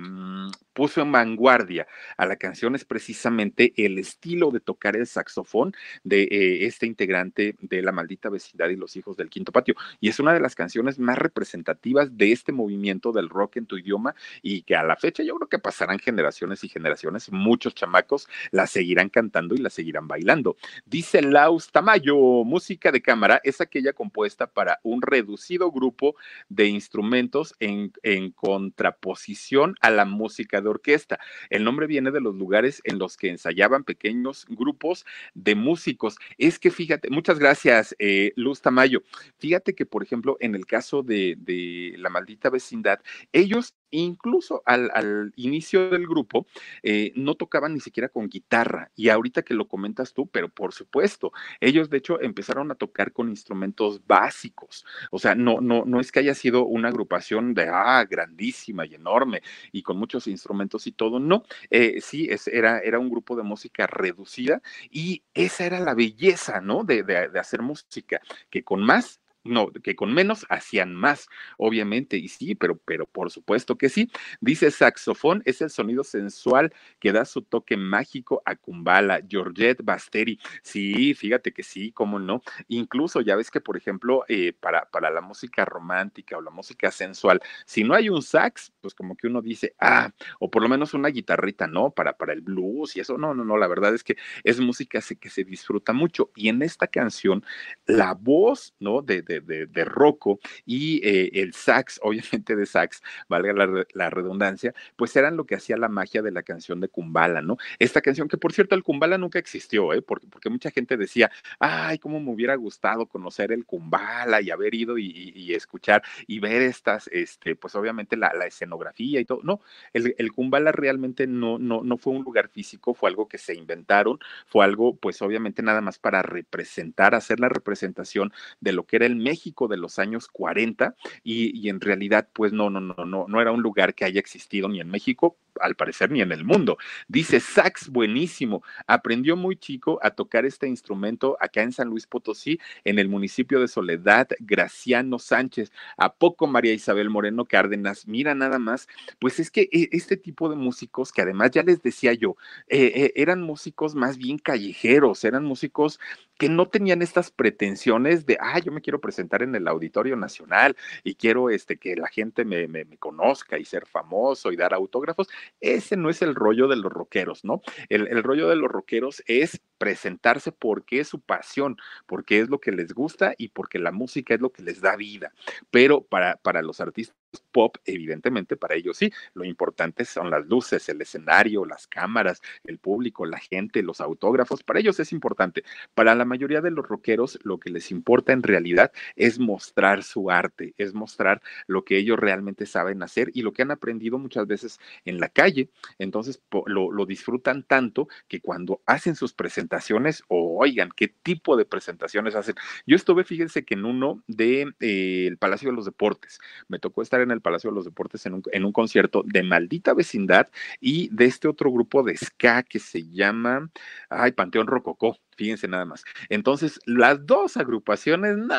puso 0.75 1.01
en 1.01 1.11
vanguardia 1.11 1.87
a 2.17 2.25
la 2.25 2.35
canción 2.35 2.75
es 2.75 2.83
precisamente 2.83 3.73
el 3.77 3.97
estilo 3.97 4.51
de 4.51 4.59
tocar 4.59 4.95
el 4.97 5.07
saxofón 5.07 5.73
de 6.03 6.23
eh, 6.23 6.65
este 6.65 6.85
integrante 6.85 7.55
de 7.61 7.81
La 7.81 7.93
Maldita 7.93 8.29
Vecindad 8.29 8.69
y 8.69 8.75
los 8.75 8.95
Hijos 8.97 9.15
del 9.15 9.29
Quinto 9.29 9.53
Patio. 9.53 9.75
Y 10.01 10.09
es 10.09 10.19
una 10.19 10.33
de 10.33 10.41
las 10.41 10.53
canciones 10.53 10.99
más 10.99 11.17
representativas 11.17 12.17
de 12.17 12.33
este 12.33 12.51
movimiento 12.51 13.13
del 13.13 13.29
rock 13.29 13.55
en 13.55 13.65
tu 13.65 13.77
idioma 13.77 14.15
y 14.41 14.63
que 14.63 14.75
a 14.75 14.83
la 14.83 14.97
fecha 14.97 15.23
yo 15.23 15.35
creo 15.35 15.47
que 15.47 15.59
pasarán 15.59 15.97
generaciones 15.97 16.63
y 16.65 16.67
generaciones. 16.67 17.31
Muchos 17.31 17.73
chamacos 17.73 18.27
la 18.51 18.67
seguirán 18.67 19.07
cantando 19.07 19.55
y 19.55 19.59
la 19.59 19.69
seguirán 19.69 20.09
bailando. 20.09 20.57
Dice 20.85 21.21
Laus 21.21 21.71
Tamayo, 21.71 22.17
música 22.43 22.91
de 22.91 23.01
cámara 23.01 23.39
es 23.45 23.61
aquella 23.61 23.93
compuesta 23.93 24.47
para 24.47 24.81
un 24.83 25.01
reducido 25.01 25.71
grupo 25.71 26.17
de 26.49 26.67
instrumentos 26.67 27.55
en, 27.61 27.93
en 28.03 28.31
contraposición 28.31 29.75
a 29.79 29.89
la 29.89 30.03
música 30.03 30.61
de 30.65 30.71
orquesta. 30.71 31.19
El 31.49 31.63
nombre 31.63 31.87
viene 31.87 32.11
de 32.11 32.19
los 32.19 32.35
lugares 32.35 32.81
en 32.83 32.99
los 32.99 33.15
que 33.15 33.29
ensayaban 33.29 33.83
pequeños 33.83 34.45
grupos 34.49 35.05
de 35.33 35.55
músicos. 35.55 36.17
Es 36.37 36.59
que 36.59 36.71
fíjate, 36.71 37.09
muchas 37.09 37.39
gracias, 37.39 37.95
eh, 37.99 38.33
Luz 38.35 38.61
Tamayo. 38.61 39.03
Fíjate 39.37 39.75
que, 39.75 39.85
por 39.85 40.03
ejemplo, 40.03 40.37
en 40.39 40.55
el 40.55 40.65
caso 40.65 41.03
de, 41.03 41.35
de 41.37 41.93
La 41.97 42.09
Maldita 42.09 42.49
Vecindad, 42.49 42.99
ellos 43.31 43.75
incluso 43.99 44.61
al, 44.65 45.31
inicio 45.35 45.89
del 45.89 46.07
grupo 46.07 46.47
eh, 46.83 47.11
no 47.15 47.35
tocaban 47.35 47.73
ni 47.73 47.79
siquiera 47.79 48.09
con 48.09 48.29
guitarra 48.29 48.91
y 48.95 49.09
ahorita 49.09 49.43
que 49.43 49.53
lo 49.53 49.67
comentas 49.67 50.13
tú, 50.13 50.27
pero 50.27 50.49
por 50.49 50.73
supuesto, 50.73 51.31
ellos 51.59 51.89
de 51.89 51.97
hecho 51.97 52.21
empezaron 52.21 52.71
a 52.71 52.75
tocar 52.75 53.11
con 53.11 53.29
instrumentos 53.29 54.05
básicos, 54.05 54.85
o 55.11 55.19
sea, 55.19 55.35
no, 55.35 55.61
no, 55.61 55.85
no 55.85 55.99
es 55.99 56.11
que 56.11 56.19
haya 56.19 56.35
sido 56.35 56.65
una 56.65 56.89
agrupación 56.89 57.53
de, 57.53 57.67
ah, 57.71 58.05
grandísima 58.09 58.85
y 58.85 58.95
enorme 58.95 59.41
y 59.71 59.83
con 59.83 59.97
muchos 59.97 60.27
instrumentos 60.27 60.87
y 60.87 60.91
todo, 60.91 61.19
no, 61.19 61.43
eh, 61.69 61.99
sí, 62.01 62.27
es, 62.29 62.47
era, 62.47 62.79
era 62.79 62.99
un 62.99 63.09
grupo 63.09 63.35
de 63.35 63.43
música 63.43 63.87
reducida 63.87 64.61
y 64.89 65.23
esa 65.33 65.65
era 65.65 65.79
la 65.79 65.93
belleza, 65.93 66.61
¿no? 66.61 66.83
De, 66.83 67.03
de 67.03 67.39
hacer 67.39 67.61
música, 67.61 68.21
que 68.49 68.63
con 68.63 68.83
más 68.83 69.19
no, 69.45 69.71
que 69.71 69.95
con 69.95 70.13
menos 70.13 70.45
hacían 70.49 70.93
más, 70.95 71.29
obviamente, 71.57 72.17
y 72.17 72.27
sí, 72.27 72.55
pero, 72.55 72.77
pero 72.77 73.05
por 73.05 73.31
supuesto 73.31 73.77
que 73.77 73.89
sí. 73.89 74.09
Dice 74.41 74.71
saxofón 74.71 75.41
es 75.45 75.61
el 75.61 75.69
sonido 75.69 76.03
sensual 76.03 76.73
que 76.99 77.11
da 77.11 77.25
su 77.25 77.41
toque 77.41 77.77
mágico 77.77 78.41
a 78.45 78.55
Kumbala, 78.55 79.21
Georgette 79.27 79.83
Basteri. 79.83 80.39
Sí, 80.63 81.13
fíjate 81.13 81.53
que 81.53 81.63
sí, 81.63 81.91
cómo 81.91 82.19
no. 82.19 82.41
Incluso 82.67 83.21
ya 83.21 83.35
ves 83.35 83.51
que, 83.51 83.61
por 83.61 83.77
ejemplo, 83.77 84.25
eh, 84.27 84.53
para, 84.53 84.89
para 84.89 85.09
la 85.11 85.21
música 85.21 85.63
romántica 85.65 86.37
o 86.37 86.41
la 86.41 86.51
música 86.51 86.91
sensual, 86.91 87.39
si 87.65 87.83
no 87.83 87.93
hay 87.93 88.09
un 88.09 88.21
sax, 88.21 88.71
pues 88.85 88.93
como 88.93 89.17
que 89.17 89.25
uno 89.25 89.41
dice, 89.41 89.73
ah, 89.79 90.11
o 90.39 90.51
por 90.51 90.61
lo 90.61 90.69
menos 90.69 90.93
una 90.93 91.09
guitarrita, 91.09 91.65
¿no? 91.65 91.89
Para, 91.89 92.13
para 92.17 92.33
el 92.33 92.41
blues 92.41 92.95
y 92.95 92.99
eso, 92.99 93.17
no, 93.17 93.33
no, 93.33 93.43
no, 93.43 93.57
la 93.57 93.65
verdad 93.65 93.95
es 93.95 94.03
que 94.03 94.15
es 94.43 94.59
música 94.59 94.99
que 95.19 95.29
se 95.31 95.43
disfruta 95.43 95.91
mucho. 95.91 96.29
Y 96.35 96.49
en 96.49 96.61
esta 96.61 96.85
canción, 96.85 97.43
la 97.87 98.13
voz, 98.13 98.75
¿no? 98.79 99.01
de 99.01 99.23
de, 99.23 99.41
de, 99.41 99.85
Rocco 99.85 100.39
y 100.67 101.01
eh, 101.03 101.31
el 101.33 101.53
sax, 101.53 101.99
obviamente 102.03 102.55
de 102.55 102.67
sax, 102.67 103.01
valga 103.27 103.53
la, 103.93 104.09
redundancia, 104.11 104.75
pues 104.95 105.15
eran 105.15 105.35
lo 105.35 105.47
que 105.47 105.55
hacía 105.55 105.77
la 105.77 105.89
magia 105.89 106.21
de 106.21 106.29
la 106.31 106.43
canción 106.43 106.79
de 106.79 106.87
Kumbala, 106.87 107.41
¿no? 107.41 107.57
Esta 107.79 108.01
canción 108.01 108.27
que 108.27 108.37
por 108.37 108.53
cierto 108.53 108.75
el 108.75 108.83
Kumbala 108.83 109.17
nunca 109.17 109.39
existió, 109.39 109.93
¿eh? 109.93 110.03
Porque, 110.03 110.27
porque 110.27 110.51
mucha 110.51 110.69
gente 110.69 110.95
decía, 110.95 111.31
ay, 111.59 111.97
cómo 111.97 112.19
me 112.19 112.31
hubiera 112.31 112.53
gustado 112.53 113.07
conocer 113.07 113.51
el 113.51 113.65
Kumbala 113.65 114.41
y 114.41 114.51
haber 114.51 114.75
ido 114.75 114.99
y, 114.99 115.55
escuchar 115.55 116.03
y 116.27 116.39
ver 116.39 116.61
estas, 116.61 117.07
este, 117.07 117.55
pues 117.55 117.73
obviamente 117.73 118.15
la, 118.15 118.29
escenografía 118.45 118.74
y 118.97 119.25
todo. 119.25 119.41
No, 119.43 119.61
el, 119.93 120.15
el 120.17 120.31
Kumbala 120.31 120.71
realmente 120.71 121.27
no, 121.27 121.57
no, 121.59 121.83
no 121.83 121.97
fue 121.97 122.13
un 122.13 122.23
lugar 122.23 122.49
físico, 122.49 122.93
fue 122.93 123.09
algo 123.09 123.27
que 123.27 123.37
se 123.37 123.55
inventaron, 123.55 124.19
fue 124.45 124.65
algo 124.65 124.95
pues 124.95 125.21
obviamente 125.21 125.61
nada 125.61 125.81
más 125.81 125.99
para 125.99 126.21
representar, 126.21 127.15
hacer 127.15 127.39
la 127.39 127.49
representación 127.49 128.31
de 128.59 128.73
lo 128.73 128.85
que 128.85 128.97
era 128.97 129.05
el 129.05 129.15
México 129.15 129.67
de 129.67 129.77
los 129.77 129.99
años 129.99 130.27
40 130.27 130.95
y, 131.23 131.57
y 131.57 131.69
en 131.69 131.81
realidad 131.81 132.27
pues 132.33 132.53
no, 132.53 132.69
no, 132.69 132.79
no, 132.79 133.05
no, 133.05 133.25
no 133.27 133.41
era 133.41 133.51
un 133.51 133.61
lugar 133.61 133.93
que 133.93 134.05
haya 134.05 134.19
existido 134.19 134.67
ni 134.69 134.79
en 134.79 134.89
México, 134.89 135.37
al 135.61 135.75
parecer 135.75 136.11
ni 136.11 136.21
en 136.21 136.31
el 136.31 136.43
mundo. 136.43 136.77
Dice 137.07 137.39
sax 137.39 137.89
buenísimo, 137.89 138.63
aprendió 138.87 139.35
muy 139.35 139.55
chico 139.55 139.99
a 140.01 140.11
tocar 140.11 140.45
este 140.45 140.67
instrumento 140.67 141.37
acá 141.39 141.61
en 141.61 141.71
San 141.71 141.89
Luis 141.89 142.07
Potosí, 142.07 142.59
en 142.83 142.99
el 142.99 143.09
municipio 143.09 143.59
de 143.59 143.67
Soledad, 143.67 144.27
Graciano 144.39 145.19
Sánchez. 145.19 145.71
¿A 145.97 146.13
poco 146.13 146.47
María 146.47 146.73
Isabel 146.73 147.09
Moreno 147.09 147.45
Cárdenas? 147.45 148.07
Mira 148.07 148.35
nada 148.35 148.59
más, 148.59 148.87
pues 149.19 149.39
es 149.39 149.51
que 149.51 149.69
eh, 149.71 149.89
este 149.91 150.17
tipo 150.17 150.49
de 150.49 150.55
músicos, 150.55 151.11
que 151.11 151.21
además 151.21 151.51
ya 151.51 151.63
les 151.63 151.81
decía 151.81 152.13
yo, 152.13 152.35
eh, 152.67 152.91
eh, 152.95 153.13
eran 153.15 153.41
músicos 153.41 153.95
más 153.95 154.17
bien 154.17 154.37
callejeros, 154.37 155.23
eran 155.23 155.43
músicos 155.45 155.99
que 156.37 156.49
no 156.49 156.67
tenían 156.67 157.01
estas 157.01 157.31
pretensiones 157.31 158.25
de, 158.25 158.37
ah, 158.39 158.59
yo 158.59 158.71
me 158.71 158.81
quiero 158.81 158.99
presentar 158.99 159.41
en 159.41 159.55
el 159.55 159.67
Auditorio 159.67 160.15
Nacional 160.15 160.75
y 161.03 161.15
quiero 161.15 161.49
este, 161.49 161.77
que 161.77 161.95
la 161.95 162.07
gente 162.07 162.43
me, 162.45 162.85
conozca 162.97 163.57
y 163.57 163.65
ser 163.65 163.85
famoso 163.85 164.51
y 164.51 164.55
dar 164.55 164.73
autógrafos. 164.73 165.27
Ese 165.59 165.97
no 165.97 166.09
es 166.09 166.21
el 166.21 166.35
rollo 166.35 166.67
de 166.67 166.75
los 166.75 166.91
rockeros, 166.91 167.43
¿no? 167.43 167.61
El, 167.89 168.23
rollo 168.23 168.47
de 168.49 168.55
los 168.55 168.69
rockeros 168.69 169.23
es 169.27 169.61
presentarse 169.77 170.51
porque 170.51 170.99
es 170.99 171.07
su 171.07 171.19
pasión, 171.19 171.77
porque 172.05 172.39
es 172.39 172.49
lo 172.49 172.59
que 172.59 172.71
les 172.71 172.93
gusta 172.93 173.33
y 173.37 173.49
porque 173.49 173.79
la 173.79 173.91
música 173.91 174.33
es 174.33 174.41
lo 174.41 174.51
que 174.51 174.63
les 174.63 174.81
da 174.81 174.95
vida. 174.95 175.33
Pero 175.71 176.01
para, 176.01 176.37
para 176.37 176.61
los 176.61 176.81
artistas 176.81 177.15
pop, 177.39 177.77
evidentemente 177.85 178.55
para 178.55 178.75
ellos 178.75 178.97
sí, 178.97 179.11
lo 179.33 179.43
importante 179.43 180.05
son 180.05 180.29
las 180.29 180.45
luces, 180.45 180.87
el 180.89 181.01
escenario, 181.01 181.65
las 181.65 181.87
cámaras, 181.87 182.41
el 182.63 182.77
público, 182.77 183.25
la 183.25 183.39
gente, 183.39 183.83
los 183.83 184.01
autógrafos, 184.01 184.63
para 184.63 184.79
ellos 184.79 184.99
es 184.99 185.11
importante. 185.11 185.63
Para 185.93 186.15
la 186.15 186.25
mayoría 186.25 186.61
de 186.61 186.71
los 186.71 186.87
rockeros 186.87 187.39
lo 187.43 187.59
que 187.59 187.69
les 187.69 187.91
importa 187.91 188.33
en 188.33 188.43
realidad 188.43 188.91
es 189.15 189.39
mostrar 189.39 190.03
su 190.03 190.31
arte, 190.31 190.73
es 190.77 190.93
mostrar 190.93 191.41
lo 191.67 191.83
que 191.83 191.97
ellos 191.97 192.19
realmente 192.19 192.65
saben 192.65 193.03
hacer 193.03 193.31
y 193.33 193.41
lo 193.41 193.53
que 193.53 193.61
han 193.61 193.71
aprendido 193.71 194.17
muchas 194.17 194.47
veces 194.47 194.79
en 195.05 195.19
la 195.19 195.29
calle. 195.29 195.69
Entonces 195.99 196.41
lo, 196.65 196.91
lo 196.91 197.05
disfrutan 197.05 197.63
tanto 197.63 198.07
que 198.27 198.41
cuando 198.41 198.81
hacen 198.85 199.15
sus 199.15 199.33
presentaciones, 199.33 200.23
o 200.27 200.57
oigan, 200.59 200.89
qué 200.95 201.07
tipo 201.07 201.57
de 201.57 201.65
presentaciones 201.65 202.35
hacen. 202.35 202.55
Yo 202.85 202.95
estuve, 202.95 203.23
fíjense 203.23 203.65
que 203.65 203.75
en 203.75 203.85
uno 203.85 204.23
de 204.27 204.73
eh, 204.79 205.27
el 205.27 205.37
Palacio 205.37 205.69
de 205.69 205.75
los 205.75 205.85
Deportes, 205.85 206.39
me 206.67 206.79
tocó 206.79 207.01
estar 207.01 207.21
en 207.25 207.31
el 207.31 207.41
Palacio 207.41 207.69
de 207.69 207.75
los 207.75 207.85
Deportes 207.85 208.25
en 208.25 208.33
un, 208.65 208.71
concierto 208.71 209.23
de 209.25 209.43
Maldita 209.43 209.93
Vecindad 209.93 210.47
y 210.79 211.09
de 211.09 211.25
este 211.25 211.47
otro 211.47 211.71
grupo 211.71 212.03
de 212.03 212.15
ska 212.17 212.63
que 212.63 212.79
se 212.79 213.07
llama, 213.07 213.69
ay, 214.09 214.31
Panteón 214.31 214.67
Rococó 214.67 215.17
fíjense 215.35 215.67
nada 215.67 215.85
más. 215.85 216.03
Entonces, 216.29 216.79
las 216.85 217.25
dos 217.25 217.57
agrupaciones, 217.57 218.37
no, 218.37 218.57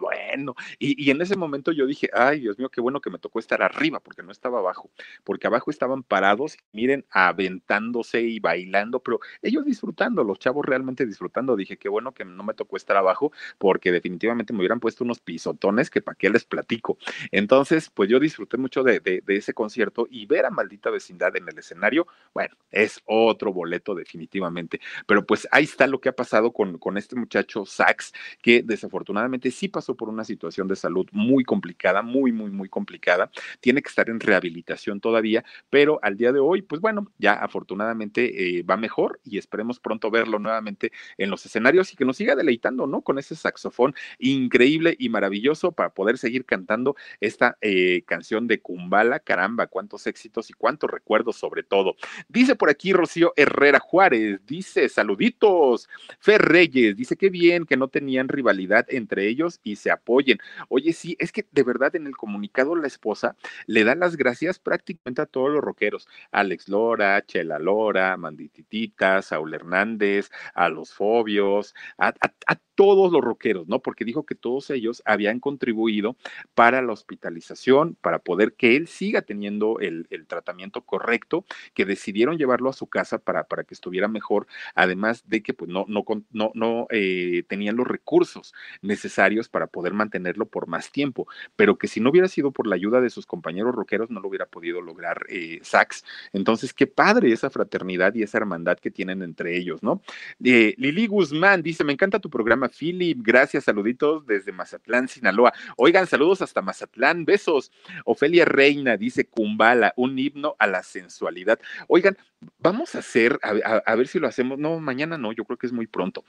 bueno, 0.00 0.54
y, 0.78 1.10
en 1.10 1.20
ese 1.22 1.36
momento 1.36 1.72
yo 1.72 1.86
dije, 1.86 2.10
ay, 2.12 2.40
Dios 2.40 2.58
mío, 2.58 2.68
qué 2.68 2.80
bueno 2.80 3.00
que 3.00 3.10
me 3.10 3.18
tocó 3.18 3.38
estar 3.38 3.62
arriba, 3.62 4.00
porque 4.00 4.22
no 4.22 4.32
estaba 4.32 4.58
abajo, 4.58 4.90
porque 5.24 5.46
abajo 5.46 5.70
estaban 5.70 6.02
parados, 6.02 6.56
miren, 6.72 7.04
aventándose 7.10 8.22
y 8.22 8.40
bailando, 8.40 9.00
pero 9.00 9.20
ellos 9.42 9.64
disfrutando, 9.64 10.24
los 10.24 10.38
chavos 10.38 10.64
realmente 10.66 11.06
disfrutando. 11.06 11.56
Dije, 11.56 11.76
qué 11.78 11.88
bueno 11.88 12.12
que 12.12 12.24
no 12.24 12.42
me 12.42 12.54
tocó 12.54 12.76
estar 12.76 12.96
abajo, 12.96 13.32
porque 13.58 13.92
definitivamente 13.92 14.52
me 14.52 14.60
hubieran 14.60 14.80
puesto 14.80 15.04
unos 15.04 15.20
pisotones 15.20 15.90
que 15.90 16.02
para 16.02 16.16
qué 16.16 16.30
les 16.30 16.44
platico. 16.44 16.98
Entonces, 17.30 17.90
pues 17.90 18.08
yo 18.08 18.20
disfruté 18.20 18.56
mucho 18.56 18.82
de, 18.82 19.00
de 19.00 19.36
ese 19.36 19.54
concierto 19.54 20.06
y 20.10 20.26
ver 20.26 20.46
a 20.46 20.50
Maldita 20.50 20.90
Vecindad 20.90 21.36
en 21.36 21.48
el 21.48 21.58
escenario, 21.58 22.06
bueno, 22.34 22.56
es 22.70 23.00
otro 23.04 23.52
boleto 23.52 23.94
definitivamente, 23.94 24.80
pero 25.06 25.24
pues 25.24 25.48
ahí 25.50 25.64
está 25.64 25.86
lo 25.86 26.00
que 26.00 26.07
ha 26.08 26.12
pasado 26.12 26.52
con, 26.52 26.78
este 26.96 27.16
muchacho 27.16 27.64
Sax, 27.64 28.12
que 28.42 28.62
desafortunadamente 28.62 29.50
sí 29.50 29.68
pasó 29.68 29.94
por 29.94 30.08
una 30.08 30.24
situación 30.24 30.68
de 30.68 30.76
salud 30.76 31.06
muy 31.12 31.44
complicada, 31.44 32.02
muy, 32.02 32.32
muy, 32.32 32.50
muy 32.50 32.68
complicada. 32.68 33.30
Tiene 33.60 33.82
que 33.82 33.88
estar 33.88 34.08
en 34.10 34.20
rehabilitación 34.20 35.00
todavía, 35.00 35.44
pero 35.70 35.98
al 36.02 36.16
día 36.16 36.32
de 36.32 36.40
hoy, 36.40 36.62
pues 36.62 36.80
bueno, 36.80 37.10
ya 37.18 37.34
afortunadamente 37.34 38.58
eh, 38.58 38.62
va 38.62 38.76
mejor 38.76 39.20
y 39.24 39.38
esperemos 39.38 39.80
pronto 39.80 40.10
verlo 40.10 40.38
nuevamente 40.38 40.92
en 41.16 41.30
los 41.30 41.44
escenarios 41.46 41.92
y 41.92 41.96
que 41.96 42.04
nos 42.04 42.16
siga 42.16 42.34
deleitando, 42.34 42.86
¿no? 42.86 43.02
Con 43.02 43.18
ese 43.18 43.36
saxofón 43.36 43.94
increíble 44.18 44.96
y 44.98 45.08
maravilloso 45.08 45.72
para 45.72 45.90
poder 45.90 46.18
seguir 46.18 46.44
cantando 46.44 46.96
esta 47.20 47.56
eh, 47.60 48.02
canción 48.06 48.46
de 48.46 48.60
Kumbala. 48.60 49.20
Caramba, 49.20 49.66
cuántos 49.66 50.06
éxitos 50.06 50.50
y 50.50 50.52
cuántos 50.52 50.90
recuerdos 50.90 51.36
sobre 51.36 51.62
todo. 51.62 51.96
Dice 52.28 52.54
por 52.54 52.70
aquí 52.70 52.92
Rocío 52.92 53.32
Herrera 53.36 53.78
Juárez, 53.78 54.40
dice 54.46 54.88
saluditos. 54.88 55.88
Fer 56.20 56.42
Reyes 56.42 56.96
dice 56.96 57.16
que 57.16 57.30
bien 57.30 57.64
que 57.66 57.76
no 57.76 57.88
tenían 57.88 58.28
rivalidad 58.28 58.86
entre 58.88 59.28
ellos 59.28 59.60
y 59.62 59.76
se 59.76 59.90
apoyen. 59.90 60.38
Oye, 60.68 60.92
sí, 60.92 61.16
es 61.18 61.32
que 61.32 61.46
de 61.50 61.62
verdad 61.62 61.94
en 61.96 62.06
el 62.06 62.16
comunicado 62.16 62.74
la 62.76 62.86
esposa 62.86 63.36
le 63.66 63.84
da 63.84 63.94
las 63.94 64.16
gracias 64.16 64.58
prácticamente 64.58 65.22
a 65.22 65.26
todos 65.26 65.50
los 65.50 65.62
rockeros, 65.62 66.08
Alex 66.30 66.68
Lora, 66.68 67.24
Chela 67.24 67.58
Lora, 67.58 68.16
Mandititita, 68.16 69.22
Saúl 69.22 69.54
Hernández, 69.54 70.30
a 70.54 70.68
los 70.68 70.92
Fobios, 70.92 71.74
a, 71.98 72.08
a 72.46 72.58
todos 72.78 73.10
los 73.10 73.22
rockeros, 73.22 73.66
¿no? 73.66 73.80
Porque 73.80 74.04
dijo 74.04 74.24
que 74.24 74.36
todos 74.36 74.70
ellos 74.70 75.02
habían 75.04 75.40
contribuido 75.40 76.16
para 76.54 76.80
la 76.80 76.92
hospitalización, 76.92 77.96
para 78.00 78.20
poder 78.20 78.52
que 78.52 78.76
él 78.76 78.86
siga 78.86 79.22
teniendo 79.22 79.80
el, 79.80 80.06
tratamiento 80.28 80.82
correcto, 80.82 81.44
que 81.74 81.84
decidieron 81.84 82.38
llevarlo 82.38 82.70
a 82.70 82.72
su 82.72 82.86
casa 82.86 83.18
para, 83.18 83.42
para 83.48 83.64
que 83.64 83.74
estuviera 83.74 84.06
mejor, 84.06 84.46
además 84.76 85.24
de 85.28 85.42
que 85.42 85.54
pues 85.54 85.68
no, 85.68 85.86
no, 85.88 86.04
no, 86.30 86.52
no 86.54 86.86
eh, 86.90 87.42
tenían 87.48 87.74
los 87.74 87.88
recursos 87.88 88.54
necesarios 88.80 89.48
para 89.48 89.66
poder 89.66 89.92
mantenerlo 89.92 90.46
por 90.46 90.68
más 90.68 90.92
tiempo, 90.92 91.26
pero 91.56 91.78
que 91.78 91.88
si 91.88 91.98
no 91.98 92.10
hubiera 92.10 92.28
sido 92.28 92.52
por 92.52 92.68
la 92.68 92.76
ayuda 92.76 93.00
de 93.00 93.10
sus 93.10 93.26
compañeros 93.26 93.74
rockeros 93.74 94.08
no 94.08 94.20
lo 94.20 94.28
hubiera 94.28 94.46
podido 94.46 94.80
lograr 94.82 95.26
eh, 95.28 95.58
Sax. 95.62 96.04
Entonces, 96.32 96.72
qué 96.72 96.86
padre 96.86 97.32
esa 97.32 97.50
fraternidad 97.50 98.14
y 98.14 98.22
esa 98.22 98.38
hermandad 98.38 98.78
que 98.78 98.92
tienen 98.92 99.22
entre 99.22 99.56
ellos, 99.56 99.82
¿no? 99.82 100.00
Eh, 100.44 100.76
Lili 100.78 101.08
Guzmán 101.08 101.60
dice, 101.60 101.82
me 101.82 101.92
encanta 101.92 102.20
tu 102.20 102.30
programa 102.30 102.67
Philip, 102.68 103.18
gracias, 103.22 103.64
saluditos 103.64 104.26
desde 104.26 104.52
Mazatlán, 104.52 105.08
Sinaloa. 105.08 105.52
Oigan, 105.76 106.06
saludos 106.06 106.42
hasta 106.42 106.62
Mazatlán, 106.62 107.24
besos. 107.24 107.70
Ofelia 108.04 108.44
Reina 108.44 108.96
dice 108.96 109.26
Kumbala, 109.26 109.92
un 109.96 110.18
himno 110.18 110.56
a 110.58 110.66
la 110.66 110.82
sensualidad. 110.82 111.58
Oigan, 111.88 112.16
vamos 112.58 112.94
a 112.94 112.98
hacer, 112.98 113.38
a 113.42 113.94
ver 113.94 114.08
si 114.08 114.18
lo 114.18 114.28
hacemos, 114.28 114.58
no, 114.58 114.78
mañana 114.80 115.18
no, 115.18 115.32
yo 115.32 115.44
creo 115.44 115.58
que 115.58 115.66
es 115.66 115.72
muy 115.72 115.86
pronto. 115.86 116.24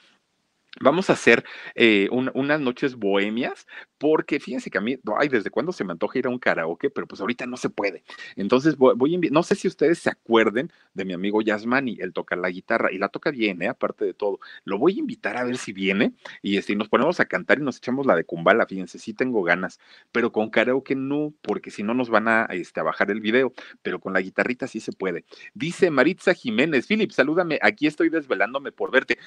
Vamos 0.82 1.10
a 1.10 1.14
hacer 1.14 1.44
eh, 1.76 2.08
unas 2.12 2.62
noches 2.62 2.96
bohemias, 2.96 3.66
porque 3.98 4.40
fíjense 4.40 4.70
que 4.70 4.78
a 4.78 4.82
mí, 4.82 4.98
ay, 5.18 5.28
desde 5.28 5.50
cuándo 5.50 5.72
se 5.72 5.84
me 5.84 5.92
antoja 5.94 6.20
ir 6.20 6.28
a 6.28 6.30
un 6.30 6.38
karaoke, 6.38 6.92
pero 6.92 7.08
pues 7.08 7.20
ahorita 7.22 7.48
no 7.48 7.58
se 7.58 7.70
puede. 7.70 8.04
Entonces 8.36 8.78
voy, 8.78 8.94
voy 8.96 9.16
a 9.16 9.20
no 9.32 9.42
sé 9.44 9.56
si 9.56 9.68
ustedes 9.68 9.98
se 10.00 10.10
acuerden 10.12 10.72
de 10.94 11.06
mi 11.06 11.14
amigo 11.14 11.42
Yasmani, 11.42 11.98
él 12.00 12.14
toca 12.14 12.36
la 12.36 12.50
guitarra 12.50 12.92
y 12.92 13.00
la 13.00 13.10
toca 13.10 13.32
bien, 13.32 13.62
¿eh? 13.64 13.68
aparte 13.68 14.06
de 14.06 14.14
todo. 14.14 14.40
Lo 14.64 14.78
voy 14.78 14.96
a 14.96 15.00
invitar 15.00 15.38
a 15.38 15.44
ver 15.44 15.58
si 15.58 15.74
viene 15.74 16.14
y 16.42 16.58
este, 16.58 16.76
nos 16.76 16.88
ponemos 16.88 17.20
a 17.20 17.26
cantar 17.26 17.60
y 17.60 17.64
nos 17.64 17.78
echamos 17.78 18.06
la 18.06 18.16
de 18.16 18.24
Kumbala, 18.24 18.66
fíjense, 18.68 19.00
sí 19.00 19.14
tengo 19.14 19.42
ganas, 19.44 19.80
pero 20.12 20.32
con 20.32 20.50
karaoke 20.50 20.96
no, 20.96 21.34
porque 21.42 21.72
si 21.72 21.84
no 21.84 21.94
nos 21.96 22.10
van 22.10 22.28
a, 22.28 22.46
este, 22.52 22.80
a 22.80 22.84
bajar 22.84 23.10
el 23.12 23.22
video, 23.22 23.54
pero 23.82 24.00
con 24.00 24.14
la 24.14 24.22
guitarrita 24.22 24.68
sí 24.68 24.80
se 24.80 24.92
puede. 24.94 25.26
Dice 25.54 25.90
Maritza 25.90 26.34
Jiménez, 26.34 26.88
Philip, 26.88 27.12
salúdame, 27.12 27.60
aquí 27.62 27.88
estoy 27.88 28.10
desvelándome 28.10 28.72
por 28.72 28.92
verte. 28.92 29.18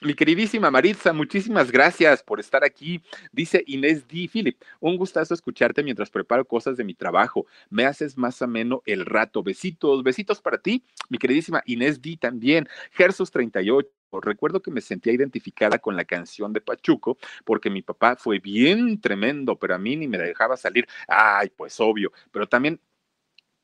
Mi 0.00 0.14
queridísima 0.14 0.70
Maritza, 0.70 1.12
muchísimas 1.12 1.70
gracias 1.70 2.22
por 2.22 2.40
estar 2.40 2.64
aquí. 2.64 3.02
Dice 3.32 3.62
Inés 3.66 4.06
D. 4.06 4.28
Philip, 4.30 4.60
un 4.80 4.96
gustazo 4.96 5.34
escucharte 5.34 5.82
mientras 5.82 6.10
preparo 6.10 6.44
cosas 6.44 6.76
de 6.76 6.84
mi 6.84 6.94
trabajo. 6.94 7.46
Me 7.70 7.86
haces 7.86 8.18
más 8.18 8.42
ameno 8.42 8.82
el 8.86 9.06
rato. 9.06 9.42
Besitos, 9.42 10.02
besitos 10.02 10.40
para 10.40 10.58
ti, 10.58 10.84
mi 11.08 11.18
queridísima 11.18 11.62
Inés 11.66 12.02
D. 12.02 12.18
también. 12.20 12.68
Gersus 12.92 13.30
38. 13.30 13.88
Recuerdo 14.20 14.62
que 14.62 14.70
me 14.70 14.80
sentía 14.80 15.12
identificada 15.12 15.78
con 15.78 15.96
la 15.96 16.04
canción 16.04 16.52
de 16.52 16.60
Pachuco 16.60 17.16
porque 17.44 17.70
mi 17.70 17.82
papá 17.82 18.16
fue 18.16 18.38
bien 18.38 19.00
tremendo, 19.00 19.58
pero 19.58 19.74
a 19.74 19.78
mí 19.78 19.96
ni 19.96 20.06
me 20.06 20.18
dejaba 20.18 20.56
salir. 20.56 20.86
Ay, 21.08 21.50
pues 21.56 21.80
obvio, 21.80 22.12
pero 22.30 22.48
también 22.48 22.80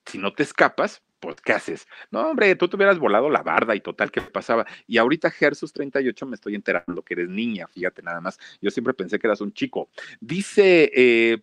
si 0.07 0.18
no 0.18 0.33
te 0.33 0.43
escapas, 0.43 1.03
pues, 1.21 1.37
¿qué 1.43 1.53
haces? 1.53 1.87
No, 2.11 2.31
hombre, 2.31 2.57
tú 2.57 2.68
te 2.68 2.77
hubieras 2.77 2.99
volado 2.99 3.29
la 3.31 3.43
barda 3.43 3.75
y 3.75 3.81
total, 3.81 4.11
¿qué 4.11 4.23
pasaba? 4.23 4.66
Y 4.87 4.99
ahorita, 4.99 5.31
Gersus 5.31 5.73
38, 5.73 6.27
me 6.27 6.35
estoy 6.35 6.55
enterando 6.55 7.03
que 7.03 7.14
eres 7.14 7.29
niña, 7.29 7.66
fíjate 7.68 8.03
nada 8.03 8.21
más. 8.21 8.39
Yo 8.61 8.71
siempre 8.71 8.95
pensé 8.95 9.18
que 9.18 9.27
eras 9.27 9.41
un 9.41 9.53
chico. 9.53 9.91
Dice 10.21 10.91
eh, 10.95 11.39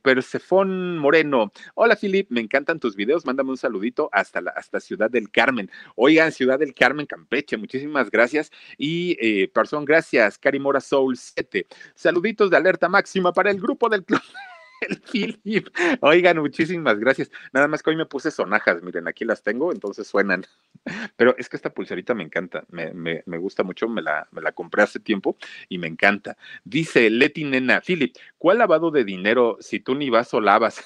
Moreno, 0.66 1.52
hola, 1.76 1.96
Filip, 1.96 2.32
me 2.32 2.42
encantan 2.42 2.80
tus 2.80 2.96
videos, 2.96 3.26
mándame 3.26 3.52
un 3.52 3.58
saludito 3.58 4.10
hasta, 4.12 4.42
la, 4.42 4.52
hasta 4.52 4.80
Ciudad 4.80 5.10
del 5.10 5.30
Carmen. 5.30 5.70
Oigan, 5.96 6.32
Ciudad 6.32 6.60
del 6.60 6.74
Carmen, 6.74 7.06
Campeche, 7.06 7.56
muchísimas 7.58 8.10
gracias. 8.10 8.52
Y, 8.78 9.18
eh, 9.22 9.52
gracias, 9.86 10.38
Carimora 10.38 10.82
Soul 10.82 11.18
7. 11.18 11.68
Saluditos 11.94 12.50
de 12.50 12.58
alerta 12.58 12.90
máxima 12.90 13.32
para 13.32 13.52
el 13.52 13.60
grupo 13.60 13.90
del 13.90 14.04
club 14.04 14.22
el 14.82 15.02
Philip. 15.02 15.68
Oigan, 16.02 16.40
muchísimas 16.40 17.00
gracias. 17.00 17.32
Nada 17.54 17.68
más 17.68 17.82
que 17.84 17.90
hoy 17.90 17.96
me 17.96 18.06
puse 18.06 18.32
sonajas, 18.32 18.82
miren, 18.84 19.08
aquí 19.08 19.26
las 19.26 19.44
tengo, 19.44 19.72
entonces 19.72 20.08
suenan. 20.08 20.46
Pero 21.16 21.36
es 21.38 21.50
que 21.50 21.58
esta 21.58 21.74
pulserita 21.74 22.14
me 22.14 22.24
encanta, 22.24 22.66
me, 22.70 23.22
gusta 23.38 23.64
mucho, 23.64 23.88
me 23.88 24.02
la, 24.02 24.28
me 24.32 24.42
la 24.42 24.52
compré 24.52 24.84
hace 24.84 25.00
tiempo 25.00 25.38
y 25.70 25.78
me 25.78 25.88
encanta. 25.88 26.38
Dice 26.64 27.10
Leti 27.10 27.44
Nena, 27.44 27.82
Philip, 27.82 28.16
¿cuál 28.38 28.60
lavado 28.60 28.92
de 28.92 29.04
dinero 29.04 29.58
si 29.60 29.80
tú 29.80 29.96
ni 29.96 30.10
vas 30.10 30.34
o 30.34 30.42
lavas? 30.42 30.84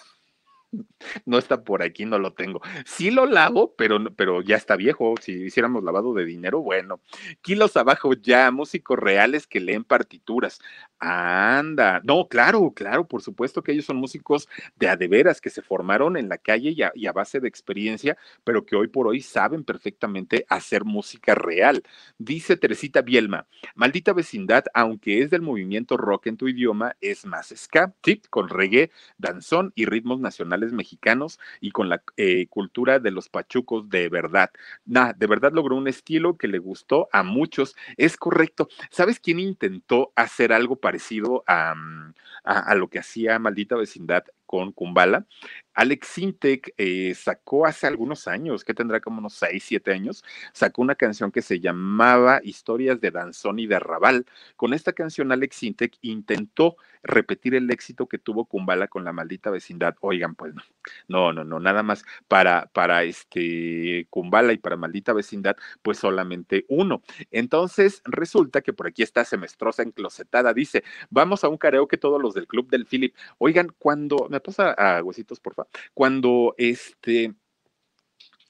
no 1.26 1.38
está 1.38 1.64
por 1.64 1.84
aquí, 1.84 2.06
no 2.06 2.20
lo 2.20 2.34
tengo. 2.34 2.62
Sí 2.86 3.12
lo 3.12 3.26
lavo, 3.26 3.74
pero, 3.76 4.00
pero 4.16 4.42
ya 4.42 4.56
está 4.56 4.76
viejo. 4.76 5.16
Si 5.22 5.32
hiciéramos 5.32 5.84
lavado 5.84 6.14
de 6.14 6.26
dinero, 6.26 6.62
bueno. 6.62 7.02
Kilos 7.42 7.78
abajo 7.78 8.14
ya, 8.14 8.52
músicos 8.52 8.98
reales 8.98 9.48
que 9.48 9.60
leen 9.60 9.84
partituras. 9.84 10.60
Anda, 11.04 12.00
no, 12.04 12.28
claro, 12.28 12.74
claro, 12.76 13.08
por 13.08 13.24
supuesto 13.24 13.64
que 13.64 13.72
ellos 13.72 13.86
son 13.86 13.98
músicos 13.98 14.48
de 14.76 14.88
adeveras 14.88 15.42
que 15.42 15.50
se 15.50 15.64
formaron 15.64 16.16
en 16.16 16.30
la 16.30 16.38
calle 16.38 16.76
y 16.94 17.08
a, 17.08 17.12
base 17.12 17.40
de 17.40 17.48
experiencia, 17.48 18.18
pero 18.44 18.68
que 18.68 18.76
hoy 18.76 18.88
por 18.88 19.08
hoy 19.08 19.20
saben 19.22 19.64
perfectamente 19.64 20.46
hacer 20.48 20.86
música 20.86 21.34
real. 21.34 21.82
Dice 22.20 22.56
Teresita 22.56 23.02
Bielma, 23.02 23.48
maldita 23.74 24.14
vecindad, 24.14 24.66
aunque 24.76 25.24
es 25.24 25.32
del 25.32 25.42
movimiento 25.42 25.98
rock 25.98 26.28
en 26.28 26.38
tu 26.38 26.48
idioma, 26.48 26.96
es 27.02 27.26
más 27.26 27.52
ska, 27.56 27.96
sí, 28.06 28.22
con 28.30 28.48
reggae, 28.48 28.92
danzón 29.18 29.74
y 29.74 29.86
ritmos 29.86 30.20
nacionales 30.20 30.72
mexicanos 30.72 31.40
y 31.62 31.72
con 31.72 31.90
la 31.90 32.04
eh, 32.16 32.46
cultura 32.48 33.00
de 33.00 33.10
los 33.10 33.28
pachucos 33.28 33.90
de 33.90 34.08
verdad. 34.08 34.52
Nah, 34.86 35.14
de 35.14 35.26
verdad 35.26 35.52
logró 35.52 35.76
un 35.78 35.88
estilo 35.88 36.38
que 36.38 36.48
le 36.48 36.60
gustó 36.60 37.10
a 37.12 37.24
muchos. 37.24 37.76
Es 37.98 38.18
correcto. 38.18 38.68
¿Sabes 38.92 39.20
quién 39.20 39.40
intentó 39.40 40.14
hacer 40.16 40.54
algo 40.54 40.76
parecido 40.92 41.44
a, 41.48 41.74
mm, 41.74 42.14
a, 42.44 42.60
a 42.60 42.76
lo 42.76 42.90
que 42.90 43.00
hacía 43.00 43.40
Maldita 43.40 43.78
Vecindad 43.78 44.26
con 44.52 44.74
Kumbala. 44.74 45.26
Alex 45.74 46.08
Sintek 46.08 46.74
eh, 46.78 47.16
sacó 47.16 47.66
hace 47.66 47.88
algunos 47.88 48.28
años, 48.28 48.66
que 48.66 48.74
tendrá 48.74 49.00
como 49.00 49.20
unos 49.20 49.36
6, 49.36 49.64
7 49.66 49.94
años, 49.94 50.24
sacó 50.52 50.82
una 50.82 50.96
canción 50.96 51.32
que 51.32 51.42
se 51.42 51.62
llamaba 51.62 52.42
Historias 52.44 53.00
de 53.00 53.12
Danzón 53.12 53.60
y 53.60 53.68
de 53.68 53.76
Arrabal. 53.76 54.26
Con 54.58 54.74
esta 54.74 54.92
canción, 54.92 55.32
Alex 55.32 55.56
Sintek 55.56 55.98
intentó 56.02 56.76
repetir 57.04 57.56
el 57.56 57.70
éxito 57.72 58.08
que 58.08 58.18
tuvo 58.18 58.46
Kumbala 58.46 58.88
con 58.88 59.04
la 59.04 59.14
maldita 59.14 59.50
vecindad. 59.50 59.96
Oigan, 60.02 60.36
pues 60.36 60.54
no, 60.56 60.64
no, 61.08 61.34
no, 61.34 61.44
no, 61.44 61.60
nada 61.60 61.84
más 61.84 62.04
para, 62.28 62.68
para 62.68 63.04
este 63.04 64.08
Kumbala 64.10 64.54
y 64.54 64.58
para 64.58 64.78
maldita 64.78 65.14
vecindad, 65.14 65.56
pues 65.82 65.98
solamente 66.00 66.66
uno. 66.70 67.02
Entonces, 67.32 68.02
resulta 68.06 68.62
que 68.62 68.74
por 68.74 68.88
aquí 68.88 69.04
está 69.04 69.26
semestrosa 69.26 69.84
enclosetada, 69.84 70.54
dice, 70.54 70.84
vamos 71.10 71.44
a 71.44 71.50
un 71.50 71.58
karaoke 71.58 71.98
todos 71.98 72.22
los 72.22 72.34
del 72.34 72.48
club 72.48 72.70
del 72.70 72.86
Philip. 72.86 73.16
Oigan, 73.38 73.74
cuando 73.78 74.28
me 74.30 74.40
pasa 74.40 74.72
a 74.72 75.04
huesitos, 75.04 75.40
porfa, 75.40 75.66
cuando 75.94 76.56
este 76.58 77.34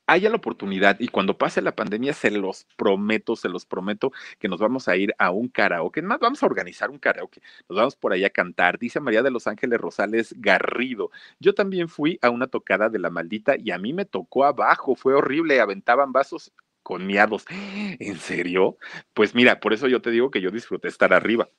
haya 0.08 0.30
la 0.30 0.36
oportunidad 0.36 0.99
y 0.99 1.08
cuando 1.08 1.38
pase 1.38 1.62
la 1.62 1.76
pandemia, 1.76 2.14
se 2.14 2.32
los 2.32 2.66
prometo, 2.76 3.36
se 3.36 3.49
los 3.49 3.66
prometo 3.66 4.12
que 4.39 4.47
nos 4.47 4.60
vamos 4.60 4.88
a 4.88 4.95
ir 4.97 5.14
a 5.18 5.32
un 5.32 5.47
karaoke. 5.47 6.02
Más 6.02 6.20
vamos 6.20 6.43
a 6.43 6.45
organizar 6.45 6.89
un 6.89 6.99
karaoke. 6.99 7.41
Nos 7.70 7.78
vamos 7.78 7.95
por 7.95 8.14
ahí 8.14 8.24
a 8.24 8.30
cantar. 8.30 8.78
Dice 8.78 8.99
María 8.99 9.24
de 9.24 9.32
los 9.32 9.47
Ángeles 9.47 9.80
Rosales 9.80 10.36
Garrido. 10.38 11.12
Yo 11.39 11.54
también 11.54 11.88
fui 11.88 12.20
a 12.22 12.30
una 12.30 12.47
tocada 12.47 12.89
de 12.89 12.99
la 12.99 13.10
maldita 13.10 13.56
y 13.58 13.72
a 13.72 13.78
mí 13.78 13.93
me 13.93 14.06
tocó 14.06 14.45
abajo. 14.45 14.95
Fue 14.95 15.14
horrible. 15.14 15.62
Aventaban 15.62 16.12
vasos 16.12 16.52
con 16.84 17.06
miados. 17.06 17.45
¿En 17.99 18.18
serio? 18.18 18.78
Pues 19.14 19.36
mira, 19.36 19.60
por 19.60 19.74
eso 19.74 19.88
yo 19.88 20.02
te 20.02 20.12
digo 20.12 20.32
que 20.32 20.41
yo 20.41 20.52
disfruté 20.52 20.88
estar 20.88 21.14
arriba 21.14 21.49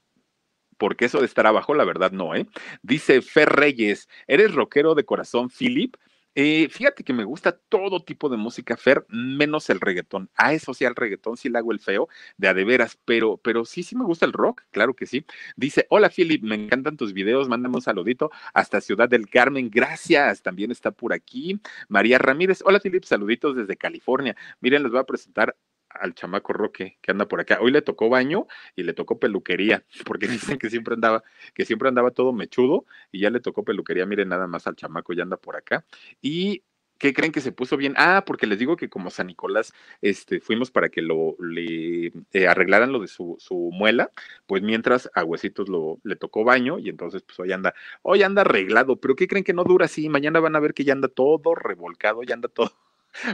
porque 0.78 1.04
eso 1.04 1.20
de 1.20 1.26
estar 1.26 1.46
abajo, 1.46 1.74
la 1.74 1.84
verdad 1.84 2.10
no, 2.10 2.34
¿eh? 2.34 2.48
Dice 2.82 3.22
Fer 3.22 3.48
Reyes, 3.48 4.08
¿eres 4.26 4.52
rockero 4.52 4.96
de 4.96 5.04
corazón, 5.04 5.48
Philip? 5.48 5.94
Eh, 6.34 6.68
fíjate 6.70 7.04
que 7.04 7.12
me 7.12 7.24
gusta 7.24 7.52
todo 7.52 8.02
tipo 8.02 8.30
de 8.30 8.38
música, 8.38 8.78
Fer, 8.78 9.04
menos 9.08 9.68
el 9.68 9.80
reggaetón. 9.80 10.30
A 10.34 10.54
eso 10.54 10.72
sí, 10.72 10.86
al 10.86 10.94
reggaetón 10.96 11.36
sí 11.36 11.50
le 11.50 11.58
hago 11.58 11.72
el 11.72 11.80
feo, 11.80 12.08
de 12.38 12.48
a 12.48 12.54
de 12.54 12.64
veras, 12.64 12.98
pero, 13.04 13.36
pero 13.36 13.66
sí, 13.66 13.82
sí 13.82 13.94
me 13.96 14.04
gusta 14.04 14.24
el 14.24 14.32
rock, 14.32 14.62
claro 14.70 14.94
que 14.94 15.04
sí. 15.04 15.26
Dice, 15.56 15.86
hola 15.90 16.08
Philip, 16.08 16.42
me 16.42 16.54
encantan 16.54 16.96
tus 16.96 17.12
videos, 17.12 17.48
mándame 17.50 17.74
un 17.76 17.82
saludito 17.82 18.30
hasta 18.54 18.80
Ciudad 18.80 19.10
del 19.10 19.28
Carmen, 19.28 19.68
gracias, 19.70 20.42
también 20.42 20.70
está 20.70 20.90
por 20.90 21.12
aquí. 21.12 21.60
María 21.88 22.16
Ramírez, 22.18 22.62
hola 22.64 22.80
Philip, 22.80 23.04
saluditos 23.04 23.54
desde 23.54 23.76
California. 23.76 24.34
Miren, 24.60 24.82
les 24.84 24.92
voy 24.92 25.00
a 25.00 25.04
presentar 25.04 25.54
al 26.00 26.14
chamaco 26.14 26.52
Roque 26.52 26.98
que 27.00 27.10
anda 27.10 27.26
por 27.26 27.40
acá. 27.40 27.58
Hoy 27.60 27.72
le 27.72 27.82
tocó 27.82 28.08
baño 28.08 28.46
y 28.76 28.82
le 28.82 28.92
tocó 28.92 29.18
peluquería, 29.18 29.84
porque 30.06 30.28
dicen 30.28 30.58
que 30.58 30.70
siempre 30.70 30.94
andaba, 30.94 31.22
que 31.54 31.64
siempre 31.64 31.88
andaba 31.88 32.10
todo 32.10 32.32
mechudo 32.32 32.86
y 33.10 33.20
ya 33.20 33.30
le 33.30 33.40
tocó 33.40 33.64
peluquería. 33.64 34.06
Miren 34.06 34.28
nada 34.28 34.46
más 34.46 34.66
al 34.66 34.76
chamaco, 34.76 35.12
ya 35.12 35.22
anda 35.22 35.36
por 35.36 35.56
acá. 35.56 35.84
Y 36.20 36.62
¿Qué 37.02 37.12
creen 37.12 37.32
que 37.32 37.40
se 37.40 37.50
puso 37.50 37.76
bien? 37.76 37.94
Ah, 37.96 38.22
porque 38.24 38.46
les 38.46 38.60
digo 38.60 38.76
que 38.76 38.88
como 38.88 39.10
San 39.10 39.26
Nicolás, 39.26 39.72
este, 40.02 40.38
fuimos 40.40 40.70
para 40.70 40.88
que 40.88 41.02
lo 41.02 41.34
le 41.40 42.12
eh, 42.32 42.46
arreglaran 42.46 42.92
lo 42.92 43.00
de 43.00 43.08
su, 43.08 43.34
su, 43.40 43.70
muela, 43.72 44.12
pues 44.46 44.62
mientras 44.62 45.10
a 45.16 45.24
Huesitos 45.24 45.68
lo, 45.68 45.98
le 46.04 46.14
tocó 46.14 46.44
baño 46.44 46.78
y 46.78 46.88
entonces 46.88 47.22
pues 47.22 47.40
hoy 47.40 47.50
anda, 47.50 47.74
hoy 48.02 48.22
anda 48.22 48.42
arreglado, 48.42 49.00
pero 49.00 49.16
¿qué 49.16 49.26
creen 49.26 49.42
que 49.42 49.52
no 49.52 49.64
dura 49.64 49.86
así? 49.86 50.08
Mañana 50.08 50.38
van 50.38 50.54
a 50.54 50.60
ver 50.60 50.74
que 50.74 50.84
ya 50.84 50.92
anda 50.92 51.08
todo 51.08 51.56
revolcado, 51.56 52.22
ya 52.22 52.34
anda 52.34 52.48
todo 52.48 52.70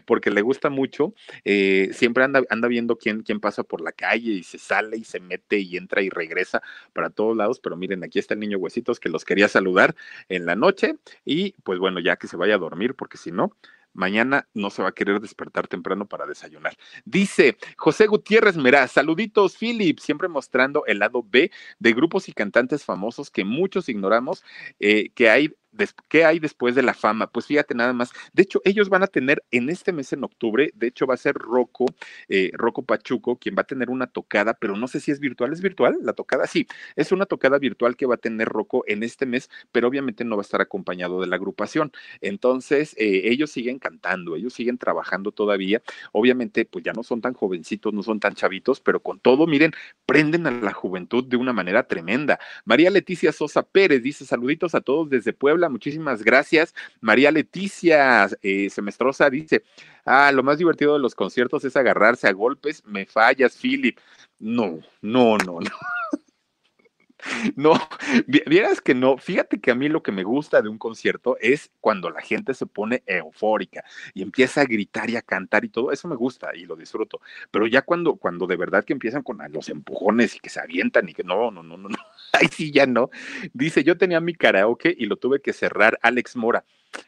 porque 0.07 0.31
le 0.31 0.43
gusta 0.43 0.71
mucho, 0.71 1.15
eh, 1.45 1.91
siempre 1.93 2.25
anda, 2.25 2.43
anda 2.51 2.69
viendo 2.69 2.97
quién, 2.97 3.23
quién 3.23 3.41
pasa 3.41 3.63
por 3.63 3.81
la 3.81 3.93
calle 3.93 4.33
y 4.33 4.43
se 4.43 4.59
sale 4.59 4.97
y 4.97 5.05
se 5.05 5.21
mete 5.21 5.59
y 5.59 5.77
entra 5.77 6.03
y 6.03 6.11
regresa 6.11 6.63
para 6.93 7.11
todos 7.11 7.37
lados, 7.37 7.61
pero 7.61 7.77
miren, 7.77 8.05
aquí 8.05 8.19
está 8.19 8.35
el 8.35 8.41
niño 8.41 8.59
Huesitos 8.59 9.01
que 9.01 9.09
los 9.09 9.25
quería 9.25 9.49
saludar 9.49 9.95
en 10.29 10.47
la 10.47 10.57
noche 10.57 10.97
y 11.25 11.53
pues 11.63 11.79
bueno, 11.79 12.01
ya 12.01 12.17
que 12.17 12.29
se 12.29 12.37
vaya 12.37 12.55
a 12.55 12.59
dormir, 12.59 12.95
porque 12.95 13.19
si 13.19 13.33
no, 13.33 13.53
mañana 13.99 14.49
no 14.55 14.71
se 14.71 14.83
va 14.83 14.89
a 14.89 14.93
querer 14.93 15.21
despertar 15.21 15.67
temprano 15.67 16.07
para 16.07 16.27
desayunar. 16.27 16.77
Dice 17.05 17.57
José 17.77 18.07
Gutiérrez 18.07 18.57
Merá, 18.57 18.87
saluditos, 18.87 19.57
Philip, 19.57 19.99
siempre 19.99 20.29
mostrando 20.29 20.85
el 20.87 21.01
lado 21.01 21.25
B 21.29 21.51
de 21.79 21.93
grupos 21.93 22.29
y 22.29 22.33
cantantes 22.33 22.85
famosos 22.85 23.31
que 23.31 23.45
muchos 23.45 23.89
ignoramos, 23.89 24.45
eh, 24.79 25.11
que 25.15 25.29
hay 25.31 25.55
¿Qué 26.09 26.25
hay 26.25 26.39
después 26.39 26.75
de 26.75 26.83
la 26.83 26.95
fama? 26.95 27.29
Pues 27.29 27.47
fíjate 27.47 27.75
nada 27.75 27.93
más. 27.93 28.11
De 28.33 28.43
hecho, 28.43 28.61
ellos 28.65 28.89
van 28.89 29.03
a 29.03 29.07
tener 29.07 29.45
en 29.51 29.69
este 29.69 29.93
mes 29.93 30.13
en 30.13 30.25
octubre, 30.25 30.71
de 30.75 30.87
hecho 30.87 31.07
va 31.07 31.15
a 31.15 31.17
ser 31.17 31.35
Rocco, 31.35 31.87
eh, 32.29 32.51
Rocco 32.55 32.85
Pachuco, 32.85 33.37
quien 33.39 33.55
va 33.57 33.63
a 33.63 33.67
tener 33.67 33.91
una 33.91 34.07
tocada, 34.07 34.55
pero 34.55 34.77
no 34.77 34.89
sé 34.89 35.01
si 35.01 35.11
es 35.11 35.21
virtual. 35.21 35.53
¿Es 35.53 35.61
virtual 35.61 35.99
la 36.03 36.13
tocada? 36.13 36.47
Sí, 36.47 36.67
es 36.97 37.13
una 37.13 37.27
tocada 37.27 37.59
virtual 37.59 37.97
que 37.97 38.07
va 38.07 38.15
a 38.15 38.19
tener 38.19 38.49
Rocco 38.49 38.85
en 38.87 39.03
este 39.03 39.27
mes, 39.27 39.51
pero 39.73 39.89
obviamente 39.89 40.25
no 40.25 40.37
va 40.37 40.43
a 40.43 40.45
estar 40.45 40.61
acompañado 40.61 41.21
de 41.21 41.27
la 41.27 41.37
agrupación. 41.37 41.93
Entonces, 42.21 42.95
eh, 42.99 43.23
ellos 43.25 43.51
siguen 43.51 43.79
cantando, 43.79 44.37
ellos 44.37 44.53
siguen 44.55 44.79
trabajando 44.79 45.33
todavía. 45.33 45.83
Obviamente, 46.13 46.65
pues 46.65 46.85
ya 46.85 46.93
no 46.93 47.03
son 47.03 47.21
tan 47.21 47.35
jovencitos, 47.35 47.93
no 47.93 48.03
son 48.03 48.21
tan 48.21 48.35
chavitos, 48.35 48.81
pero 48.81 49.01
con 49.01 49.21
todo, 49.21 49.47
miren, 49.47 49.73
prenden 50.07 50.47
a 50.47 50.51
la 50.51 50.73
juventud 50.73 51.25
de 51.25 51.37
una 51.37 51.53
manera 51.53 51.87
tremenda. 51.87 52.39
María 52.65 52.91
Leticia 52.91 53.33
Sosa 53.33 53.63
Pérez 53.63 54.03
dice 54.03 54.25
saluditos 54.25 54.75
a 54.75 54.81
todos 54.81 55.11
desde 55.11 55.33
Puebla 55.33 55.68
muchísimas 55.69 56.23
gracias. 56.23 56.75
María 57.01 57.31
Leticia 57.31 58.29
eh, 58.43 58.71
Semestrosa 58.71 59.31
dice, 59.31 59.65
ah, 60.05 60.33
lo 60.33 60.43
más 60.43 60.59
divertido 60.59 60.95
de 60.95 61.01
los 61.01 61.15
conciertos 61.15 61.65
es 61.65 61.77
agarrarse 61.77 62.29
a 62.29 62.33
golpes, 62.33 62.83
me 62.85 63.07
fallas, 63.07 63.57
Philip. 63.57 63.99
No, 64.39 64.81
no, 65.03 65.37
no, 65.39 65.61
no. 65.61 65.71
No, 67.57 67.75
vieras 68.27 68.81
que 68.81 68.95
no. 68.95 69.19
Fíjate 69.19 69.61
que 69.61 69.71
a 69.71 69.75
mí 69.75 69.89
lo 69.89 70.03
que 70.03 70.13
me 70.13 70.23
gusta 70.23 70.63
de 70.63 70.69
un 70.69 70.79
concierto 70.79 71.37
es 71.41 71.71
cuando 71.81 72.11
la 72.11 72.21
gente 72.21 72.55
se 72.55 72.67
pone 72.67 73.03
eufórica 73.07 73.85
y 74.15 74.23
empieza 74.23 74.61
a 74.61 74.65
gritar 74.65 75.11
y 75.11 75.17
a 75.17 75.23
cantar 75.23 75.65
y 75.65 75.69
todo. 75.69 75.91
Eso 75.91 76.09
me 76.09 76.17
gusta 76.17 76.55
y 76.55 76.65
lo 76.65 76.77
disfruto. 76.77 77.21
Pero 77.51 77.67
ya 77.67 77.83
cuando, 77.83 78.17
cuando 78.17 78.47
de 78.47 78.57
verdad 78.57 78.85
que 78.85 78.93
empiezan 78.93 79.23
con 79.23 79.39
los 79.51 79.69
empujones 79.69 80.37
y 80.37 80.41
que 80.41 80.49
se 80.49 80.61
avientan 80.61 81.09
y 81.09 81.15
que 81.15 81.25
no, 81.25 81.51
no, 81.51 81.63
no, 81.63 81.77
no, 81.77 81.89
no. 81.89 81.99
Ahí 82.33 82.49
sí 82.53 82.71
ya 82.73 82.87
no. 82.87 83.11
Dice, 83.53 83.85
yo 83.85 83.97
tenía 83.97 84.21
mi 84.21 84.35
karaoke 84.35 84.95
y 84.97 85.07
lo 85.07 85.17
tuve 85.17 85.41
que 85.41 85.53
cerrar 85.53 85.99
Alex 86.03 86.37
Mora. 86.37 86.65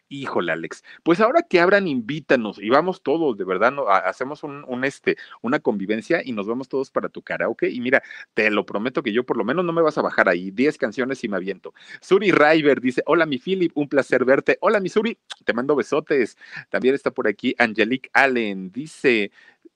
Híjole, 0.08 0.52
Alex. 0.52 0.82
Pues 1.02 1.20
ahora 1.20 1.42
que 1.48 1.58
abran, 1.60 1.88
invítanos 1.88 2.58
y 2.60 2.68
vamos 2.68 3.02
todos, 3.02 3.38
de 3.38 3.44
verdad, 3.44 3.72
no, 3.72 3.88
hacemos 3.88 4.42
un, 4.42 4.84
este, 4.84 5.16
una 5.40 5.58
convivencia 5.60 6.20
y 6.22 6.32
nos 6.32 6.46
vamos 6.46 6.68
todos 6.68 6.90
para 6.90 7.08
tu 7.08 7.22
karaoke. 7.22 7.70
Y 7.70 7.80
mira, 7.80 8.02
te 8.34 8.50
lo 8.50 8.66
prometo 8.66 9.02
que 9.02 9.12
yo 9.12 9.24
por 9.24 9.36
lo 9.38 9.44
menos 9.44 9.64
no 9.64 9.72
me 9.72 9.82
vas 9.82 9.96
a 9.98 10.02
bajar 10.02 10.28
ahí. 10.28 10.50
Diez 10.50 10.76
canciones 10.78 11.24
y 11.24 11.28
me 11.28 11.36
aviento. 11.36 11.72
Suri 12.00 12.30
River 12.30 12.80
dice: 12.80 13.02
Hola, 13.06 13.24
mi 13.26 13.38
Philip, 13.38 13.72
un 13.74 13.88
placer 13.88 14.24
verte. 14.24 14.58
Hola, 14.60 14.80
mi 14.80 14.88
Suri, 14.90 15.18
te 15.44 15.52
mando 15.54 15.74
besotes. 15.76 16.36
También 16.68 16.94
está 16.94 17.10
por 17.10 17.26
aquí 17.26 17.54
Angelique 17.58 18.10
Allen. 18.12 18.70
Dice: 18.72 19.32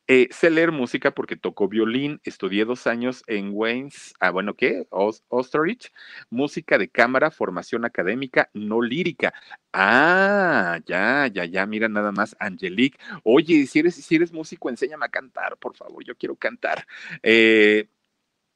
eh, 0.07 0.29
sé 0.31 0.51
leer 0.51 0.73
música 0.73 1.13
porque 1.13 1.37
tocó 1.37 1.69
violín, 1.69 2.21
estudié 2.25 2.65
dos 2.65 2.87
años 2.87 3.23
en 3.27 3.51
Waynes, 3.53 4.15
ah, 4.21 4.31
bueno, 4.31 4.55
¿qué? 4.55 4.87
Osterich, 4.91 5.91
música 6.31 6.79
de 6.79 6.89
cámara, 6.89 7.31
formación 7.31 7.85
académica, 7.85 8.51
no 8.55 8.83
lírica. 8.83 9.33
Ah, 9.73 10.79
ya, 10.87 11.27
ya, 11.33 11.45
ya, 11.47 11.67
mira 11.67 11.89
nada 11.89 12.13
más, 12.13 12.37
Angelique. 12.39 12.99
Oye, 13.23 13.67
si 13.67 13.79
eres, 13.81 13.95
si 13.97 14.17
eres 14.17 14.33
músico, 14.33 14.69
enséñame 14.69 15.07
a 15.07 15.09
cantar, 15.09 15.57
por 15.59 15.75
favor, 15.75 16.05
yo 16.05 16.17
quiero 16.17 16.37
cantar. 16.37 16.87
Eh, 17.23 17.89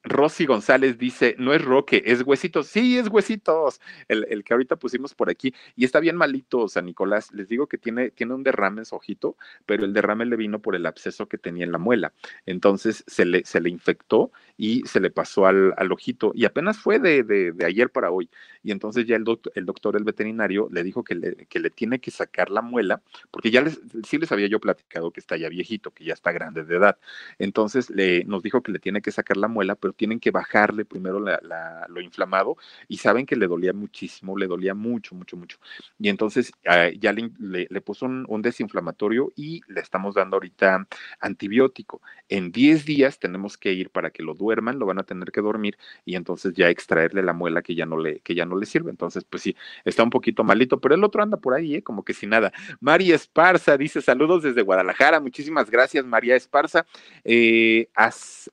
Rosy 0.08 0.46
González 0.46 0.98
dice, 0.98 1.34
no 1.38 1.54
es 1.54 1.64
Roque, 1.64 2.02
es 2.06 2.22
Huesitos. 2.22 2.66
Sí, 2.66 2.98
es 2.98 3.08
Huesitos, 3.08 3.80
el, 4.08 4.44
que 4.44 4.54
ahorita 4.54 4.76
pusimos 4.76 5.14
por 5.14 5.30
aquí. 5.30 5.54
Y 5.76 5.84
está 5.84 6.00
bien 6.00 6.16
malito, 6.16 6.68
San 6.68 6.86
Nicolás. 6.86 7.32
Les 7.32 7.48
digo 7.48 7.66
que 7.66 7.78
tiene, 7.78 8.10
tiene 8.10 8.34
un 8.34 8.42
derrame 8.42 8.80
en 8.80 8.84
su 8.84 8.96
ojito, 8.96 9.36
pero 9.66 9.84
el 9.84 9.92
derrame 9.92 10.26
le 10.26 10.36
vino 10.36 10.60
por 10.60 10.74
el 10.74 10.86
absceso 10.86 11.28
que 11.28 11.38
tenía 11.38 11.64
en 11.64 11.72
la 11.72 11.78
muela. 11.78 12.12
Entonces 12.46 13.04
se 13.06 13.24
le, 13.24 13.44
se 13.44 13.60
le 13.60 13.70
infectó 13.70 14.32
y 14.56 14.82
se 14.86 15.00
le 15.00 15.10
pasó 15.10 15.46
al, 15.46 15.72
al 15.76 15.92
ojito. 15.92 16.32
Y 16.34 16.44
apenas 16.44 16.78
fue 16.78 16.98
de, 16.98 17.22
de, 17.22 17.64
ayer 17.64 17.90
para 17.90 18.10
hoy. 18.10 18.28
Y 18.62 18.72
entonces 18.72 19.06
ya 19.06 19.16
el, 19.16 19.24
doctor, 19.24 19.52
el 19.54 19.64
doctor, 19.64 19.96
el 19.96 20.04
veterinario, 20.04 20.68
le 20.70 20.82
dijo 20.82 21.04
que 21.04 21.14
le, 21.14 21.46
que 21.46 21.60
le 21.60 21.70
tiene 21.70 22.00
que 22.00 22.10
sacar 22.10 22.50
la 22.50 22.60
muela, 22.60 23.00
porque 23.30 23.50
ya 23.50 23.62
les, 23.62 23.80
sí 24.06 24.18
les 24.18 24.32
había 24.32 24.48
yo 24.48 24.60
platicado 24.60 25.12
que 25.12 25.20
está 25.20 25.36
ya 25.36 25.48
viejito, 25.48 25.92
que 25.92 26.04
ya 26.04 26.14
está 26.14 26.32
grande 26.32 26.64
de 26.64 26.76
edad. 26.76 26.98
Entonces 27.38 27.88
le, 27.90 28.24
nos 28.24 28.42
dijo 28.42 28.62
que 28.62 28.72
le 28.72 28.78
tiene 28.80 29.00
que 29.00 29.12
sacar 29.12 29.36
la 29.36 29.48
muela, 29.48 29.76
pero 29.76 29.94
tienen 29.98 30.20
que 30.20 30.30
bajarle 30.30 30.84
primero 30.86 31.18
lo 31.20 32.00
inflamado 32.00 32.56
y 32.86 32.96
saben 32.98 33.26
que 33.26 33.36
le 33.36 33.46
dolía 33.46 33.72
muchísimo, 33.72 34.38
le 34.38 34.46
dolía 34.46 34.74
mucho, 34.74 35.14
mucho, 35.14 35.36
mucho. 35.36 35.58
Y 35.98 36.08
entonces 36.08 36.52
ah, 36.66 36.88
ya 36.98 37.12
le, 37.12 37.80
puso 37.82 38.06
un, 38.06 38.42
desinflamatorio 38.42 39.32
y 39.34 39.60
le 39.66 39.80
estamos 39.80 40.14
dando 40.14 40.36
ahorita 40.36 40.86
antibiótico. 41.20 42.00
En 42.28 42.52
10 42.52 42.84
días 42.84 43.18
tenemos 43.18 43.58
que 43.58 43.72
ir 43.72 43.90
para 43.90 44.10
que 44.10 44.22
lo 44.22 44.34
duerman, 44.34 44.78
lo 44.78 44.86
van 44.86 45.00
a 45.00 45.02
tener 45.02 45.32
que 45.32 45.40
dormir 45.40 45.76
y 46.04 46.14
entonces 46.14 46.54
ya 46.54 46.68
extraerle 46.68 47.22
la 47.22 47.32
muela 47.32 47.62
que 47.62 47.74
ya 47.74 47.84
no 47.84 47.98
le, 47.98 48.20
que 48.20 48.34
ya 48.36 48.46
no 48.46 48.56
le 48.56 48.66
sirve. 48.66 48.90
Entonces, 48.90 49.24
pues 49.24 49.42
sí, 49.42 49.56
está 49.84 50.04
un 50.04 50.10
poquito 50.10 50.44
malito, 50.44 50.80
pero 50.80 50.94
el 50.94 51.02
otro 51.02 51.22
anda 51.22 51.36
por 51.36 51.54
ahí, 51.54 51.74
¿eh? 51.74 51.82
como 51.82 52.04
que 52.04 52.14
sin 52.14 52.30
nada. 52.30 52.52
María 52.80 53.16
Esparza 53.16 53.76
dice 53.76 54.00
saludos 54.00 54.44
desde 54.44 54.62
Guadalajara. 54.62 55.18
Muchísimas 55.18 55.68
gracias, 55.70 56.04
María 56.04 56.36
Esparza. 56.36 56.86
Eh, 57.24 57.88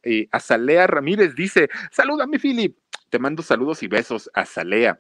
eh 0.04 0.28
Azalea 0.32 0.88
Ramírez 0.88 1.35
dice, 1.36 1.70
saluda 1.92 2.28
mi 2.28 2.38
Philip. 2.38 2.78
Te 3.10 3.20
mando 3.20 3.44
saludos 3.44 3.84
y 3.84 3.88
besos 3.88 4.30
a 4.34 4.46
Salea. 4.46 5.00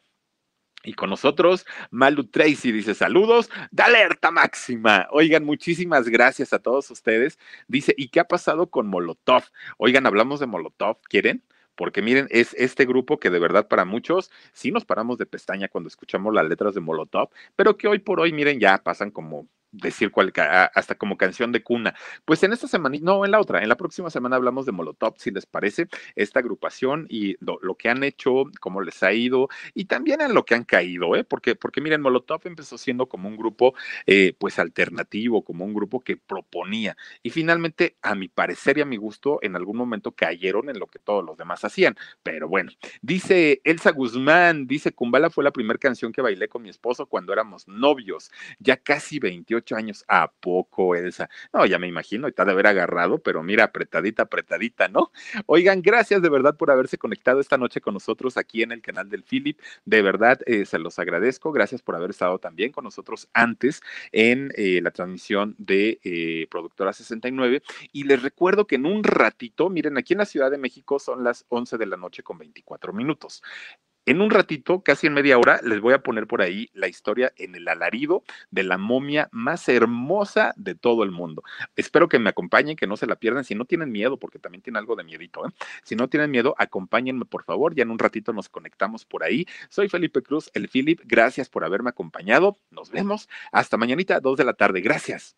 Y 0.85 0.93
con 0.93 1.09
nosotros, 1.09 1.65
Malu 1.89 2.25
Tracy 2.25 2.71
dice 2.71 2.93
saludos 2.93 3.49
de 3.71 3.83
alerta 3.83 4.29
máxima. 4.29 5.07
Oigan, 5.11 5.43
muchísimas 5.43 6.07
gracias 6.07 6.53
a 6.53 6.59
todos 6.59 6.91
ustedes. 6.91 7.39
Dice, 7.67 7.95
¿y 7.97 8.09
qué 8.09 8.19
ha 8.19 8.27
pasado 8.27 8.69
con 8.69 8.87
Molotov? 8.87 9.43
Oigan, 9.77 10.05
hablamos 10.05 10.39
de 10.39 10.45
Molotov, 10.45 10.97
¿quieren? 11.09 11.43
Porque 11.75 12.01
miren, 12.01 12.27
es 12.29 12.53
este 12.53 12.85
grupo 12.85 13.19
que 13.19 13.29
de 13.31 13.39
verdad 13.39 13.67
para 13.67 13.83
muchos 13.83 14.31
sí 14.53 14.71
nos 14.71 14.85
paramos 14.85 15.17
de 15.17 15.25
pestaña 15.25 15.67
cuando 15.67 15.87
escuchamos 15.87 16.33
las 16.33 16.47
letras 16.47 16.75
de 16.75 16.81
Molotov, 16.81 17.29
pero 17.55 17.77
que 17.77 17.87
hoy 17.87 17.99
por 17.99 18.19
hoy, 18.19 18.31
miren, 18.31 18.59
ya 18.59 18.77
pasan 18.77 19.11
como 19.11 19.47
decir 19.77 20.11
cuál, 20.11 20.33
hasta 20.35 20.95
como 20.95 21.17
canción 21.17 21.51
de 21.51 21.63
cuna. 21.63 21.95
Pues 22.25 22.43
en 22.43 22.53
esta 22.53 22.67
semana, 22.67 22.97
no, 23.01 23.25
en 23.25 23.31
la 23.31 23.39
otra, 23.39 23.61
en 23.61 23.69
la 23.69 23.77
próxima 23.77 24.09
semana 24.09 24.35
hablamos 24.35 24.65
de 24.65 24.71
Molotov, 24.71 25.15
si 25.17 25.31
les 25.31 25.45
parece, 25.45 25.87
esta 26.15 26.39
agrupación 26.39 27.07
y 27.09 27.35
lo, 27.39 27.75
que 27.75 27.89
han 27.89 28.03
hecho, 28.03 28.43
cómo 28.59 28.81
les 28.81 29.01
ha 29.03 29.13
ido 29.13 29.49
y 29.73 29.85
también 29.85 30.21
en 30.21 30.33
lo 30.33 30.45
que 30.45 30.55
han 30.55 30.63
caído, 30.63 31.15
¿eh? 31.15 31.23
Porque, 31.23 31.55
porque 31.55 31.81
miren, 31.81 32.01
Molotov 32.01 32.41
empezó 32.45 32.77
siendo 32.77 33.07
como 33.07 33.27
un 33.27 33.37
grupo, 33.37 33.73
eh, 34.05 34.33
pues 34.37 34.59
alternativo, 34.59 35.43
como 35.43 35.65
un 35.65 35.73
grupo 35.73 36.01
que 36.01 36.17
proponía 36.17 36.65
y 37.23 37.29
finalmente, 37.29 37.95
a 38.01 38.15
mi 38.15 38.27
parecer 38.27 38.77
y 38.77 38.81
a 38.81 38.85
mi 38.85 38.97
gusto, 38.97 39.39
en 39.41 39.55
algún 39.55 39.77
momento 39.77 40.11
cayeron 40.11 40.69
en 40.69 40.79
lo 40.79 40.87
que 40.87 40.99
todos 40.99 41.23
los 41.23 41.37
demás 41.37 41.63
hacían. 41.63 41.95
Pero 42.23 42.47
bueno, 42.47 42.71
dice 43.01 43.61
Elsa 43.63 43.91
Guzmán, 43.91 44.67
dice, 44.67 44.93
Kumbala 44.93 45.29
fue 45.29 45.43
la 45.43 45.51
primera 45.51 45.79
canción 45.79 46.11
que 46.11 46.21
bailé 46.21 46.47
con 46.47 46.61
mi 46.61 46.69
esposo 46.69 47.05
cuando 47.05 47.33
éramos 47.33 47.67
novios, 47.67 48.31
ya 48.59 48.77
casi 48.77 49.19
28 49.19 49.64
años. 49.73 50.05
¿A 50.07 50.31
poco, 50.31 50.95
Elsa? 50.95 51.29
No, 51.53 51.65
ya 51.65 51.79
me 51.79 51.87
imagino, 51.87 52.27
está 52.27 52.45
de 52.45 52.51
haber 52.51 52.67
agarrado, 52.67 53.17
pero 53.19 53.41
mira, 53.41 53.63
apretadita, 53.63 54.23
apretadita, 54.23 54.87
¿no? 54.89 55.11
Oigan, 55.47 55.81
gracias 55.81 56.21
de 56.21 56.29
verdad 56.29 56.55
por 56.57 56.69
haberse 56.69 56.97
conectado 56.97 57.39
esta 57.39 57.57
noche 57.57 57.81
con 57.81 57.93
nosotros 57.93 58.37
aquí 58.37 58.61
en 58.61 58.71
el 58.71 58.81
canal 58.81 59.09
del 59.09 59.23
Philip. 59.23 59.59
De 59.85 60.01
verdad, 60.01 60.39
eh, 60.45 60.65
se 60.65 60.77
los 60.77 60.99
agradezco. 60.99 61.51
Gracias 61.51 61.81
por 61.81 61.95
haber 61.95 62.11
estado 62.11 62.37
también 62.37 62.71
con 62.71 62.83
nosotros 62.83 63.29
antes 63.33 63.81
en 64.11 64.51
eh, 64.55 64.81
la 64.83 64.91
transmisión 64.91 65.55
de 65.57 65.99
eh, 66.03 66.47
Productora 66.51 66.93
69. 66.93 67.63
Y 67.91 68.03
les 68.03 68.21
recuerdo 68.21 68.67
que 68.67 68.75
en 68.75 68.85
un 68.85 69.03
ratito, 69.03 69.69
miren, 69.69 69.97
aquí 69.97 70.13
en 70.13 70.19
la 70.19 70.25
Ciudad 70.25 70.51
de 70.51 70.57
México 70.57 70.99
son 70.99 71.23
las 71.23 71.45
11 71.49 71.77
de 71.77 71.85
la 71.85 71.97
noche 71.97 72.23
con 72.23 72.37
24 72.37 72.93
minutos. 72.93 73.41
En 74.05 74.21
un 74.21 74.29
ratito, 74.29 74.81
casi 74.81 75.07
en 75.07 75.13
media 75.13 75.37
hora, 75.39 75.59
les 75.63 75.81
voy 75.81 75.93
a 75.93 75.99
poner 75.99 76.27
por 76.27 76.41
ahí 76.41 76.69
la 76.73 76.87
historia 76.87 77.33
en 77.37 77.55
el 77.55 77.67
alarido 77.67 78.23
de 78.51 78.63
la 78.63 78.77
momia 78.77 79.29
más 79.31 79.67
hermosa 79.67 80.53
de 80.57 80.75
todo 80.75 81.03
el 81.03 81.09
mundo. 81.09 81.43
Espero 81.75 82.07
que 82.07 82.19
me 82.19 82.29
acompañen, 82.29 82.75
que 82.75 82.85
no 82.85 82.97
se 82.97 83.07
la 83.07 83.15
pierdan. 83.15 83.43
Si 83.43 83.55
no 83.55 83.65
tienen 83.65 83.91
miedo, 83.91 84.17
porque 84.17 84.37
también 84.37 84.61
tiene 84.61 84.77
algo 84.77 84.95
de 84.95 85.03
miedito, 85.03 85.47
¿eh? 85.47 85.51
si 85.83 85.95
no 85.95 86.07
tienen 86.07 86.29
miedo, 86.29 86.53
acompáñenme 86.57 87.25
por 87.25 87.43
favor. 87.43 87.73
Ya 87.73 87.81
en 87.83 87.91
un 87.91 87.99
ratito 87.99 88.31
nos 88.31 88.47
conectamos 88.47 89.05
por 89.05 89.23
ahí. 89.23 89.47
Soy 89.69 89.89
Felipe 89.89 90.21
Cruz, 90.21 90.51
el 90.53 90.69
Philip. 90.69 91.01
Gracias 91.05 91.49
por 91.49 91.63
haberme 91.65 91.89
acompañado. 91.89 92.57
Nos 92.69 92.91
vemos. 92.91 93.27
Hasta 93.51 93.77
mañanita, 93.77 94.19
dos 94.19 94.37
de 94.37 94.43
la 94.45 94.53
tarde. 94.53 94.81
Gracias. 94.81 95.35